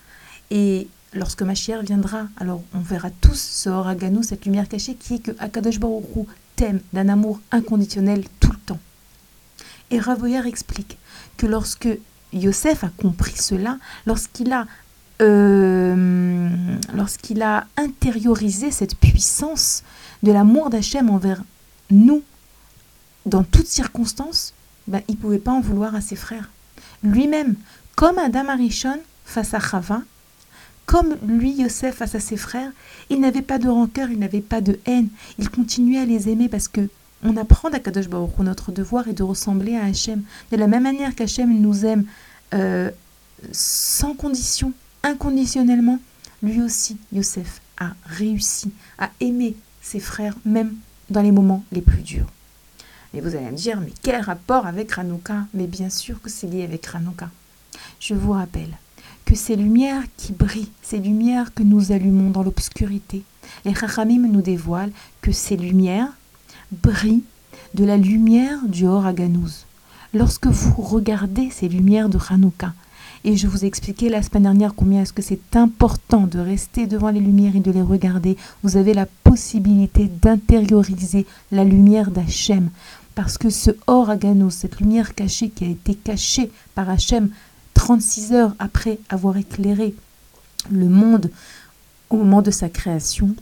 Et 0.49 0.87
lorsque 1.13 1.41
ma 1.41 1.55
chère 1.55 1.83
viendra, 1.83 2.27
alors 2.37 2.61
on 2.73 2.79
verra 2.79 3.09
tous 3.09 3.39
ce 3.39 3.69
Horaganouz, 3.69 4.27
cette 4.27 4.45
lumière 4.45 4.69
cachée 4.69 4.95
qui 4.95 5.15
est 5.15 5.19
que 5.19 5.31
Akadosh 5.39 5.79
Baruch 5.79 6.05
d'un 6.93 7.09
amour 7.09 7.39
inconditionnel 7.51 8.23
tout 8.39 8.51
le 8.51 8.57
temps. 8.57 8.79
Et 9.89 9.99
Ravoyer 9.99 10.45
explique 10.45 10.97
que 11.37 11.45
lorsque 11.45 11.89
Yosef 12.33 12.83
a 12.83 12.89
compris 12.89 13.35
cela 13.35 13.77
lorsqu'il 14.05 14.53
a, 14.53 14.65
euh, 15.21 16.49
lorsqu'il 16.93 17.41
a 17.41 17.67
intériorisé 17.77 18.71
cette 18.71 18.95
puissance 18.95 19.83
de 20.23 20.31
l'amour 20.31 20.69
d'Hachem 20.69 21.09
envers 21.09 21.41
nous 21.89 22.23
dans 23.25 23.43
toutes 23.43 23.67
circonstances, 23.67 24.53
ben, 24.87 25.01
il 25.07 25.15
ne 25.15 25.19
pouvait 25.19 25.39
pas 25.39 25.51
en 25.51 25.61
vouloir 25.61 25.93
à 25.93 26.01
ses 26.01 26.15
frères. 26.15 26.49
Lui-même, 27.03 27.55
comme 27.95 28.17
Adam 28.17 28.47
Arishon 28.47 28.99
face 29.25 29.53
à 29.53 29.59
Chava, 29.59 30.01
comme 30.85 31.15
lui, 31.25 31.53
Yosef, 31.53 31.95
face 31.95 32.15
à 32.15 32.19
ses 32.19 32.37
frères, 32.37 32.71
il 33.09 33.21
n'avait 33.21 33.41
pas 33.41 33.59
de 33.59 33.69
rancœur, 33.69 34.09
il 34.09 34.19
n'avait 34.19 34.41
pas 34.41 34.61
de 34.61 34.79
haine. 34.85 35.07
Il 35.39 35.49
continuait 35.49 35.99
à 35.99 36.05
les 36.05 36.29
aimer 36.29 36.49
parce 36.49 36.67
que 36.67 36.89
on 37.23 37.37
apprend 37.37 37.69
d'Akadosh 37.69 38.09
Baruch 38.09 38.39
notre 38.39 38.71
devoir 38.71 39.07
est 39.07 39.13
de 39.13 39.23
ressembler 39.23 39.75
à 39.75 39.85
Hachem. 39.85 40.23
De 40.51 40.57
la 40.57 40.67
même 40.67 40.83
manière 40.83 41.13
qu'Hachem 41.13 41.61
nous 41.61 41.85
aime 41.85 42.05
euh, 42.53 42.89
sans 43.51 44.13
condition, 44.15 44.73
inconditionnellement, 45.03 45.99
lui 46.41 46.61
aussi, 46.61 46.97
Yosef, 47.13 47.61
a 47.77 47.91
réussi 48.05 48.71
à 48.97 49.11
aimer 49.19 49.55
ses 49.81 49.99
frères, 49.99 50.35
même 50.45 50.75
dans 51.09 51.21
les 51.21 51.31
moments 51.31 51.63
les 51.71 51.81
plus 51.81 52.01
durs. 52.01 52.27
Et 53.13 53.21
vous 53.21 53.35
allez 53.35 53.51
me 53.51 53.57
dire, 53.57 53.79
mais 53.81 53.93
quel 54.01 54.21
rapport 54.21 54.65
avec 54.65 54.97
Hanouka? 54.97 55.45
Mais 55.53 55.67
bien 55.67 55.89
sûr 55.89 56.21
que 56.21 56.29
c'est 56.29 56.47
lié 56.47 56.63
avec 56.63 56.87
Hanouka. 56.93 57.29
Je 57.99 58.13
vous 58.13 58.31
rappelle 58.31 58.77
que 59.31 59.37
ces 59.37 59.55
lumières 59.55 60.03
qui 60.17 60.33
brillent, 60.33 60.67
ces 60.81 60.97
lumières 60.97 61.53
que 61.53 61.63
nous 61.63 61.93
allumons 61.93 62.31
dans 62.31 62.43
l'obscurité, 62.43 63.23
les 63.63 63.73
Chachamim 63.73 64.27
nous 64.27 64.41
dévoilent 64.41 64.91
que 65.21 65.31
ces 65.31 65.55
lumières 65.55 66.09
brille 66.73 67.23
de 67.73 67.85
la 67.85 67.95
lumière 67.95 68.59
du 68.67 68.85
Horaganouz. 68.85 69.65
Lorsque 70.13 70.47
vous 70.47 70.81
regardez 70.81 71.49
ces 71.49 71.69
lumières 71.69 72.09
de 72.09 72.19
Hanouka, 72.29 72.73
et 73.23 73.37
je 73.37 73.47
vous 73.47 73.63
ai 73.63 73.67
expliqué 73.67 74.09
la 74.09 74.21
semaine 74.21 74.43
dernière 74.43 74.75
combien 74.75 75.03
est-ce 75.03 75.13
que 75.13 75.21
c'est 75.21 75.55
important 75.55 76.27
de 76.27 76.39
rester 76.39 76.85
devant 76.85 77.09
les 77.09 77.21
lumières 77.21 77.55
et 77.55 77.61
de 77.61 77.71
les 77.71 77.81
regarder, 77.81 78.35
vous 78.63 78.75
avez 78.75 78.93
la 78.93 79.05
possibilité 79.23 80.11
d'intérioriser 80.21 81.25
la 81.53 81.63
lumière 81.63 82.11
d'Hachem. 82.11 82.69
Parce 83.15 83.37
que 83.37 83.49
ce 83.49 83.71
Horaganouz, 83.87 84.53
cette 84.53 84.81
lumière 84.81 85.15
cachée 85.15 85.47
qui 85.47 85.63
a 85.63 85.69
été 85.69 85.95
cachée 85.95 86.51
par 86.75 86.89
Hachem 86.89 87.29
36 87.73 88.33
heures 88.33 88.55
après 88.59 88.99
avoir 89.09 89.37
éclairé 89.37 89.95
le 90.69 90.87
monde 90.87 91.31
au 92.09 92.17
moment 92.17 92.41
de 92.41 92.51
sa 92.51 92.69
création, 92.69 93.35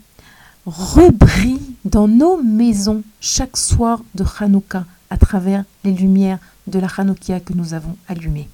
rebrille 0.65 1.61
dans 1.86 2.07
nos 2.07 2.41
maisons 2.41 3.03
chaque 3.19 3.57
soir 3.57 4.01
de 4.15 4.23
Hanouka 4.39 4.86
à 5.09 5.17
travers 5.17 5.63
les 5.84 5.91
lumières 5.91 6.39
de 6.67 6.80
la 6.80 6.88
Hanoukia 6.88 7.39
que 7.39 7.53
nous 7.53 7.73
avons 7.73 7.95
allumées. 8.07 8.47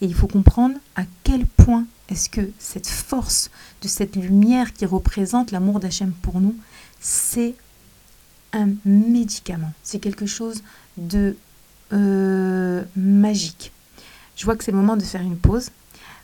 Et 0.00 0.06
il 0.06 0.14
faut 0.14 0.28
comprendre 0.28 0.76
à 0.96 1.02
quel 1.24 1.46
point 1.46 1.84
est-ce 2.08 2.28
que 2.28 2.50
cette 2.58 2.88
force 2.88 3.50
de 3.82 3.88
cette 3.88 4.16
lumière 4.16 4.72
qui 4.72 4.86
représente 4.86 5.50
l'amour 5.50 5.80
d'Hachem 5.80 6.12
pour 6.22 6.40
nous, 6.40 6.56
c'est 7.00 7.54
un 8.52 8.68
médicament, 8.84 9.72
c'est 9.82 9.98
quelque 9.98 10.26
chose 10.26 10.62
de 10.96 11.36
euh, 11.92 12.84
magique. 12.96 13.72
Je 14.36 14.44
vois 14.44 14.56
que 14.56 14.64
c'est 14.64 14.72
le 14.72 14.78
moment 14.78 14.96
de 14.96 15.02
faire 15.02 15.22
une 15.22 15.36
pause. 15.36 15.70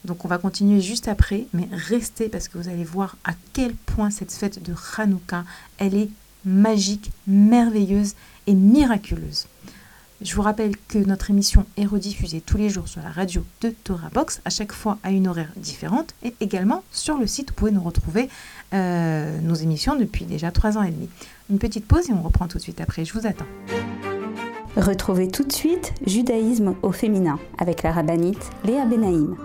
Donc 0.05 0.25
on 0.25 0.29
va 0.29 0.39
continuer 0.39 0.81
juste 0.81 1.09
après, 1.09 1.47
mais 1.53 1.69
restez 1.73 2.29
parce 2.29 2.49
que 2.49 2.59
vous 2.59 2.69
allez 2.69 2.85
voir 2.85 3.17
à 3.25 3.33
quel 3.53 3.75
point 3.75 4.11
cette 4.11 4.33
fête 4.33 4.63
de 4.63 4.75
Hanouka, 4.97 5.45
elle 5.79 5.95
est 5.95 6.09
magique, 6.45 7.11
merveilleuse 7.27 8.15
et 8.47 8.55
miraculeuse. 8.55 9.47
Je 10.21 10.35
vous 10.35 10.43
rappelle 10.43 10.77
que 10.89 10.99
notre 10.99 11.31
émission 11.31 11.65
est 11.77 11.87
rediffusée 11.87 12.41
tous 12.41 12.57
les 12.57 12.71
jours 12.71 12.89
sur 12.89 13.01
la 13.03 13.11
radio 13.11 13.45
de 13.61 13.71
Torah 13.71 14.11
Box, 14.13 14.41
à 14.45 14.51
chaque 14.51 14.73
fois 14.73 14.99
à 15.05 15.13
une 15.13 15.29
horaire 15.29 15.53
différente, 15.57 16.13
et 16.25 16.35
également 16.41 16.83
sur 16.91 17.19
le 17.19 17.29
site, 17.29 17.51
vous 17.51 17.55
pouvez 17.55 17.71
nous 17.71 17.83
retrouver 17.83 18.29
euh, 18.75 19.41
nos 19.41 19.55
émissions 19.55 19.95
depuis 19.95 20.25
déjà 20.25 20.51
trois 20.51 20.77
ans 20.77 20.83
et 20.83 20.91
demi. 20.91 21.09
Une 21.51 21.59
petite 21.59 21.87
pause 21.87 22.11
et 22.11 22.13
on 22.13 22.23
reprend 22.23 22.49
tout 22.49 22.59
de 22.59 22.63
suite 22.63 22.81
après, 22.81 23.05
je 23.05 23.13
vous 23.13 23.29
attends. 23.29 23.47
Retrouvez 24.79 25.27
tout 25.27 25.43
de 25.43 25.51
suite 25.51 25.93
Judaïsme 26.07 26.77
au 26.83 26.93
féminin 26.93 27.41
avec 27.59 27.83
la 27.83 27.91
rabbinite 27.91 28.49
Léa 28.63 28.85
Benaïm. 28.87 29.37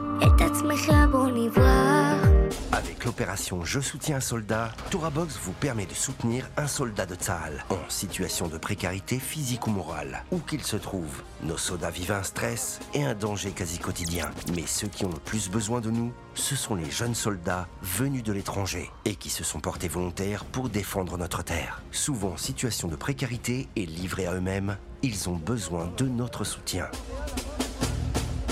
Avec 2.71 3.03
l'opération 3.03 3.65
Je 3.65 3.79
soutiens 3.79 4.17
un 4.17 4.19
soldat, 4.19 4.71
ToraBox 4.91 5.39
vous 5.41 5.53
permet 5.53 5.88
de 5.88 5.93
soutenir 5.95 6.47
un 6.55 6.67
soldat 6.67 7.07
de 7.07 7.15
Tsahal 7.15 7.65
en 7.71 7.89
situation 7.89 8.47
de 8.47 8.59
précarité 8.59 9.17
physique 9.17 9.65
ou 9.65 9.71
morale, 9.71 10.23
où 10.31 10.38
qu'il 10.38 10.61
se 10.61 10.75
trouve. 10.75 11.23
Nos 11.41 11.57
soldats 11.57 11.89
vivent 11.89 12.11
un 12.11 12.21
stress 12.21 12.79
et 12.93 13.03
un 13.03 13.15
danger 13.15 13.49
quasi 13.49 13.79
quotidien. 13.79 14.29
Mais 14.55 14.67
ceux 14.67 14.88
qui 14.88 15.03
ont 15.03 15.11
le 15.11 15.17
plus 15.17 15.49
besoin 15.49 15.81
de 15.81 15.89
nous, 15.89 16.13
ce 16.36 16.55
sont 16.55 16.75
les 16.75 16.91
jeunes 16.91 17.15
soldats 17.15 17.67
venus 17.81 18.21
de 18.21 18.34
l'étranger 18.34 18.91
et 19.05 19.15
qui 19.15 19.31
se 19.31 19.43
sont 19.43 19.59
portés 19.59 19.88
volontaires 19.88 20.45
pour 20.45 20.69
défendre 20.69 21.17
notre 21.17 21.43
terre. 21.43 21.81
Souvent 21.91 22.34
en 22.34 22.38
situation 22.38 22.88
de 22.88 22.95
précarité 22.95 23.67
et 23.75 23.88
livrés 23.88 24.27
à 24.27 24.36
eux-mêmes, 24.36 24.77
ils 25.04 25.30
ont 25.30 25.36
besoin 25.36 25.91
de 25.97 26.08
notre 26.08 26.45
soutien. 26.45 26.88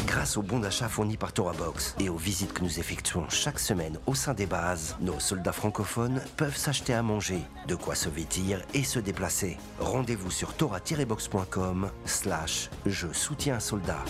Grâce 0.05 0.35
aux 0.35 0.41
bons 0.41 0.59
d'achat 0.59 0.89
fournis 0.89 1.15
par 1.15 1.31
ToraBox 1.31 1.95
et 1.99 2.09
aux 2.09 2.17
visites 2.17 2.51
que 2.51 2.63
nous 2.63 2.79
effectuons 2.79 3.29
chaque 3.29 3.59
semaine 3.59 3.97
au 4.05 4.13
sein 4.13 4.33
des 4.33 4.45
bases, 4.45 4.97
nos 4.99 5.19
soldats 5.21 5.53
francophones 5.53 6.21
peuvent 6.35 6.57
s'acheter 6.57 6.93
à 6.93 7.01
manger, 7.01 7.39
de 7.69 7.75
quoi 7.75 7.95
se 7.95 8.09
vêtir 8.09 8.61
et 8.73 8.83
se 8.83 8.99
déplacer. 8.99 9.57
Rendez-vous 9.79 10.29
sur 10.29 10.53
tora-box.com 10.53 11.89
slash 12.05 12.69
je 12.85 13.07
soutiens 13.13 13.55
un 13.55 13.59
soldat. 13.61 14.03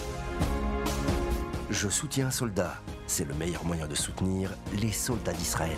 Je 1.70 1.88
soutiens 1.88 2.28
un 2.28 2.32
soldat, 2.32 2.82
c'est 3.06 3.26
le 3.26 3.36
meilleur 3.36 3.64
moyen 3.64 3.88
de 3.88 3.96
soutenir 3.96 4.50
les 4.74 4.92
soldats 4.92 5.34
d'Israël. 5.34 5.78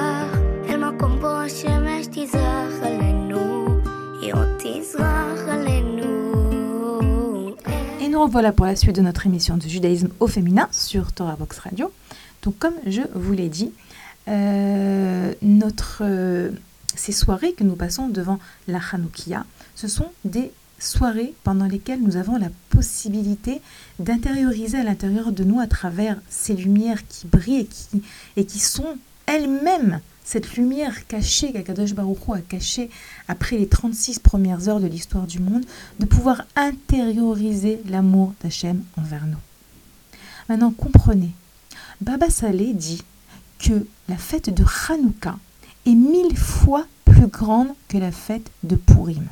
Revoilà 8.21 8.51
pour 8.51 8.67
la 8.67 8.75
suite 8.75 8.95
de 8.95 9.01
notre 9.01 9.25
émission 9.25 9.57
de 9.57 9.67
judaïsme 9.67 10.09
au 10.19 10.27
féminin 10.27 10.69
sur 10.71 11.11
Torah 11.11 11.35
Box 11.35 11.57
Radio. 11.57 11.91
Donc 12.43 12.55
comme 12.59 12.75
je 12.85 13.01
vous 13.15 13.33
l'ai 13.33 13.49
dit, 13.49 13.71
euh, 14.27 15.33
euh, 16.01 16.51
ces 16.95 17.11
soirées 17.13 17.53
que 17.53 17.63
nous 17.63 17.75
passons 17.75 18.09
devant 18.09 18.37
la 18.67 18.79
Hanoukia, 18.91 19.43
ce 19.73 19.87
sont 19.87 20.11
des 20.23 20.51
soirées 20.77 21.33
pendant 21.43 21.65
lesquelles 21.65 21.99
nous 21.99 22.15
avons 22.15 22.37
la 22.37 22.49
possibilité 22.69 23.59
d'intérioriser 23.97 24.77
à 24.77 24.83
l'intérieur 24.83 25.31
de 25.31 25.43
nous 25.43 25.59
à 25.59 25.65
travers 25.65 26.17
ces 26.29 26.53
lumières 26.53 27.07
qui 27.07 27.25
brillent 27.25 27.61
et 27.61 27.65
qui, 27.65 28.03
et 28.37 28.45
qui 28.45 28.59
sont 28.59 28.97
elles-mêmes 29.25 29.99
cette 30.23 30.55
lumière 30.55 31.07
cachée 31.07 31.51
qu'Akadosh 31.51 31.93
Baruch 31.93 32.27
Hu 32.27 32.33
a 32.33 32.41
cachée 32.41 32.89
après 33.27 33.57
les 33.57 33.67
36 33.67 34.19
premières 34.19 34.69
heures 34.69 34.79
de 34.79 34.87
l'histoire 34.87 35.27
du 35.27 35.39
monde, 35.39 35.65
de 35.99 36.05
pouvoir 36.05 36.43
intérioriser 36.55 37.81
l'amour 37.87 38.33
d'Hachem 38.41 38.83
envers 38.97 39.25
nous. 39.25 39.39
Maintenant, 40.49 40.71
comprenez, 40.71 41.31
Baba 42.01 42.29
Saleh 42.29 42.73
dit 42.73 43.03
que 43.59 43.85
la 44.09 44.17
fête 44.17 44.49
de 44.49 44.65
Hanouka 44.89 45.37
est 45.85 45.95
mille 45.95 46.37
fois 46.37 46.85
plus 47.05 47.27
grande 47.27 47.69
que 47.87 47.97
la 47.97 48.11
fête 48.11 48.51
de 48.63 48.75
Purim. 48.75 49.27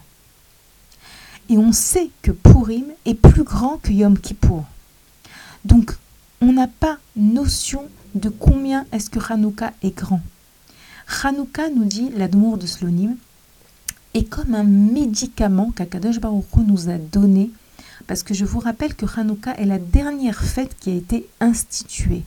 Et 1.49 1.57
on 1.57 1.71
sait 1.71 2.09
que 2.21 2.31
Purim 2.31 2.85
est 3.05 3.15
plus 3.15 3.43
grand 3.43 3.77
que 3.77 3.91
Yom 3.91 4.17
Kippour. 4.19 4.65
Donc, 5.65 5.95
on 6.41 6.53
n'a 6.53 6.67
pas 6.67 6.97
notion 7.15 7.85
de 8.15 8.29
combien 8.29 8.85
est-ce 8.91 9.09
que 9.09 9.19
Hanouka 9.31 9.73
est 9.81 9.95
grand. 9.95 10.21
Hanouka, 11.23 11.69
nous 11.69 11.85
dit 11.85 12.09
l'amour 12.15 12.57
de 12.57 12.67
Slonim, 12.67 13.15
est 14.13 14.23
comme 14.23 14.55
un 14.55 14.63
médicament 14.63 15.71
qu'Akadosh 15.71 16.19
Baruch 16.19 16.45
nous 16.65 16.89
a 16.89 16.97
donné, 16.97 17.51
parce 18.07 18.23
que 18.23 18.33
je 18.33 18.45
vous 18.45 18.59
rappelle 18.59 18.95
que 18.95 19.05
Hanouka 19.19 19.55
est 19.55 19.65
la 19.65 19.79
dernière 19.79 20.41
fête 20.41 20.75
qui 20.79 20.91
a 20.91 20.95
été 20.95 21.27
instituée. 21.39 22.23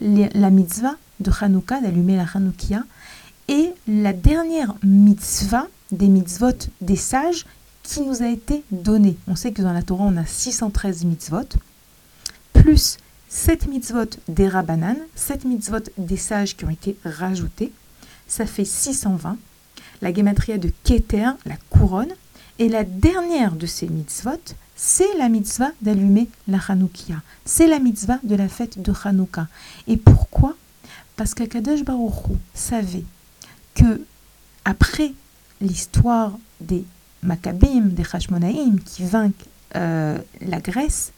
La 0.00 0.50
mitzvah 0.50 0.96
de 1.20 1.30
Hanouka, 1.40 1.80
d'allumer 1.80 2.16
la 2.16 2.26
Hanoukia, 2.32 2.84
est 3.48 3.74
la 3.86 4.12
dernière 4.12 4.74
mitzvah 4.82 5.68
des 5.92 6.08
mitzvot 6.08 6.68
des 6.80 6.96
sages 6.96 7.46
qui 7.82 8.00
nous 8.00 8.22
a 8.22 8.28
été 8.28 8.64
donnée. 8.70 9.16
On 9.28 9.36
sait 9.36 9.52
que 9.52 9.62
dans 9.62 9.72
la 9.72 9.82
Torah, 9.82 10.04
on 10.04 10.16
a 10.16 10.26
613 10.26 11.04
mitzvot, 11.04 11.48
plus 12.52 12.98
7 13.28 13.68
mitzvot 13.68 14.10
des 14.28 14.48
Rabbanan, 14.48 14.96
7 15.14 15.44
mitzvot 15.44 15.78
des 15.98 16.16
sages 16.16 16.56
qui 16.56 16.64
ont 16.64 16.70
été 16.70 16.96
rajoutés 17.04 17.72
ça 18.34 18.46
fait 18.46 18.64
620. 18.64 19.36
La 20.02 20.12
gematria 20.12 20.58
de 20.58 20.72
Keter, 20.82 21.30
la 21.46 21.56
couronne. 21.70 22.12
Et 22.58 22.68
la 22.68 22.82
dernière 22.82 23.52
de 23.52 23.66
ces 23.66 23.86
mitzvot, 23.86 24.54
c'est 24.74 25.16
la 25.18 25.28
mitzvah 25.28 25.70
d'allumer 25.82 26.28
la 26.48 26.58
Hanoukia. 26.68 27.22
C'est 27.44 27.68
la 27.68 27.78
mitzvah 27.78 28.18
de 28.24 28.34
la 28.34 28.48
fête 28.48 28.82
de 28.82 28.92
Hanouka. 29.04 29.46
Et 29.86 29.96
pourquoi? 29.96 30.56
Parce 31.16 31.34
qu'Akadosh 31.34 31.84
Baruch 31.84 32.28
Hu 32.28 32.34
savait 32.54 33.04
que 33.74 34.02
après 34.64 35.12
l'histoire 35.60 36.32
des 36.60 36.84
Maccabim, 37.22 37.82
des 37.82 38.04
Hashmonaïm 38.12 38.80
qui 38.80 39.04
vainquent 39.04 39.46
euh, 39.76 40.18
la 40.40 40.60
Grèce, 40.60 41.12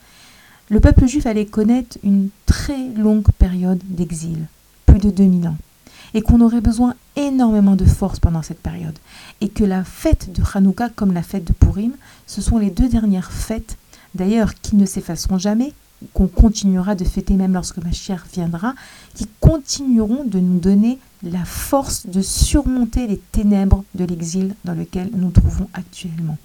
le 0.69 0.81
peuple 0.81 1.07
juif 1.07 1.25
allait 1.25 1.47
connaître 1.47 1.97
une 2.03 2.29
très 2.45 2.89
longue 2.91 3.31
période 3.39 3.81
d'exil, 3.85 4.47
plus 4.85 4.99
de 4.99 5.11
2000 5.11 5.49
ans 5.49 5.57
et 6.15 6.23
qu'on 6.23 6.41
aurait 6.41 6.61
besoin 6.61 6.95
énormément 7.17 7.77
de 7.77 7.85
force 7.85 8.21
pendant 8.21 8.43
cette 8.43 8.61
période. 8.61 8.99
Et 9.41 9.49
que 9.49 9.65
la 9.65 9.85
fête 9.85 10.33
de 10.33 10.43
Hanouka, 10.55 10.89
comme 10.91 11.13
la 11.13 11.23
fête 11.23 11.45
de 11.45 11.53
Purim, 11.53 11.93
ce 12.27 12.41
sont 12.41 12.59
les 12.59 12.71
deux 12.71 12.89
dernières 12.89 13.33
fêtes, 13.33 13.77
d'ailleurs, 14.15 14.55
qui 14.55 14.77
ne 14.77 14.87
s'effaceront 14.87 15.39
jamais, 15.39 15.73
qu'on 16.13 16.27
continuera 16.27 16.95
de 16.95 17.05
fêter 17.05 17.35
même 17.35 17.55
lorsque 17.55 17.79
ma 17.79 17.93
chère 17.93 18.27
viendra, 18.33 18.75
qui 19.15 19.27
continueront 19.41 20.25
de 20.25 20.39
nous 20.39 20.59
donner 20.59 20.99
la 21.23 21.45
force 21.45 22.07
de 22.07 22.21
surmonter 22.21 23.07
les 23.07 23.19
ténèbres 23.33 23.85
de 23.95 24.05
l'exil 24.05 24.55
dans 24.65 24.75
lequel 24.75 25.11
nous 25.13 25.27
nous 25.27 25.31
trouvons 25.31 25.69
actuellement. 25.73 26.37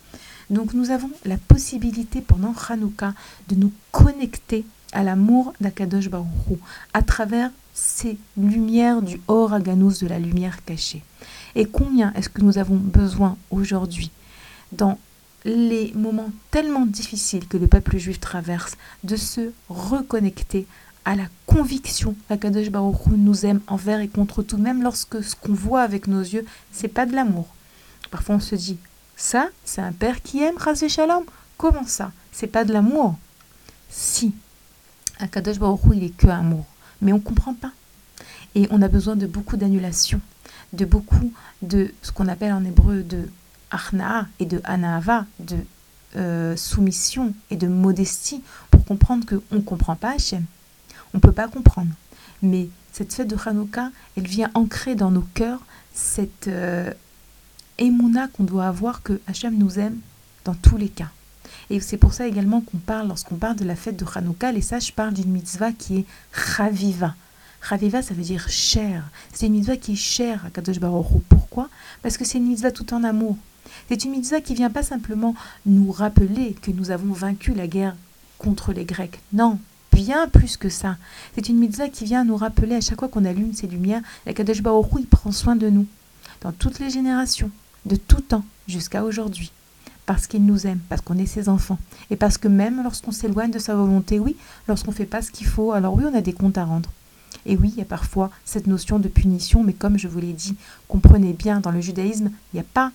Donc 0.50 0.74
nous 0.74 0.90
avons 0.92 1.10
la 1.26 1.38
possibilité 1.38 2.22
pendant 2.22 2.54
Hanouka 2.70 3.14
de 3.50 3.56
nous 3.56 3.72
connecter 3.92 4.66
à 4.94 5.04
l'amour 5.04 5.54
d'Akadosh 5.62 6.10
Baruch 6.10 6.28
à 6.94 7.02
travers 7.02 7.52
ces 7.74 8.18
lumières 8.38 9.02
du 9.02 9.22
Or 9.28 9.54
Aganous 9.54 10.00
de 10.02 10.08
la 10.08 10.20
lumière 10.20 10.64
cachée. 10.66 11.04
Et 11.56 11.66
combien 11.66 12.14
est-ce 12.14 12.30
que 12.30 12.42
nous 12.42 12.58
avons 12.58 12.78
besoin 12.78 13.38
aujourd'hui, 13.50 14.12
dans 14.72 14.98
les 15.44 15.92
moments 15.96 16.32
tellement 16.52 16.86
difficiles 16.86 17.48
que 17.48 17.58
le 17.58 17.68
peuple 17.68 17.98
juif 17.98 18.20
traverse, 18.20 18.78
de 19.04 19.16
se 19.16 19.52
reconnecter 19.70 20.68
à 21.04 21.16
la 21.16 21.26
conviction 21.48 22.16
qu'Akadosh 22.28 22.70
Baruch 22.70 23.08
nous 23.18 23.46
aime 23.46 23.62
envers 23.68 24.02
et 24.02 24.08
contre 24.08 24.44
tout, 24.44 24.58
même 24.58 24.84
lorsque 24.84 25.24
ce 25.24 25.36
qu'on 25.36 25.54
voit 25.54 25.82
avec 25.82 26.08
nos 26.08 26.22
yeux, 26.22 26.46
c'est 26.72 26.88
pas 26.88 27.06
de 27.06 27.16
l'amour. 27.16 27.48
Parfois 28.12 28.36
on 28.36 28.40
se 28.40 28.56
dit, 28.56 28.78
ça, 29.16 29.50
c'est 29.66 29.82
un 29.82 29.94
père 29.94 30.22
qui 30.22 30.44
aime, 30.44 30.58
Ras 30.58 30.88
Shalom. 30.88 31.24
Comment 31.58 31.86
ça? 31.86 32.12
C'est 32.32 32.48
pas 32.48 32.66
de 32.66 32.74
l'amour? 32.74 33.16
Si, 33.90 34.34
Akadosh 35.20 35.60
Baruch 35.60 35.82
il 35.94 36.04
est 36.04 36.16
que 36.16 36.28
amour 36.28 36.66
mais 37.02 37.14
on 37.14 37.18
ne 37.18 37.22
comprend 37.22 37.54
pas. 37.54 37.72
Et 38.56 38.68
on 38.72 38.82
a 38.82 38.88
besoin 38.88 39.16
de 39.16 39.26
beaucoup 39.26 39.58
d'annulation, 39.58 40.20
de 40.74 40.86
beaucoup 40.86 41.34
de 41.62 41.94
ce 42.02 42.12
qu'on 42.12 42.28
appelle 42.28 42.54
en 42.54 42.64
hébreu 42.64 43.04
de 43.04 43.30
arna 43.72 44.28
et 44.40 44.46
de 44.46 44.62
anava, 44.64 45.26
de 45.40 45.58
euh, 46.18 46.56
soumission 46.58 47.34
et 47.50 47.56
de 47.56 47.68
modestie, 47.68 48.42
pour 48.70 48.84
comprendre 48.86 49.26
qu'on 49.26 49.56
ne 49.56 49.62
comprend 49.62 49.96
pas 49.96 50.12
Hachem. 50.12 50.46
On 51.14 51.18
ne 51.18 51.22
peut 51.22 51.32
pas 51.32 51.48
comprendre. 51.48 51.92
Mais 52.42 52.70
cette 52.92 53.14
fête 53.14 53.28
de 53.28 53.38
Hanouka, 53.46 53.92
elle 54.18 54.28
vient 54.28 54.52
ancrer 54.54 54.96
dans 54.96 55.12
nos 55.12 55.26
cœurs 55.34 55.62
cette 55.94 56.48
euh, 56.48 56.92
qu'on 58.34 58.44
doit 58.44 58.68
avoir 58.68 59.02
que 59.02 59.20
Hachem 59.28 59.58
nous 59.58 59.80
aime 59.80 59.98
dans 60.46 60.54
tous 60.54 60.78
les 60.78 60.90
cas. 60.90 61.10
Et 61.70 61.80
c'est 61.80 61.98
pour 61.98 62.14
ça 62.14 62.28
également 62.28 62.62
qu'on 62.62 62.78
parle, 62.78 63.08
lorsqu'on 63.08 63.36
parle 63.36 63.56
de 63.56 63.66
la 63.66 63.76
fête 63.76 63.98
de 63.98 64.06
Hanouka, 64.14 64.52
les 64.52 64.62
sages 64.62 64.94
parlent 64.94 65.14
d'une 65.14 65.32
mitzvah 65.32 65.72
qui 65.72 66.00
est 66.00 66.06
Chaviva. 66.34 67.16
Chaviva, 67.68 68.02
ça 68.02 68.14
veut 68.14 68.24
dire 68.24 68.50
cher. 68.50 69.04
C'est 69.34 69.48
une 69.48 69.54
mitzvah 69.54 69.78
qui 69.78 69.94
est 69.94 69.96
chère 69.96 70.46
à 70.46 70.50
Kadosh 70.50 70.80
Baruch 70.80 71.08
Pourquoi? 71.30 71.70
Parce 72.02 72.18
que 72.18 72.26
c'est 72.26 72.40
une 72.40 72.48
mitzvah 72.48 72.72
tout 72.72 72.94
en 72.94 73.04
amour. 73.04 73.38
C'est 73.88 74.04
une 74.04 74.12
mitzvah 74.12 74.42
qui 74.42 74.56
vient 74.56 74.70
pas 74.70 74.84
simplement 74.84 75.36
nous 75.66 75.92
rappeler 75.92 76.56
que 76.62 76.72
nous 76.72 76.92
avons 76.92 77.14
vaincu 77.14 77.54
la 77.54 77.68
guerre 77.68 77.96
contre 78.38 78.74
les 78.74 78.86
Grecs. 78.86 79.20
Non, 79.34 79.60
bien 79.92 80.28
plus 80.28 80.58
que 80.58 80.70
ça. 80.70 80.98
C'est 81.36 81.50
une 81.50 81.58
mitzvah 81.58 81.90
qui 81.90 82.06
vient 82.06 82.26
nous 82.26 82.38
rappeler 82.38 82.76
à 82.76 82.82
chaque 82.82 83.00
fois 83.00 83.10
qu'on 83.10 83.26
allume 83.26 83.54
ces 83.54 83.68
lumières, 83.68 84.02
la 84.26 84.34
Kadosh 84.34 84.62
Baruch 84.62 84.88
il 84.98 85.06
prend 85.06 85.32
soin 85.32 85.56
de 85.56 85.70
nous, 85.70 85.86
dans 86.42 86.52
toutes 86.52 86.80
les 86.80 86.90
générations, 86.90 87.52
de 87.86 87.96
tout 87.96 88.22
temps, 88.22 88.46
jusqu'à 88.68 89.04
aujourd'hui. 89.04 89.52
Parce 90.06 90.28
qu'il 90.28 90.46
nous 90.46 90.68
aime, 90.68 90.80
parce 90.90 91.02
qu'on 91.02 91.18
est 91.18 91.26
ses 91.26 91.48
enfants. 91.48 91.78
Et 92.10 92.16
parce 92.16 92.38
que 92.38 92.48
même 92.48 92.84
lorsqu'on 92.84 93.12
s'éloigne 93.12 93.52
de 93.52 93.60
sa 93.60 93.76
volonté, 93.76 94.20
oui, 94.20 94.36
lorsqu'on 94.68 94.92
ne 94.92 94.96
fait 94.96 95.06
pas 95.06 95.22
ce 95.22 95.32
qu'il 95.32 95.48
faut, 95.48 95.72
alors 95.72 95.94
oui, 95.94 96.04
on 96.12 96.16
a 96.16 96.22
des 96.22 96.34
comptes 96.34 96.58
à 96.58 96.66
rendre. 96.66 96.90
Et 97.46 97.56
oui, 97.56 97.70
il 97.74 97.80
y 97.80 97.82
a 97.82 97.86
parfois 97.86 98.30
cette 98.46 98.68
notion 98.68 99.00
de 99.00 99.08
punition, 99.08 99.64
mais 99.64 99.74
comme 99.74 99.98
je 99.98 100.08
vous 100.08 100.20
l'ai 100.20 100.34
dit, 100.34 100.56
comprenez 100.88 101.34
bien, 101.34 101.60
dans 101.60 101.72
le 101.72 101.82
judaïsme, 101.82 102.32
il 102.54 102.56
n'y 102.56 102.60
a 102.60 102.66
pas 102.74 102.92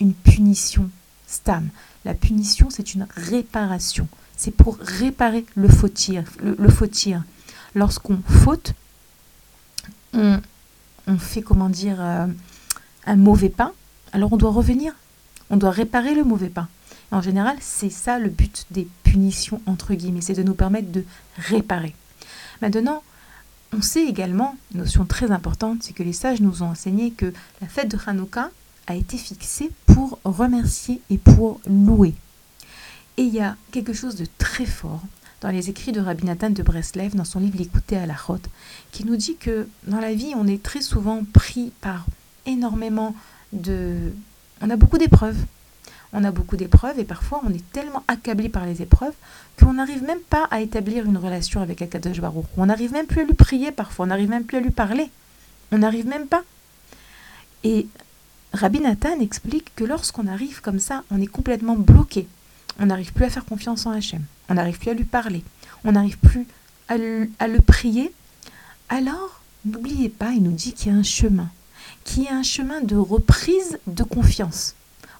une 0.00 0.14
punition 0.14 0.88
stam. 1.26 1.68
La 2.04 2.14
punition, 2.14 2.68
c'est 2.70 2.94
une 2.94 3.06
réparation. 3.14 4.08
C'est 4.36 4.50
pour 4.50 4.78
réparer 4.78 5.44
le 5.54 5.68
fautir. 5.68 6.24
Le, 6.40 6.56
Lorsqu'on 7.74 8.18
faute, 8.26 8.74
on, 10.12 10.40
fait, 11.18 11.42
comment 11.42 11.70
dire, 11.70 11.96
euh, 12.00 12.26
un 13.06 13.16
mauvais 13.16 13.48
pas, 13.48 13.72
alors 14.12 14.32
on 14.32 14.36
doit 14.36 14.50
revenir. 14.50 14.92
On 15.52 15.56
doit 15.58 15.70
réparer 15.70 16.14
le 16.14 16.24
mauvais 16.24 16.48
pas. 16.48 16.66
En 17.12 17.20
général, 17.20 17.56
c'est 17.60 17.90
ça 17.90 18.18
le 18.18 18.30
but 18.30 18.66
des 18.70 18.88
punitions, 19.04 19.60
entre 19.66 19.94
guillemets, 19.94 20.22
c'est 20.22 20.32
de 20.32 20.42
nous 20.42 20.54
permettre 20.54 20.90
de 20.90 21.04
réparer. 21.36 21.94
Maintenant, 22.62 23.02
on 23.74 23.82
sait 23.82 24.06
également, 24.06 24.56
une 24.72 24.80
notion 24.80 25.04
très 25.04 25.30
importante, 25.30 25.82
c'est 25.82 25.92
que 25.92 26.02
les 26.02 26.14
sages 26.14 26.40
nous 26.40 26.62
ont 26.62 26.70
enseigné 26.70 27.10
que 27.10 27.32
la 27.60 27.68
fête 27.68 27.90
de 27.90 27.98
Hanouka 28.06 28.50
a 28.86 28.94
été 28.94 29.18
fixée 29.18 29.70
pour 29.86 30.18
remercier 30.24 31.00
et 31.10 31.18
pour 31.18 31.60
louer. 31.66 32.14
Et 33.18 33.22
il 33.22 33.34
y 33.34 33.40
a 33.40 33.56
quelque 33.70 33.92
chose 33.92 34.16
de 34.16 34.26
très 34.38 34.66
fort 34.66 35.02
dans 35.42 35.50
les 35.50 35.68
écrits 35.68 35.92
de 35.92 36.00
Rabbi 36.00 36.24
Nathan 36.24 36.50
de 36.50 36.62
Breslev, 36.62 37.14
dans 37.14 37.24
son 37.24 37.40
livre 37.40 37.58
L'écouter 37.58 37.96
à 37.96 38.06
la 38.06 38.14
route, 38.14 38.48
qui 38.90 39.04
nous 39.04 39.16
dit 39.16 39.36
que 39.36 39.66
dans 39.86 40.00
la 40.00 40.14
vie, 40.14 40.32
on 40.34 40.46
est 40.46 40.62
très 40.62 40.80
souvent 40.80 41.22
pris 41.32 41.72
par 41.82 42.06
énormément 42.46 43.14
de... 43.52 44.12
On 44.62 44.70
a 44.70 44.76
beaucoup 44.76 44.96
d'épreuves, 44.96 45.38
on 46.12 46.22
a 46.22 46.30
beaucoup 46.30 46.56
d'épreuves 46.56 46.98
et 47.00 47.04
parfois 47.04 47.40
on 47.44 47.52
est 47.52 47.72
tellement 47.72 48.04
accablé 48.06 48.48
par 48.48 48.64
les 48.64 48.80
épreuves 48.80 49.14
qu'on 49.58 49.72
n'arrive 49.72 50.04
même 50.04 50.20
pas 50.30 50.46
à 50.52 50.60
établir 50.60 51.04
une 51.04 51.18
relation 51.18 51.60
avec 51.60 51.82
Akadosh 51.82 52.20
Baruch. 52.20 52.46
On 52.56 52.66
n'arrive 52.66 52.92
même 52.92 53.06
plus 53.06 53.22
à 53.22 53.24
lui 53.24 53.34
prier 53.34 53.72
parfois, 53.72 54.04
on 54.04 54.08
n'arrive 54.08 54.30
même 54.30 54.44
plus 54.44 54.58
à 54.58 54.60
lui 54.60 54.70
parler. 54.70 55.10
On 55.72 55.78
n'arrive 55.78 56.06
même 56.06 56.28
pas. 56.28 56.42
Et 57.64 57.88
Rabbi 58.52 58.80
Nathan 58.80 59.18
explique 59.20 59.74
que 59.74 59.84
lorsqu'on 59.84 60.26
arrive 60.28 60.60
comme 60.60 60.78
ça, 60.78 61.02
on 61.10 61.20
est 61.20 61.26
complètement 61.26 61.76
bloqué. 61.76 62.28
On 62.78 62.86
n'arrive 62.86 63.12
plus 63.12 63.24
à 63.24 63.30
faire 63.30 63.44
confiance 63.44 63.86
en 63.86 63.90
Hachem. 63.90 64.22
On 64.48 64.54
n'arrive 64.54 64.78
plus 64.78 64.90
à 64.90 64.94
lui 64.94 65.04
parler. 65.04 65.42
On 65.84 65.92
n'arrive 65.92 66.18
plus 66.18 66.46
à 66.88 66.98
le, 66.98 67.28
à 67.38 67.48
le 67.48 67.60
prier. 67.60 68.12
Alors, 68.88 69.42
n'oubliez 69.64 70.08
pas, 70.08 70.32
il 70.32 70.42
nous 70.42 70.52
dit 70.52 70.72
qu'il 70.72 70.92
y 70.92 70.94
a 70.94 70.98
un 70.98 71.02
chemin, 71.02 71.48
qui 72.04 72.24
est 72.24 72.30
un 72.30 72.42
chemin 72.42 72.80
de 72.80 72.96
reprise 72.96 73.78
de 73.86 74.02
confiance 74.02 74.74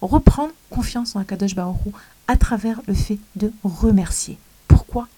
reprendre 0.07 0.53
confiance 0.71 1.17
en 1.17 1.21
Akadosh 1.21 1.55
Baruch 1.55 1.79
à 2.29 2.37
travers 2.37 2.81
le 2.87 2.95
fait 2.95 3.19
de 3.37 3.53
remercier. 3.63 4.39
Pourquoi? 4.69 5.09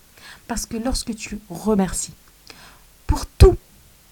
Parce 0.47 0.67
que 0.67 0.77
lorsque 0.77 1.15
tu 1.15 1.39
remercies, 1.49 2.13
pour 3.07 3.27
tout, 3.27 3.57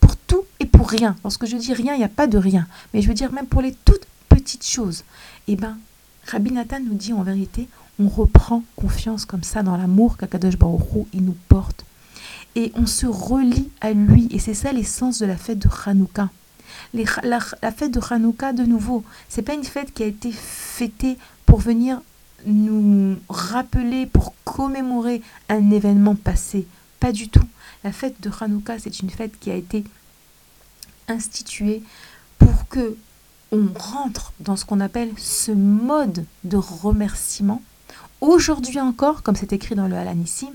pour 0.00 0.16
tout 0.16 0.44
et 0.60 0.66
pour 0.66 0.88
rien, 0.88 1.16
lorsque 1.24 1.46
je 1.46 1.56
dis 1.56 1.72
rien, 1.72 1.94
il 1.94 1.98
n'y 1.98 2.04
a 2.04 2.08
pas 2.08 2.26
de 2.26 2.38
rien, 2.38 2.66
mais 2.92 3.02
je 3.02 3.08
veux 3.08 3.14
dire 3.14 3.32
même 3.32 3.46
pour 3.46 3.60
les 3.60 3.74
toutes 3.84 4.06
petites 4.28 4.66
choses, 4.66 5.04
eh 5.46 5.56
bien, 5.56 5.78
Rabbi 6.26 6.52
Nathan 6.52 6.80
nous 6.80 6.94
dit 6.94 7.12
en 7.12 7.22
vérité, 7.22 7.68
on 7.98 8.08
reprend 8.08 8.62
confiance 8.76 9.24
comme 9.26 9.42
ça 9.42 9.62
dans 9.62 9.76
l'amour 9.76 10.16
qu'Akadosh 10.16 10.56
Baruch 10.56 11.06
il 11.12 11.24
nous 11.24 11.36
porte. 11.48 11.84
Et 12.54 12.70
on 12.74 12.86
se 12.86 13.06
relie 13.06 13.70
à 13.80 13.92
lui, 13.92 14.28
et 14.30 14.38
c'est 14.38 14.54
ça 14.54 14.72
l'essence 14.72 15.18
de 15.18 15.26
la 15.26 15.36
fête 15.36 15.58
de 15.58 15.68
Hanouka 15.86 16.28
la, 16.94 17.40
fête 17.40 17.90
de 17.92 18.00
Hanouka, 18.10 18.52
de 18.52 18.64
nouveau, 18.64 19.04
c'est 19.28 19.42
pas 19.42 19.54
une 19.54 19.64
fête 19.64 19.92
qui 19.92 20.02
a 20.02 20.06
été 20.06 20.32
fêtée 20.32 21.16
pour 21.46 21.58
venir 21.60 22.00
nous 22.46 23.16
rappeler, 23.28 24.06
pour 24.06 24.34
commémorer 24.44 25.22
un 25.48 25.70
événement 25.70 26.14
passé. 26.14 26.66
Pas 27.00 27.12
du 27.12 27.28
tout. 27.28 27.46
La 27.84 27.92
fête 27.92 28.20
de 28.20 28.30
Hanouka, 28.40 28.78
c'est 28.78 29.00
une 29.00 29.10
fête 29.10 29.38
qui 29.40 29.50
a 29.50 29.54
été 29.54 29.84
instituée 31.08 31.82
pour 32.38 32.68
que 32.68 32.96
on 33.52 33.68
rentre 33.78 34.32
dans 34.40 34.56
ce 34.56 34.64
qu'on 34.64 34.80
appelle 34.80 35.10
ce 35.18 35.52
mode 35.52 36.24
de 36.44 36.56
remerciement. 36.56 37.62
Aujourd'hui 38.22 38.80
encore, 38.80 39.22
comme 39.22 39.36
c'est 39.36 39.52
écrit 39.52 39.74
dans 39.74 39.88
le 39.88 39.96
Alanissim, 39.96 40.52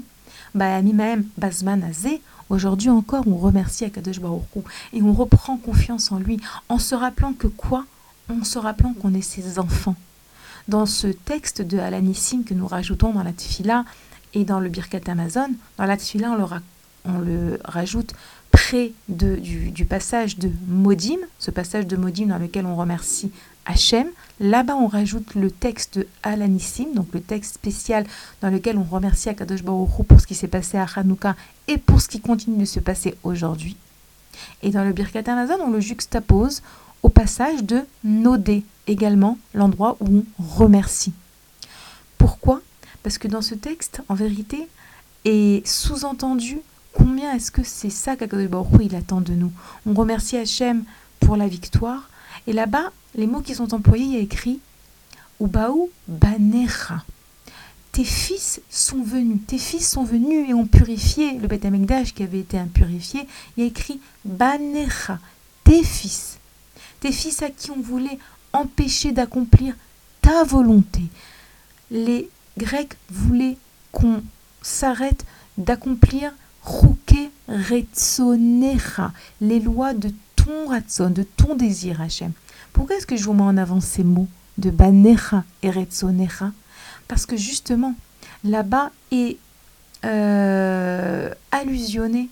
Mimaem 0.55 1.25
Bazman 1.37 1.83
Azé, 1.83 2.21
Aujourd'hui 2.49 2.89
encore, 2.89 3.27
on 3.27 3.35
remercie 3.35 3.85
Akadosh 3.85 4.19
Baruch 4.19 4.43
et 4.93 5.01
on 5.01 5.13
reprend 5.13 5.57
confiance 5.57 6.11
en 6.11 6.19
lui 6.19 6.39
en 6.69 6.79
se 6.79 6.95
rappelant 6.95 7.33
que 7.33 7.47
quoi? 7.47 7.85
En 8.29 8.43
se 8.43 8.57
rappelant 8.57 8.93
qu'on 8.93 9.13
est 9.13 9.21
ses 9.21 9.59
enfants. 9.59 9.95
Dans 10.67 10.85
ce 10.85 11.07
texte 11.07 11.61
de 11.61 11.77
Alanissim 11.77 12.43
que 12.43 12.53
nous 12.53 12.67
rajoutons 12.67 13.13
dans 13.13 13.23
la 13.23 13.33
Tfila 13.33 13.85
et 14.33 14.45
dans 14.45 14.59
le 14.59 14.69
Birkat 14.69 15.01
Amazon, 15.07 15.49
dans 15.77 15.85
la 15.85 15.97
Tfila, 15.97 16.37
on 17.05 17.17
le 17.19 17.59
rajoute 17.63 18.13
de, 18.73 19.35
du, 19.35 19.71
du, 19.71 19.85
passage 19.85 20.37
de 20.37 20.49
Modim, 20.67 21.19
ce 21.39 21.51
passage 21.51 21.87
de 21.87 21.95
Modim 21.95 22.27
dans 22.27 22.37
lequel 22.37 22.65
on 22.65 22.75
remercie 22.75 23.31
Hachem. 23.65 24.07
Là-bas, 24.39 24.75
on 24.75 24.87
rajoute 24.87 25.35
le 25.35 25.51
texte 25.51 25.99
de 25.99 26.07
Alanissim, 26.23 26.93
donc 26.93 27.07
le 27.13 27.21
texte 27.21 27.55
spécial 27.55 28.05
dans 28.41 28.49
lequel 28.49 28.77
on 28.77 28.83
remercie 28.83 29.29
Akadosh 29.29 29.63
Baruch 29.63 30.05
pour 30.07 30.19
ce 30.19 30.27
qui 30.27 30.35
s'est 30.35 30.47
passé 30.47 30.77
à 30.77 30.85
Hanouka 30.95 31.35
et 31.67 31.77
pour 31.77 32.01
ce 32.01 32.07
qui 32.07 32.19
continue 32.19 32.57
de 32.57 32.65
se 32.65 32.79
passer 32.79 33.15
aujourd'hui. 33.23 33.77
Et 34.61 34.69
dans 34.69 34.83
le 34.83 34.93
Birkat 34.93 35.23
Amazon, 35.27 35.57
on 35.61 35.71
le 35.71 35.79
juxtapose 35.79 36.61
au 37.03 37.09
passage 37.09 37.63
de 37.63 37.81
Nodé, 38.03 38.63
également 38.87 39.37
l'endroit 39.53 39.97
où 39.99 40.25
on 40.39 40.43
remercie. 40.43 41.13
Pourquoi? 42.17 42.61
Parce 43.03 43.17
que 43.17 43.27
dans 43.27 43.41
ce 43.41 43.55
texte, 43.55 44.01
en 44.09 44.15
vérité, 44.15 44.67
est 45.25 45.65
sous-entendu 45.65 46.59
combien 46.97 47.33
est-ce 47.33 47.51
que 47.51 47.63
c'est 47.63 47.91
ça 47.91 48.15
qu'Akadosh 48.15 48.67
il 48.81 48.95
attend 48.95 49.21
de 49.21 49.33
nous? 49.33 49.51
On 49.85 49.93
remercie 49.93 50.37
Hachem 50.37 50.83
pour 51.19 51.37
la 51.37 51.47
victoire, 51.47 52.09
et 52.47 52.53
là-bas, 52.53 52.91
les 53.15 53.27
mots 53.27 53.41
qui 53.41 53.53
sont 53.53 53.73
employés, 53.73 54.05
il 54.05 54.13
y 54.13 54.17
a 54.17 54.21
écrit. 54.21 54.59
Tes 57.91 58.03
fils 58.03 58.61
sont 58.69 59.03
venus, 59.03 59.39
tes 59.45 59.57
fils 59.59 59.87
sont 59.89 60.03
venus 60.03 60.49
et 60.49 60.53
ont 60.53 60.65
purifié 60.65 61.37
le 61.37 61.47
Beth 61.47 61.65
Amikdash 61.65 62.13
qui 62.13 62.23
avait 62.23 62.39
été 62.39 62.57
impurifié. 62.57 63.27
Il 63.55 63.61
y 63.61 63.63
a 63.63 63.69
écrit 63.69 63.99
banecha, 64.25 65.19
tes 65.63 65.83
fils. 65.83 66.37
Tes 66.99 67.11
fils 67.11 67.43
à 67.43 67.49
qui 67.49 67.69
on 67.69 67.79
voulait 67.79 68.17
empêcher 68.53 69.11
d'accomplir 69.11 69.75
ta 70.21 70.43
volonté. 70.43 71.03
Les 71.91 72.29
Grecs 72.57 72.97
voulaient 73.09 73.57
qu'on 73.91 74.23
s'arrête 74.63 75.25
d'accomplir 75.57 76.33
Les 79.41 79.59
lois 79.59 79.93
de 79.93 80.11
ton 80.35 80.67
ratson, 80.67 81.09
de 81.09 81.23
ton 81.23 81.55
désir, 81.55 82.01
Hachem. 82.01 82.31
Pourquoi 82.73 82.97
est-ce 82.97 83.07
que 83.07 83.15
je 83.15 83.23
vous 83.23 83.33
mets 83.33 83.43
en 83.43 83.57
avant 83.57 83.79
ces 83.79 84.03
mots 84.03 84.27
de 84.57 84.69
Banecha 84.69 85.43
et 85.63 85.69
Retsonecha 85.69 86.51
Parce 87.07 87.25
que 87.25 87.37
justement, 87.37 87.95
là-bas 88.43 88.91
est 89.11 89.37
euh, 90.05 91.33
allusionné 91.51 92.29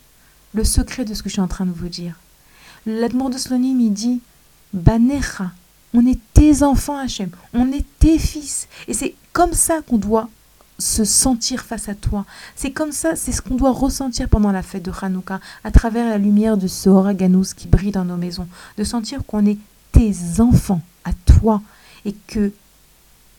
le 0.53 0.63
secret 0.63 1.05
de 1.05 1.13
ce 1.13 1.23
que 1.23 1.29
je 1.29 1.33
suis 1.33 1.41
en 1.41 1.47
train 1.47 1.65
de 1.65 1.71
vous 1.71 1.89
dire. 1.89 2.15
L'Admour 2.85 3.29
de 3.29 3.37
Slonim, 3.37 3.79
il 3.79 3.93
dit 3.93 4.21
Banecha, 4.73 5.51
on 5.93 6.05
est 6.05 6.19
tes 6.33 6.63
enfants, 6.63 6.97
Hachem, 6.97 7.29
on 7.53 7.71
est 7.71 7.85
tes 7.99 8.19
fils. 8.19 8.67
Et 8.87 8.93
c'est 8.93 9.15
comme 9.33 9.53
ça 9.53 9.81
qu'on 9.81 9.97
doit 9.97 10.29
se 10.77 11.03
sentir 11.03 11.61
face 11.61 11.89
à 11.89 11.95
toi. 11.95 12.25
C'est 12.55 12.71
comme 12.71 12.91
ça, 12.91 13.15
c'est 13.15 13.31
ce 13.31 13.41
qu'on 13.41 13.55
doit 13.55 13.71
ressentir 13.71 14.27
pendant 14.29 14.51
la 14.51 14.61
fête 14.61 14.83
de 14.83 14.91
Hanouka, 15.01 15.39
à 15.63 15.71
travers 15.71 16.09
la 16.09 16.17
lumière 16.17 16.57
de 16.57 16.67
ce 16.67 16.89
Horaganous 16.89 17.53
qui 17.55 17.67
brille 17.67 17.91
dans 17.91 18.05
nos 18.05 18.17
maisons, 18.17 18.47
de 18.77 18.83
sentir 18.83 19.25
qu'on 19.25 19.45
est 19.45 19.57
tes 19.91 20.13
enfants 20.39 20.81
à 21.05 21.11
toi. 21.25 21.61
Et 22.03 22.13
que 22.27 22.51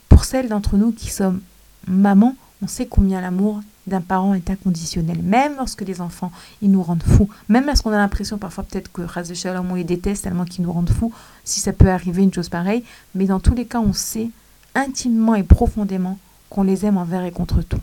pour 0.08 0.24
celles 0.24 0.48
d'entre 0.48 0.76
nous 0.76 0.92
qui 0.92 1.10
sommes 1.10 1.40
mamans, 1.86 2.36
on 2.62 2.66
sait 2.66 2.86
combien 2.86 3.20
l'amour 3.20 3.60
d'un 3.86 4.00
parent 4.00 4.34
est 4.34 4.50
inconditionnel, 4.50 5.22
même 5.22 5.54
lorsque 5.56 5.82
les 5.82 6.00
enfants, 6.00 6.32
ils 6.60 6.70
nous 6.70 6.82
rendent 6.82 7.04
fous, 7.04 7.28
même 7.48 7.66
lorsqu'on 7.66 7.92
a 7.92 7.98
l'impression 7.98 8.36
parfois 8.36 8.64
peut-être 8.64 8.90
que 8.90 9.02
Raz 9.02 9.24
de 9.24 9.34
Shalom, 9.34 9.70
on 9.70 9.76
les 9.76 9.84
déteste 9.84 10.24
tellement 10.24 10.44
qu'ils 10.44 10.64
nous 10.64 10.72
rendent 10.72 10.90
fous, 10.90 11.12
si 11.44 11.60
ça 11.60 11.72
peut 11.72 11.88
arriver 11.88 12.22
une 12.22 12.34
chose 12.34 12.48
pareille, 12.48 12.82
mais 13.14 13.26
dans 13.26 13.38
tous 13.38 13.54
les 13.54 13.64
cas, 13.64 13.78
on 13.78 13.92
sait 13.92 14.30
intimement 14.74 15.36
et 15.36 15.44
profondément 15.44 16.18
qu'on 16.50 16.62
les 16.62 16.86
aime 16.86 16.98
envers 16.98 17.24
et 17.24 17.32
contre 17.32 17.62
tout. 17.62 17.80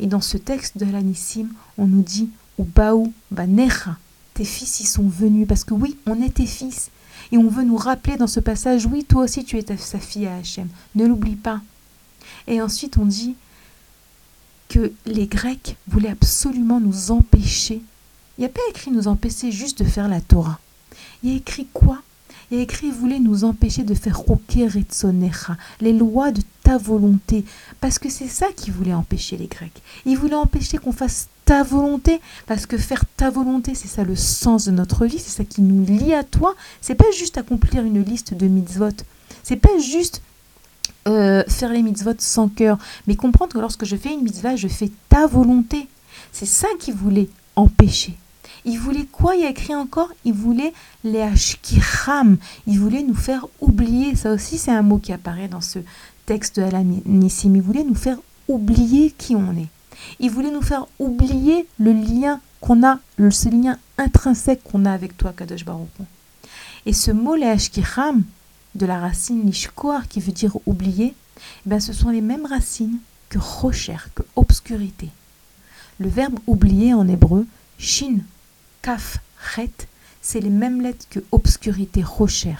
Et 0.00 0.06
dans 0.06 0.20
ce 0.20 0.36
texte 0.36 0.78
de 0.78 0.84
l'Anissim, 0.84 1.48
on 1.78 1.86
nous 1.86 2.02
dit 2.02 2.30
Ubaou 2.58 3.12
Banecha, 3.30 3.96
tes 4.34 4.44
fils 4.44 4.80
y 4.80 4.84
sont 4.84 5.08
venus, 5.08 5.46
parce 5.46 5.64
que 5.64 5.74
oui, 5.74 5.96
on 6.06 6.20
est 6.22 6.34
tes 6.34 6.46
fils. 6.46 6.90
Et 7.30 7.38
on 7.38 7.48
veut 7.48 7.64
nous 7.64 7.76
rappeler 7.76 8.16
dans 8.16 8.26
ce 8.26 8.40
passage, 8.40 8.86
oui, 8.86 9.04
toi 9.04 9.24
aussi 9.24 9.44
tu 9.44 9.58
es 9.58 9.76
sa 9.76 9.98
fille 9.98 10.26
à 10.26 10.36
Hachem, 10.36 10.68
ne 10.94 11.06
l'oublie 11.06 11.36
pas. 11.36 11.60
Et 12.46 12.60
ensuite 12.60 12.96
on 12.98 13.06
dit 13.06 13.36
que 14.68 14.92
les 15.06 15.26
Grecs 15.26 15.76
voulaient 15.88 16.10
absolument 16.10 16.80
nous 16.80 17.10
empêcher. 17.10 17.82
Il 18.36 18.40
n'y 18.40 18.46
a 18.46 18.48
pas 18.48 18.60
écrit 18.70 18.90
nous 18.90 19.08
empêcher 19.08 19.52
juste 19.52 19.82
de 19.82 19.88
faire 19.88 20.08
la 20.08 20.20
Torah. 20.20 20.58
Il 21.22 21.30
y 21.30 21.34
a 21.34 21.36
écrit 21.36 21.66
quoi? 21.72 22.02
Il 22.52 22.58
a 22.58 22.60
écrit 22.60 22.90
voulait 22.90 23.18
nous 23.18 23.44
empêcher 23.44 23.82
de 23.82 23.94
faire 23.94 24.20
Retsonecha, 24.26 25.56
les 25.80 25.94
lois 25.94 26.32
de 26.32 26.42
ta 26.62 26.76
volonté. 26.76 27.46
Parce 27.80 27.98
que 27.98 28.10
c'est 28.10 28.28
ça 28.28 28.48
qui 28.54 28.70
voulait 28.70 28.92
empêcher 28.92 29.38
les 29.38 29.46
Grecs. 29.46 29.82
Ils 30.04 30.18
voulaient 30.18 30.34
empêcher 30.34 30.76
qu'on 30.76 30.92
fasse 30.92 31.28
ta 31.46 31.62
volonté. 31.62 32.20
Parce 32.46 32.66
que 32.66 32.76
faire 32.76 33.04
ta 33.16 33.30
volonté, 33.30 33.74
c'est 33.74 33.88
ça 33.88 34.04
le 34.04 34.16
sens 34.16 34.66
de 34.66 34.70
notre 34.70 35.06
vie, 35.06 35.18
c'est 35.18 35.34
ça 35.34 35.44
qui 35.44 35.62
nous 35.62 35.86
lie 35.86 36.12
à 36.12 36.24
toi. 36.24 36.54
C'est 36.82 36.94
pas 36.94 37.10
juste 37.16 37.38
accomplir 37.38 37.84
une 37.84 38.04
liste 38.04 38.34
de 38.34 38.46
mitzvot. 38.46 39.00
C'est 39.42 39.56
pas 39.56 39.78
juste 39.78 40.20
euh, 41.08 41.44
faire 41.48 41.72
les 41.72 41.80
mitzvot 41.80 42.12
sans 42.18 42.48
cœur, 42.48 42.76
mais 43.06 43.16
comprendre 43.16 43.54
que 43.54 43.60
lorsque 43.60 43.86
je 43.86 43.96
fais 43.96 44.12
une 44.12 44.24
mitzvah, 44.24 44.56
je 44.56 44.68
fais 44.68 44.90
ta 45.08 45.26
volonté. 45.26 45.88
C'est 46.32 46.44
ça 46.44 46.68
qu'il 46.78 46.92
voulait 46.92 47.30
empêcher. 47.56 48.14
Il 48.64 48.78
voulait 48.78 49.06
quoi 49.10 49.34
Il 49.34 49.44
a 49.44 49.50
écrit 49.50 49.74
encore? 49.74 50.10
Il 50.24 50.34
voulait 50.34 50.72
les 51.04 51.22
ashkiram. 51.22 52.36
Il 52.66 52.78
voulait 52.78 53.02
nous 53.02 53.14
faire 53.14 53.46
oublier. 53.60 54.14
Ça 54.14 54.32
aussi, 54.32 54.58
c'est 54.58 54.70
un 54.70 54.82
mot 54.82 54.98
qui 54.98 55.12
apparaît 55.12 55.48
dans 55.48 55.60
ce 55.60 55.80
texte 56.26 56.60
de 56.60 56.64
Alanissim. 56.64 57.54
Il 57.54 57.62
voulait 57.62 57.84
nous 57.84 57.94
faire 57.94 58.18
oublier 58.48 59.10
qui 59.10 59.34
on 59.34 59.52
est. 59.56 59.68
Il 60.20 60.30
voulait 60.30 60.50
nous 60.50 60.62
faire 60.62 60.86
oublier 60.98 61.66
le 61.78 61.92
lien 61.92 62.40
qu'on 62.60 62.86
a, 62.86 62.98
ce 63.30 63.48
lien 63.48 63.78
intrinsèque 63.98 64.62
qu'on 64.62 64.84
a 64.84 64.92
avec 64.92 65.16
toi, 65.16 65.32
Kadosh 65.36 65.64
Baruch. 65.64 65.88
Et 66.86 66.92
ce 66.92 67.10
mot, 67.10 67.34
les 67.34 67.54
de 68.74 68.86
la 68.86 68.98
racine 68.98 69.44
lishkoar 69.44 70.08
qui 70.08 70.20
veut 70.20 70.32
dire 70.32 70.56
oublier, 70.66 71.14
ben 71.66 71.80
ce 71.80 71.92
sont 71.92 72.10
les 72.10 72.20
mêmes 72.20 72.46
racines 72.46 72.98
que 73.28 73.38
rocher, 73.38 73.96
que 74.14 74.22
obscurité. 74.36 75.08
Le 75.98 76.08
verbe 76.08 76.38
oublier 76.46 76.94
en 76.94 77.06
hébreu, 77.06 77.46
shin, 77.78 78.18
kaf, 78.82 79.18
chet, 79.54 79.70
c'est 80.20 80.40
les 80.40 80.50
mêmes 80.50 80.80
lettres 80.80 81.06
que 81.08 81.20
obscurité, 81.32 82.02
rocher. 82.02 82.56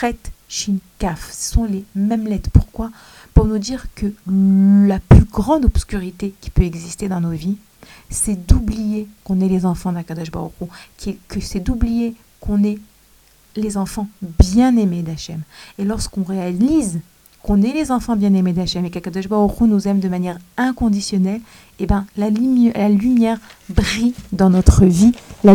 Chet, 0.00 0.16
shin, 0.48 0.76
kaf, 0.98 1.30
ce 1.32 1.52
sont 1.52 1.64
les 1.64 1.84
mêmes 1.94 2.26
lettres. 2.26 2.50
Pourquoi? 2.52 2.90
Pour 3.34 3.44
nous 3.44 3.58
dire 3.58 3.86
que 3.94 4.06
la 4.26 5.00
plus 5.00 5.24
grande 5.24 5.64
obscurité 5.64 6.34
qui 6.40 6.50
peut 6.50 6.62
exister 6.62 7.08
dans 7.08 7.20
nos 7.20 7.32
vies, 7.32 7.58
c'est 8.10 8.46
d'oublier 8.46 9.08
qu'on 9.24 9.40
est 9.40 9.48
les 9.48 9.66
enfants 9.66 9.92
d'Akadash 9.92 10.30
Baruch 10.30 10.52
que 11.28 11.40
c'est 11.40 11.60
d'oublier 11.60 12.14
qu'on 12.40 12.62
est 12.62 12.78
les 13.56 13.76
enfants 13.76 14.08
bien-aimés 14.22 15.02
d'Hachem. 15.02 15.42
Et 15.78 15.84
lorsqu'on 15.84 16.22
réalise 16.22 17.00
qu'on 17.44 17.60
est 17.60 17.74
les 17.74 17.92
enfants 17.92 18.16
bien-aimés 18.16 18.54
d'Hachem 18.54 18.86
et 18.86 18.90
qu'Akadosh 18.90 19.28
Baruch 19.28 19.60
nous 19.60 19.86
aime 19.86 20.00
de 20.00 20.08
manière 20.08 20.38
inconditionnelle, 20.56 21.42
eh 21.78 21.86
ben, 21.86 22.06
la, 22.16 22.30
la 22.30 22.88
lumière 22.88 23.38
brille 23.68 24.14
dans 24.32 24.48
notre 24.48 24.86
vie, 24.86 25.12
la, 25.44 25.54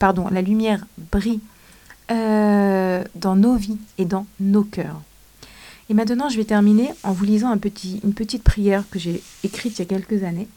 pardon, 0.00 0.26
la 0.28 0.42
lumière 0.42 0.84
brille 1.12 1.38
euh, 2.10 3.04
dans 3.14 3.36
nos 3.36 3.54
vies 3.54 3.78
et 3.96 4.04
dans 4.04 4.26
nos 4.40 4.64
cœurs. 4.64 5.00
Et 5.88 5.94
maintenant, 5.94 6.28
je 6.28 6.36
vais 6.36 6.44
terminer 6.44 6.90
en 7.04 7.12
vous 7.12 7.24
lisant 7.24 7.52
une 7.54 8.12
petite 8.12 8.42
prière 8.42 8.82
que 8.90 8.98
j'ai 8.98 9.22
écrite 9.44 9.78
il 9.78 9.82
y 9.82 9.82
a 9.82 9.86
quelques 9.86 10.24
années 10.24 10.48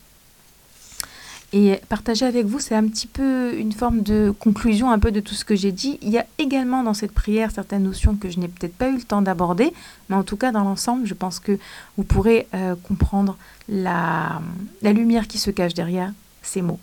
et 1.54 1.80
partager 1.88 2.26
avec 2.26 2.46
vous, 2.46 2.60
c'est 2.60 2.76
un 2.76 2.86
petit 2.88 3.08
peu 3.08 3.58
une 3.58 3.72
forme 3.72 4.02
de 4.02 4.34
conclusion 4.38 4.92
un 4.92 5.00
peu 5.00 5.12
de 5.12 5.22
tout 5.22 5.34
ce 5.34 5.46
que 5.46 5.56
j'ai 5.56 5.72
dit. 5.72 5.98
Il 6.02 6.10
y 6.10 6.18
a 6.18 6.26
également 6.40 6.84
dans 6.84 6.94
cette 6.94 7.14
prière 7.14 7.52
certaines 7.52 7.84
notions 7.84 8.16
que 8.16 8.30
je 8.30 8.40
n'ai 8.40 8.50
peut-être 8.50 8.76
pas 8.76 8.90
eu 8.90 8.98
le 8.98 9.04
temps 9.04 9.22
d'aborder, 9.22 9.72
mais 10.10 10.18
en 10.18 10.24
tout 10.24 10.36
cas 10.36 10.52
dans 10.52 10.66
l'ensemble, 10.66 11.08
je 11.08 11.14
pense 11.14 11.40
que 11.40 11.58
vous 11.96 12.04
pourrez 12.04 12.48
euh, 12.54 12.76
comprendre 12.76 13.38
la, 13.70 14.42
lumière 14.84 15.28
qui 15.28 15.38
se 15.38 15.50
cache 15.50 15.74
derrière 15.74 16.12
ces 16.42 16.62
mots. 16.62 16.80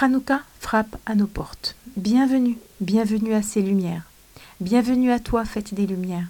Hanouka 0.00 0.40
frappe 0.60 0.96
à 1.04 1.14
nos 1.14 1.26
portes. 1.26 1.76
Bienvenue, 1.98 2.56
bienvenue 2.80 3.34
à 3.34 3.42
ces 3.42 3.60
lumières. 3.60 4.04
Bienvenue 4.60 5.12
à 5.12 5.18
toi, 5.18 5.44
fête 5.44 5.74
des 5.74 5.86
lumières. 5.86 6.28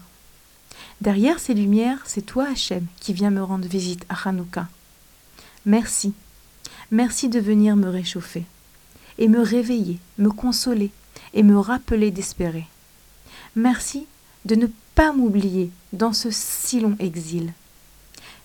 Derrière 1.00 1.38
ces 1.38 1.54
lumières, 1.54 2.00
c'est 2.04 2.26
toi, 2.26 2.48
Hachem, 2.50 2.84
qui 2.98 3.12
viens 3.12 3.30
me 3.30 3.44
rendre 3.44 3.68
visite 3.68 4.04
à 4.08 4.28
Hanouka. 4.28 4.66
Merci 5.64 6.12
Merci 6.90 7.28
de 7.28 7.40
venir 7.40 7.74
me 7.76 7.88
réchauffer 7.88 8.44
et 9.18 9.28
me 9.28 9.40
réveiller, 9.40 9.98
me 10.18 10.30
consoler 10.30 10.90
et 11.34 11.42
me 11.42 11.58
rappeler 11.58 12.10
d'espérer. 12.10 12.66
Merci 13.56 14.06
de 14.44 14.54
ne 14.54 14.68
pas 14.94 15.12
m'oublier 15.12 15.70
dans 15.92 16.12
ce 16.12 16.28
si 16.30 16.80
long 16.80 16.96
exil. 17.00 17.52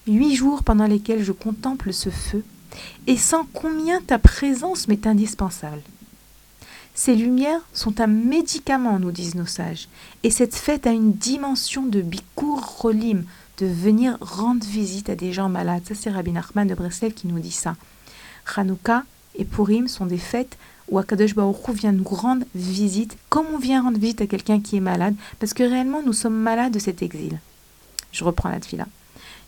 Huit 0.08 0.36
jours 0.36 0.64
pendant 0.64 0.88
lesquels 0.88 1.24
je 1.24 1.32
contemple 1.32 1.94
ce 1.94 2.10
feu 2.10 2.44
et 3.06 3.18
sans 3.18 3.46
combien 3.54 4.02
ta 4.02 4.18
présence 4.18 4.88
m'est 4.88 5.06
indispensable. 5.06 5.82
Ces 6.96 7.16
lumières 7.16 7.62
sont 7.74 8.02
un 8.02 8.08
médicament, 8.08 9.00
nous 9.00 9.12
disent 9.12 9.36
nos 9.36 9.46
sages, 9.46 9.88
et 10.24 10.30
cette 10.30 10.56
fête 10.56 10.88
a 10.88 10.92
une 10.92 11.14
dimension 11.14 11.86
de 11.86 12.02
bicour 12.02 12.60
rolim, 12.80 13.24
de 13.60 13.66
venir 13.66 14.18
rendre 14.20 14.66
visite 14.66 15.10
à 15.10 15.16
des 15.16 15.32
gens 15.32 15.50
malades. 15.50 15.84
Ça, 15.88 15.96
c'est 15.96 16.10
Rabbi 16.10 16.32
Nachman 16.32 16.68
de 16.68 16.76
Breslev 16.76 17.14
qui 17.14 17.28
nous 17.28 17.40
dit 17.40 17.52
ça. 17.52 17.76
Hanouka 18.56 19.04
et 19.36 19.46
Purim 19.46 19.88
sont 19.88 20.06
des 20.06 20.18
fêtes 20.18 20.58
où 20.90 21.00
Akadosh 21.00 21.36
Baruch 21.36 21.70
vient 21.70 21.94
nous 21.94 22.04
rendre 22.04 22.46
visite, 22.54 23.18
comme 23.30 23.46
on 23.54 23.58
vient 23.58 23.82
rendre 23.82 23.98
visite 23.98 24.22
à 24.22 24.28
quelqu'un 24.28 24.60
qui 24.60 24.76
est 24.76 24.82
malade, 24.82 25.16
parce 25.40 25.54
que 25.54 25.64
réellement 25.64 26.02
nous 26.06 26.14
sommes 26.14 26.36
malades 26.36 26.74
de 26.74 26.80
cet 26.80 27.02
exil. 27.02 27.40
Je 28.12 28.24
reprends 28.24 28.50
la 28.50 28.60
fila. 28.60 28.86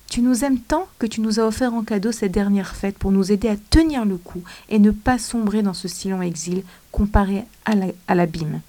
Tu 0.10 0.22
nous 0.22 0.46
aimes 0.46 0.60
tant 0.60 0.88
que 1.00 1.08
tu 1.08 1.22
nous 1.22 1.40
as 1.40 1.44
offert 1.44 1.74
en 1.74 1.84
cadeau 1.84 2.12
cette 2.12 2.32
dernière 2.32 2.76
fête 2.76 2.98
pour 2.98 3.12
nous 3.12 3.32
aider 3.32 3.50
à 3.50 3.58
tenir 3.58 4.06
le 4.06 4.18
coup 4.18 4.44
et 4.70 4.80
ne 4.80 4.92
pas 4.92 5.18
sombrer 5.18 5.64
dans 5.64 5.74
ce 5.74 5.88
si 5.88 6.10
long 6.10 6.22
exil 6.22 6.64
comparé 6.92 7.46
à 7.66 8.16
l'abîme. 8.16 8.62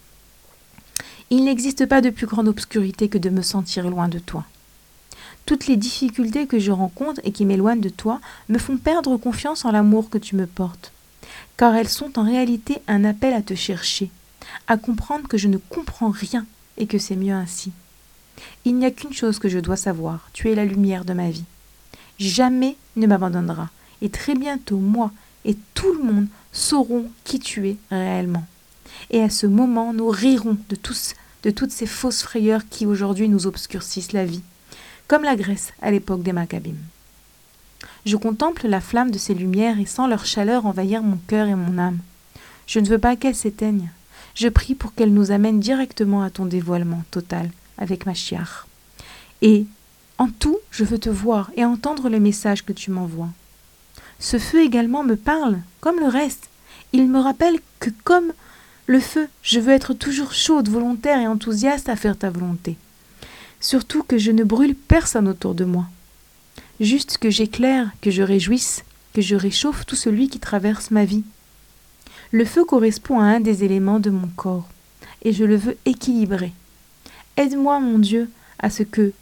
Il 1.30 1.44
n'existe 1.44 1.86
pas 1.86 2.00
de 2.00 2.10
plus 2.10 2.26
grande 2.26 2.48
obscurité 2.48 3.08
que 3.08 3.18
de 3.18 3.30
me 3.30 3.42
sentir 3.42 3.88
loin 3.88 4.08
de 4.08 4.18
toi. 4.18 4.44
Toutes 5.46 5.66
les 5.66 5.76
difficultés 5.76 6.46
que 6.46 6.58
je 6.58 6.72
rencontre 6.72 7.20
et 7.24 7.32
qui 7.32 7.44
m'éloignent 7.44 7.80
de 7.80 7.90
toi 7.90 8.20
me 8.48 8.58
font 8.58 8.78
perdre 8.78 9.16
confiance 9.18 9.64
en 9.64 9.72
l'amour 9.72 10.08
que 10.08 10.18
tu 10.18 10.36
me 10.36 10.46
portes, 10.46 10.92
car 11.56 11.74
elles 11.74 11.88
sont 11.88 12.18
en 12.18 12.24
réalité 12.24 12.78
un 12.88 13.04
appel 13.04 13.34
à 13.34 13.42
te 13.42 13.54
chercher, 13.54 14.10
à 14.68 14.78
comprendre 14.78 15.28
que 15.28 15.36
je 15.36 15.48
ne 15.48 15.58
comprends 15.58 16.10
rien 16.10 16.46
et 16.78 16.86
que 16.86 16.98
c'est 16.98 17.16
mieux 17.16 17.34
ainsi. 17.34 17.72
Il 18.64 18.76
n'y 18.76 18.86
a 18.86 18.90
qu'une 18.90 19.12
chose 19.12 19.38
que 19.38 19.50
je 19.50 19.58
dois 19.58 19.76
savoir, 19.76 20.30
tu 20.32 20.50
es 20.50 20.54
la 20.54 20.64
lumière 20.64 21.04
de 21.04 21.12
ma 21.12 21.30
vie. 21.30 21.44
Jamais 22.18 22.76
ne 22.96 23.06
m'abandonnera, 23.06 23.68
et 24.00 24.08
très 24.08 24.34
bientôt 24.34 24.78
moi 24.78 25.12
et 25.44 25.56
tout 25.74 25.92
le 25.92 26.02
monde 26.02 26.26
sauront 26.52 27.10
qui 27.24 27.38
tu 27.38 27.68
es 27.68 27.76
réellement. 27.90 28.44
Et 29.10 29.22
à 29.22 29.28
ce 29.28 29.46
moment, 29.46 29.92
nous 29.92 30.08
rirons 30.08 30.56
de, 30.70 30.76
tous, 30.76 31.14
de 31.42 31.50
toutes 31.50 31.70
ces 31.70 31.86
fausses 31.86 32.22
frayeurs 32.22 32.66
qui 32.70 32.86
aujourd'hui 32.86 33.28
nous 33.28 33.46
obscurcissent 33.46 34.12
la 34.12 34.24
vie 34.24 34.42
comme 35.08 35.22
la 35.22 35.36
Grèce 35.36 35.72
à 35.82 35.90
l'époque 35.90 36.22
des 36.22 36.32
Maccabim. 36.32 36.76
Je 38.06 38.16
contemple 38.16 38.66
la 38.66 38.80
flamme 38.80 39.10
de 39.10 39.18
ces 39.18 39.34
lumières 39.34 39.78
et 39.78 39.86
sens 39.86 40.08
leur 40.08 40.26
chaleur 40.26 40.66
envahir 40.66 41.02
mon 41.02 41.18
cœur 41.28 41.48
et 41.48 41.54
mon 41.54 41.78
âme. 41.78 41.98
Je 42.66 42.80
ne 42.80 42.88
veux 42.88 42.98
pas 42.98 43.16
qu'elles 43.16 43.34
s'éteignent. 43.34 43.90
Je 44.34 44.48
prie 44.48 44.74
pour 44.74 44.94
qu'elles 44.94 45.12
nous 45.12 45.30
amènent 45.30 45.60
directement 45.60 46.22
à 46.22 46.30
ton 46.30 46.46
dévoilement 46.46 47.02
total 47.10 47.50
avec 47.78 48.06
ma 48.06 48.14
chiare. 48.14 48.66
Et, 49.42 49.66
en 50.18 50.28
tout, 50.28 50.58
je 50.70 50.84
veux 50.84 50.98
te 50.98 51.10
voir 51.10 51.50
et 51.56 51.64
entendre 51.64 52.08
le 52.08 52.20
message 52.20 52.64
que 52.64 52.72
tu 52.72 52.90
m'envoies. 52.90 53.30
Ce 54.18 54.38
feu 54.38 54.62
également 54.62 55.02
me 55.02 55.16
parle, 55.16 55.58
comme 55.80 56.00
le 56.00 56.08
reste. 56.08 56.48
Il 56.92 57.08
me 57.08 57.20
rappelle 57.20 57.58
que, 57.80 57.90
comme 58.04 58.32
le 58.86 59.00
feu, 59.00 59.28
je 59.42 59.60
veux 59.60 59.72
être 59.72 59.94
toujours 59.94 60.32
chaude, 60.32 60.68
volontaire 60.68 61.20
et 61.20 61.26
enthousiaste 61.26 61.88
à 61.88 61.96
faire 61.96 62.16
ta 62.16 62.30
volonté 62.30 62.76
surtout 63.64 64.02
que 64.02 64.18
je 64.18 64.30
ne 64.30 64.44
brûle 64.44 64.74
personne 64.74 65.26
autour 65.26 65.54
de 65.54 65.64
moi. 65.64 65.86
Juste 66.80 67.16
que 67.16 67.30
j'éclaire, 67.30 67.90
que 68.02 68.10
je 68.10 68.22
réjouisse, 68.22 68.84
que 69.14 69.22
je 69.22 69.36
réchauffe 69.36 69.86
tout 69.86 69.96
celui 69.96 70.28
qui 70.28 70.38
traverse 70.38 70.90
ma 70.90 71.06
vie. 71.06 71.24
Le 72.30 72.44
feu 72.44 72.66
correspond 72.66 73.20
à 73.20 73.24
un 73.24 73.40
des 73.40 73.64
éléments 73.64 74.00
de 74.00 74.10
mon 74.10 74.28
corps, 74.36 74.68
et 75.22 75.32
je 75.32 75.44
le 75.44 75.56
veux 75.56 75.78
équilibrer. 75.86 76.52
Aide-moi, 77.38 77.80
mon 77.80 77.98
Dieu, 77.98 78.28
à 78.58 78.68
ce 78.68 78.82
que 78.82 79.12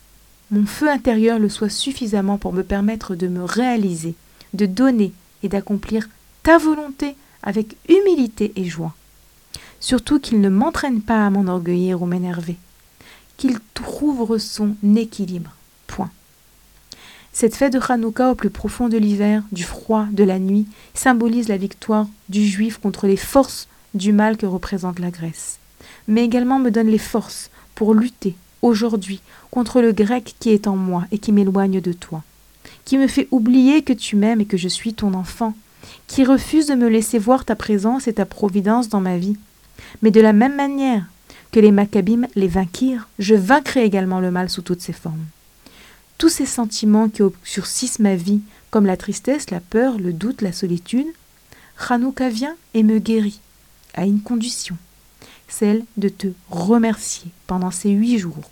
mon 0.50 0.66
feu 0.66 0.90
intérieur 0.90 1.38
le 1.38 1.48
soit 1.48 1.68
suffisamment 1.68 2.36
pour 2.36 2.52
me 2.52 2.64
permettre 2.64 3.14
de 3.14 3.28
me 3.28 3.44
réaliser, 3.44 4.16
de 4.54 4.66
donner 4.66 5.12
et 5.44 5.48
d'accomplir 5.48 6.08
ta 6.42 6.58
volonté 6.58 7.14
avec 7.44 7.76
humilité 7.88 8.52
et 8.56 8.64
joie. 8.64 8.94
Surtout 9.78 10.18
qu'il 10.18 10.40
ne 10.40 10.48
m'entraîne 10.48 11.00
pas 11.00 11.24
à 11.24 11.30
m'enorgueillir 11.30 12.02
ou 12.02 12.06
m'énerver, 12.06 12.56
qu'il 13.42 13.58
trouve 13.74 14.38
son 14.38 14.76
équilibre. 14.94 15.50
Point. 15.88 16.10
Cette 17.32 17.56
fête 17.56 17.72
de 17.72 17.80
Hanouka 17.80 18.30
au 18.30 18.36
plus 18.36 18.50
profond 18.50 18.88
de 18.88 18.96
l'hiver, 18.96 19.42
du 19.50 19.64
froid, 19.64 20.06
de 20.12 20.22
la 20.22 20.38
nuit, 20.38 20.68
symbolise 20.94 21.48
la 21.48 21.56
victoire 21.56 22.06
du 22.28 22.46
juif 22.46 22.78
contre 22.78 23.08
les 23.08 23.16
forces 23.16 23.66
du 23.94 24.12
mal 24.12 24.36
que 24.36 24.46
représente 24.46 25.00
la 25.00 25.10
Grèce, 25.10 25.58
mais 26.06 26.24
également 26.24 26.60
me 26.60 26.70
donne 26.70 26.86
les 26.86 26.98
forces 26.98 27.50
pour 27.74 27.94
lutter 27.94 28.36
aujourd'hui 28.62 29.20
contre 29.50 29.80
le 29.80 29.90
grec 29.90 30.36
qui 30.38 30.50
est 30.50 30.68
en 30.68 30.76
moi 30.76 31.06
et 31.10 31.18
qui 31.18 31.32
m'éloigne 31.32 31.80
de 31.80 31.92
toi, 31.92 32.22
qui 32.84 32.96
me 32.96 33.08
fait 33.08 33.26
oublier 33.32 33.82
que 33.82 33.92
tu 33.92 34.14
m'aimes 34.14 34.42
et 34.42 34.46
que 34.46 34.56
je 34.56 34.68
suis 34.68 34.94
ton 34.94 35.14
enfant, 35.14 35.52
qui 36.06 36.24
refuse 36.24 36.68
de 36.68 36.76
me 36.76 36.88
laisser 36.88 37.18
voir 37.18 37.44
ta 37.44 37.56
présence 37.56 38.06
et 38.06 38.12
ta 38.12 38.24
providence 38.24 38.88
dans 38.88 39.00
ma 39.00 39.18
vie. 39.18 39.36
Mais 40.00 40.12
de 40.12 40.20
la 40.20 40.32
même 40.32 40.54
manière 40.54 41.06
que 41.52 41.60
les 41.60 41.70
Maccabim 41.70 42.26
les 42.34 42.48
vainquirent, 42.48 43.08
je 43.18 43.34
vaincrai 43.34 43.84
également 43.84 44.20
le 44.20 44.30
mal 44.30 44.48
sous 44.48 44.62
toutes 44.62 44.80
ses 44.80 44.94
formes. 44.94 45.24
Tous 46.16 46.30
ces 46.30 46.46
sentiments 46.46 47.10
qui 47.10 47.22
obscurcissent 47.22 47.98
ma 47.98 48.16
vie, 48.16 48.40
comme 48.70 48.86
la 48.86 48.96
tristesse, 48.96 49.50
la 49.50 49.60
peur, 49.60 49.98
le 49.98 50.14
doute, 50.14 50.40
la 50.40 50.52
solitude, 50.52 51.06
Hanouka 51.88 52.30
vient 52.30 52.56
et 52.72 52.82
me 52.82 52.98
guérit, 52.98 53.40
à 53.94 54.06
une 54.06 54.22
condition, 54.22 54.76
celle 55.46 55.84
de 55.98 56.08
te 56.08 56.28
remercier 56.50 57.30
pendant 57.46 57.70
ces 57.70 57.90
huit 57.90 58.18
jours. 58.18 58.50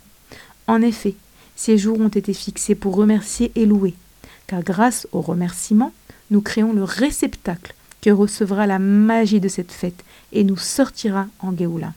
En 0.67 0.81
effet, 0.81 1.15
ces 1.55 1.79
jours 1.79 1.99
ont 1.99 2.07
été 2.07 2.33
fixés 2.33 2.75
pour 2.75 2.95
remercier 2.95 3.51
et 3.55 3.65
louer, 3.65 3.95
car 4.45 4.61
grâce 4.61 5.07
au 5.11 5.21
remerciement, 5.21 5.91
nous 6.29 6.41
créons 6.41 6.73
le 6.73 6.83
réceptacle 6.83 7.73
que 8.01 8.11
recevra 8.11 8.67
la 8.67 8.79
magie 8.79 9.39
de 9.39 9.47
cette 9.47 9.71
fête 9.71 10.03
et 10.33 10.43
nous 10.43 10.57
sortira 10.57 11.27
en 11.39 11.55
Géoula. 11.55 11.93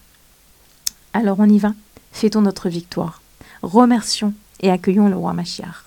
Alors 1.15 1.39
on 1.39 1.49
y 1.49 1.59
va, 1.59 1.73
fêtons 2.11 2.43
notre 2.43 2.69
victoire, 2.69 3.23
remercions 3.63 4.35
et 4.61 4.71
accueillons 4.71 5.09
le 5.09 5.17
roi 5.17 5.33
Machiar. 5.33 5.85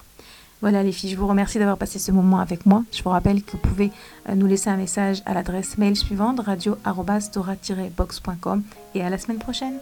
Voilà 0.62 0.82
les 0.84 0.94
filles, 0.94 1.12
je 1.12 1.18
vous 1.18 1.28
remercie 1.28 1.60
d'avoir 1.60 1.78
passé 1.78 2.00
ce 2.00 2.14
moment 2.14 2.40
avec 2.40 2.66
moi. 2.66 2.84
Je 2.92 3.04
vous 3.04 3.10
rappelle 3.10 3.44
que 3.44 3.52
vous 3.52 3.60
pouvez 3.60 3.92
euh, 4.30 4.36
nous 4.36 4.48
laisser 4.48 4.70
un 4.70 4.78
message 4.78 5.22
à 5.26 5.34
l'adresse 5.34 5.78
mail 5.78 5.98
suivante 5.98 6.40
radio-box.com 6.40 8.64
et 8.96 9.04
à 9.04 9.10
la 9.10 9.18
semaine 9.18 9.40
prochaine. 9.40 9.80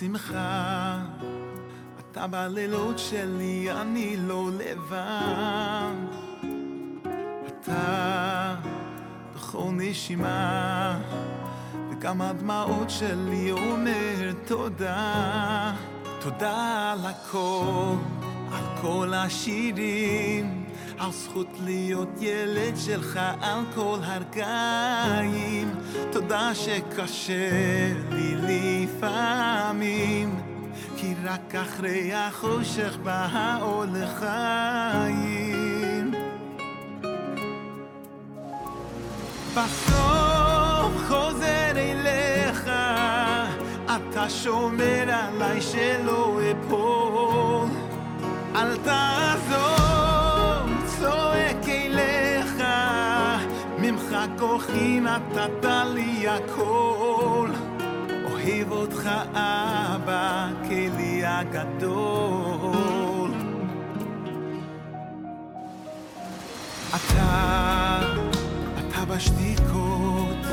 בשמחה. 0.00 0.98
אתה 2.00 2.26
בלילות 2.26 2.98
שלי, 2.98 3.72
אני 3.72 4.16
לא 4.16 4.50
לבד. 4.58 5.92
אתה 7.46 8.54
בכל 9.34 9.70
נשימה, 9.72 10.98
וגם 11.90 12.22
הדמעות 12.22 12.90
שלי 12.90 13.50
אומר 13.50 14.32
תודה. 14.46 15.74
תודה 16.20 16.92
על 16.92 17.06
הכל, 17.06 17.94
על 18.52 18.64
כל 18.82 19.14
השירים. 19.14 20.60
על 21.00 21.12
זכות 21.12 21.48
להיות 21.64 22.08
ילד 22.20 22.76
שלך 22.76 23.20
על 23.40 23.64
כל 23.74 23.98
הרגעים. 24.02 25.74
תודה 26.12 26.54
שקשה 26.54 27.50
לי 28.18 28.79
לפעמים, 29.00 30.40
כי 30.96 31.14
רק 31.24 31.54
אחרי 31.54 32.14
החושך 32.14 32.96
בא 33.02 33.28
האור 33.32 33.84
לחיים. 33.92 35.30
בסוף 39.54 40.92
חוזר 41.08 41.72
אליך, 41.76 42.70
אתה 43.86 44.30
שומר 44.30 45.04
עליי 45.08 45.60
שלא 45.60 46.40
אפול. 46.50 47.68
אל 48.56 48.76
תעזור 48.76 50.66
צועק 50.86 51.68
אליך, 51.68 52.62
ממך 53.78 54.16
כוחי 54.38 55.00
נתת 55.00 55.66
לי 55.94 56.28
הכל. 56.28 57.50
אוהב 58.44 58.72
אותך 58.72 59.10
אבא, 59.34 60.48
כלי 60.68 61.22
הגדול. 61.24 62.60
אתה, 66.88 68.00
אתה 68.78 69.04
בשתיקות, 69.04 70.46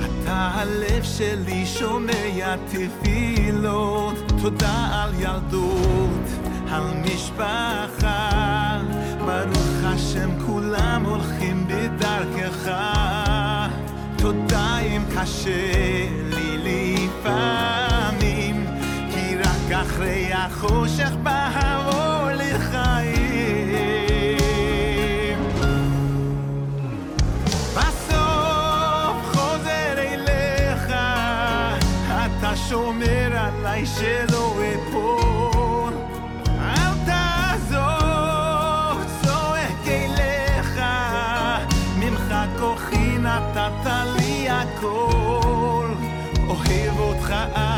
אתה 0.00 0.50
הלב 0.54 1.02
שלי 1.02 1.66
שומע 1.66 2.56
תפילות. 2.68 4.32
תודה 4.42 4.88
על 4.92 5.10
ילדות, 5.18 6.28
על 6.70 6.84
משפחה. 7.04 8.80
ברוך 9.18 9.84
השם 9.84 10.30
כולם 10.46 11.04
הולכים 11.06 11.66
בדרכך 11.68 12.70
תודה 14.24 14.78
אם 14.78 15.02
קשה 15.16 16.23
לי 17.24 17.30
לפעמים 17.30 18.66
כי 19.10 19.36
רק 19.36 19.72
אחרי 19.72 20.32
החושך 20.32 21.10
בא 21.22 21.48
prêt 47.24 47.48
à 47.54 47.73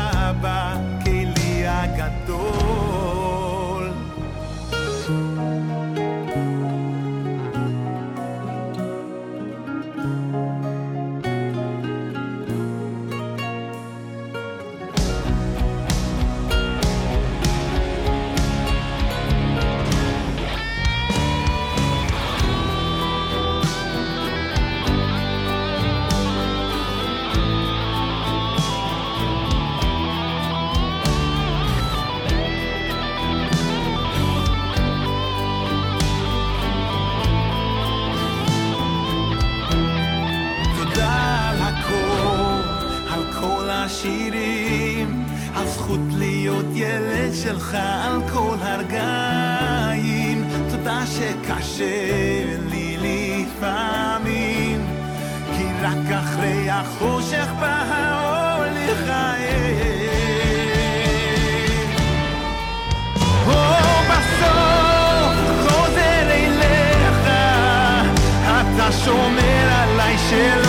she 70.29 70.66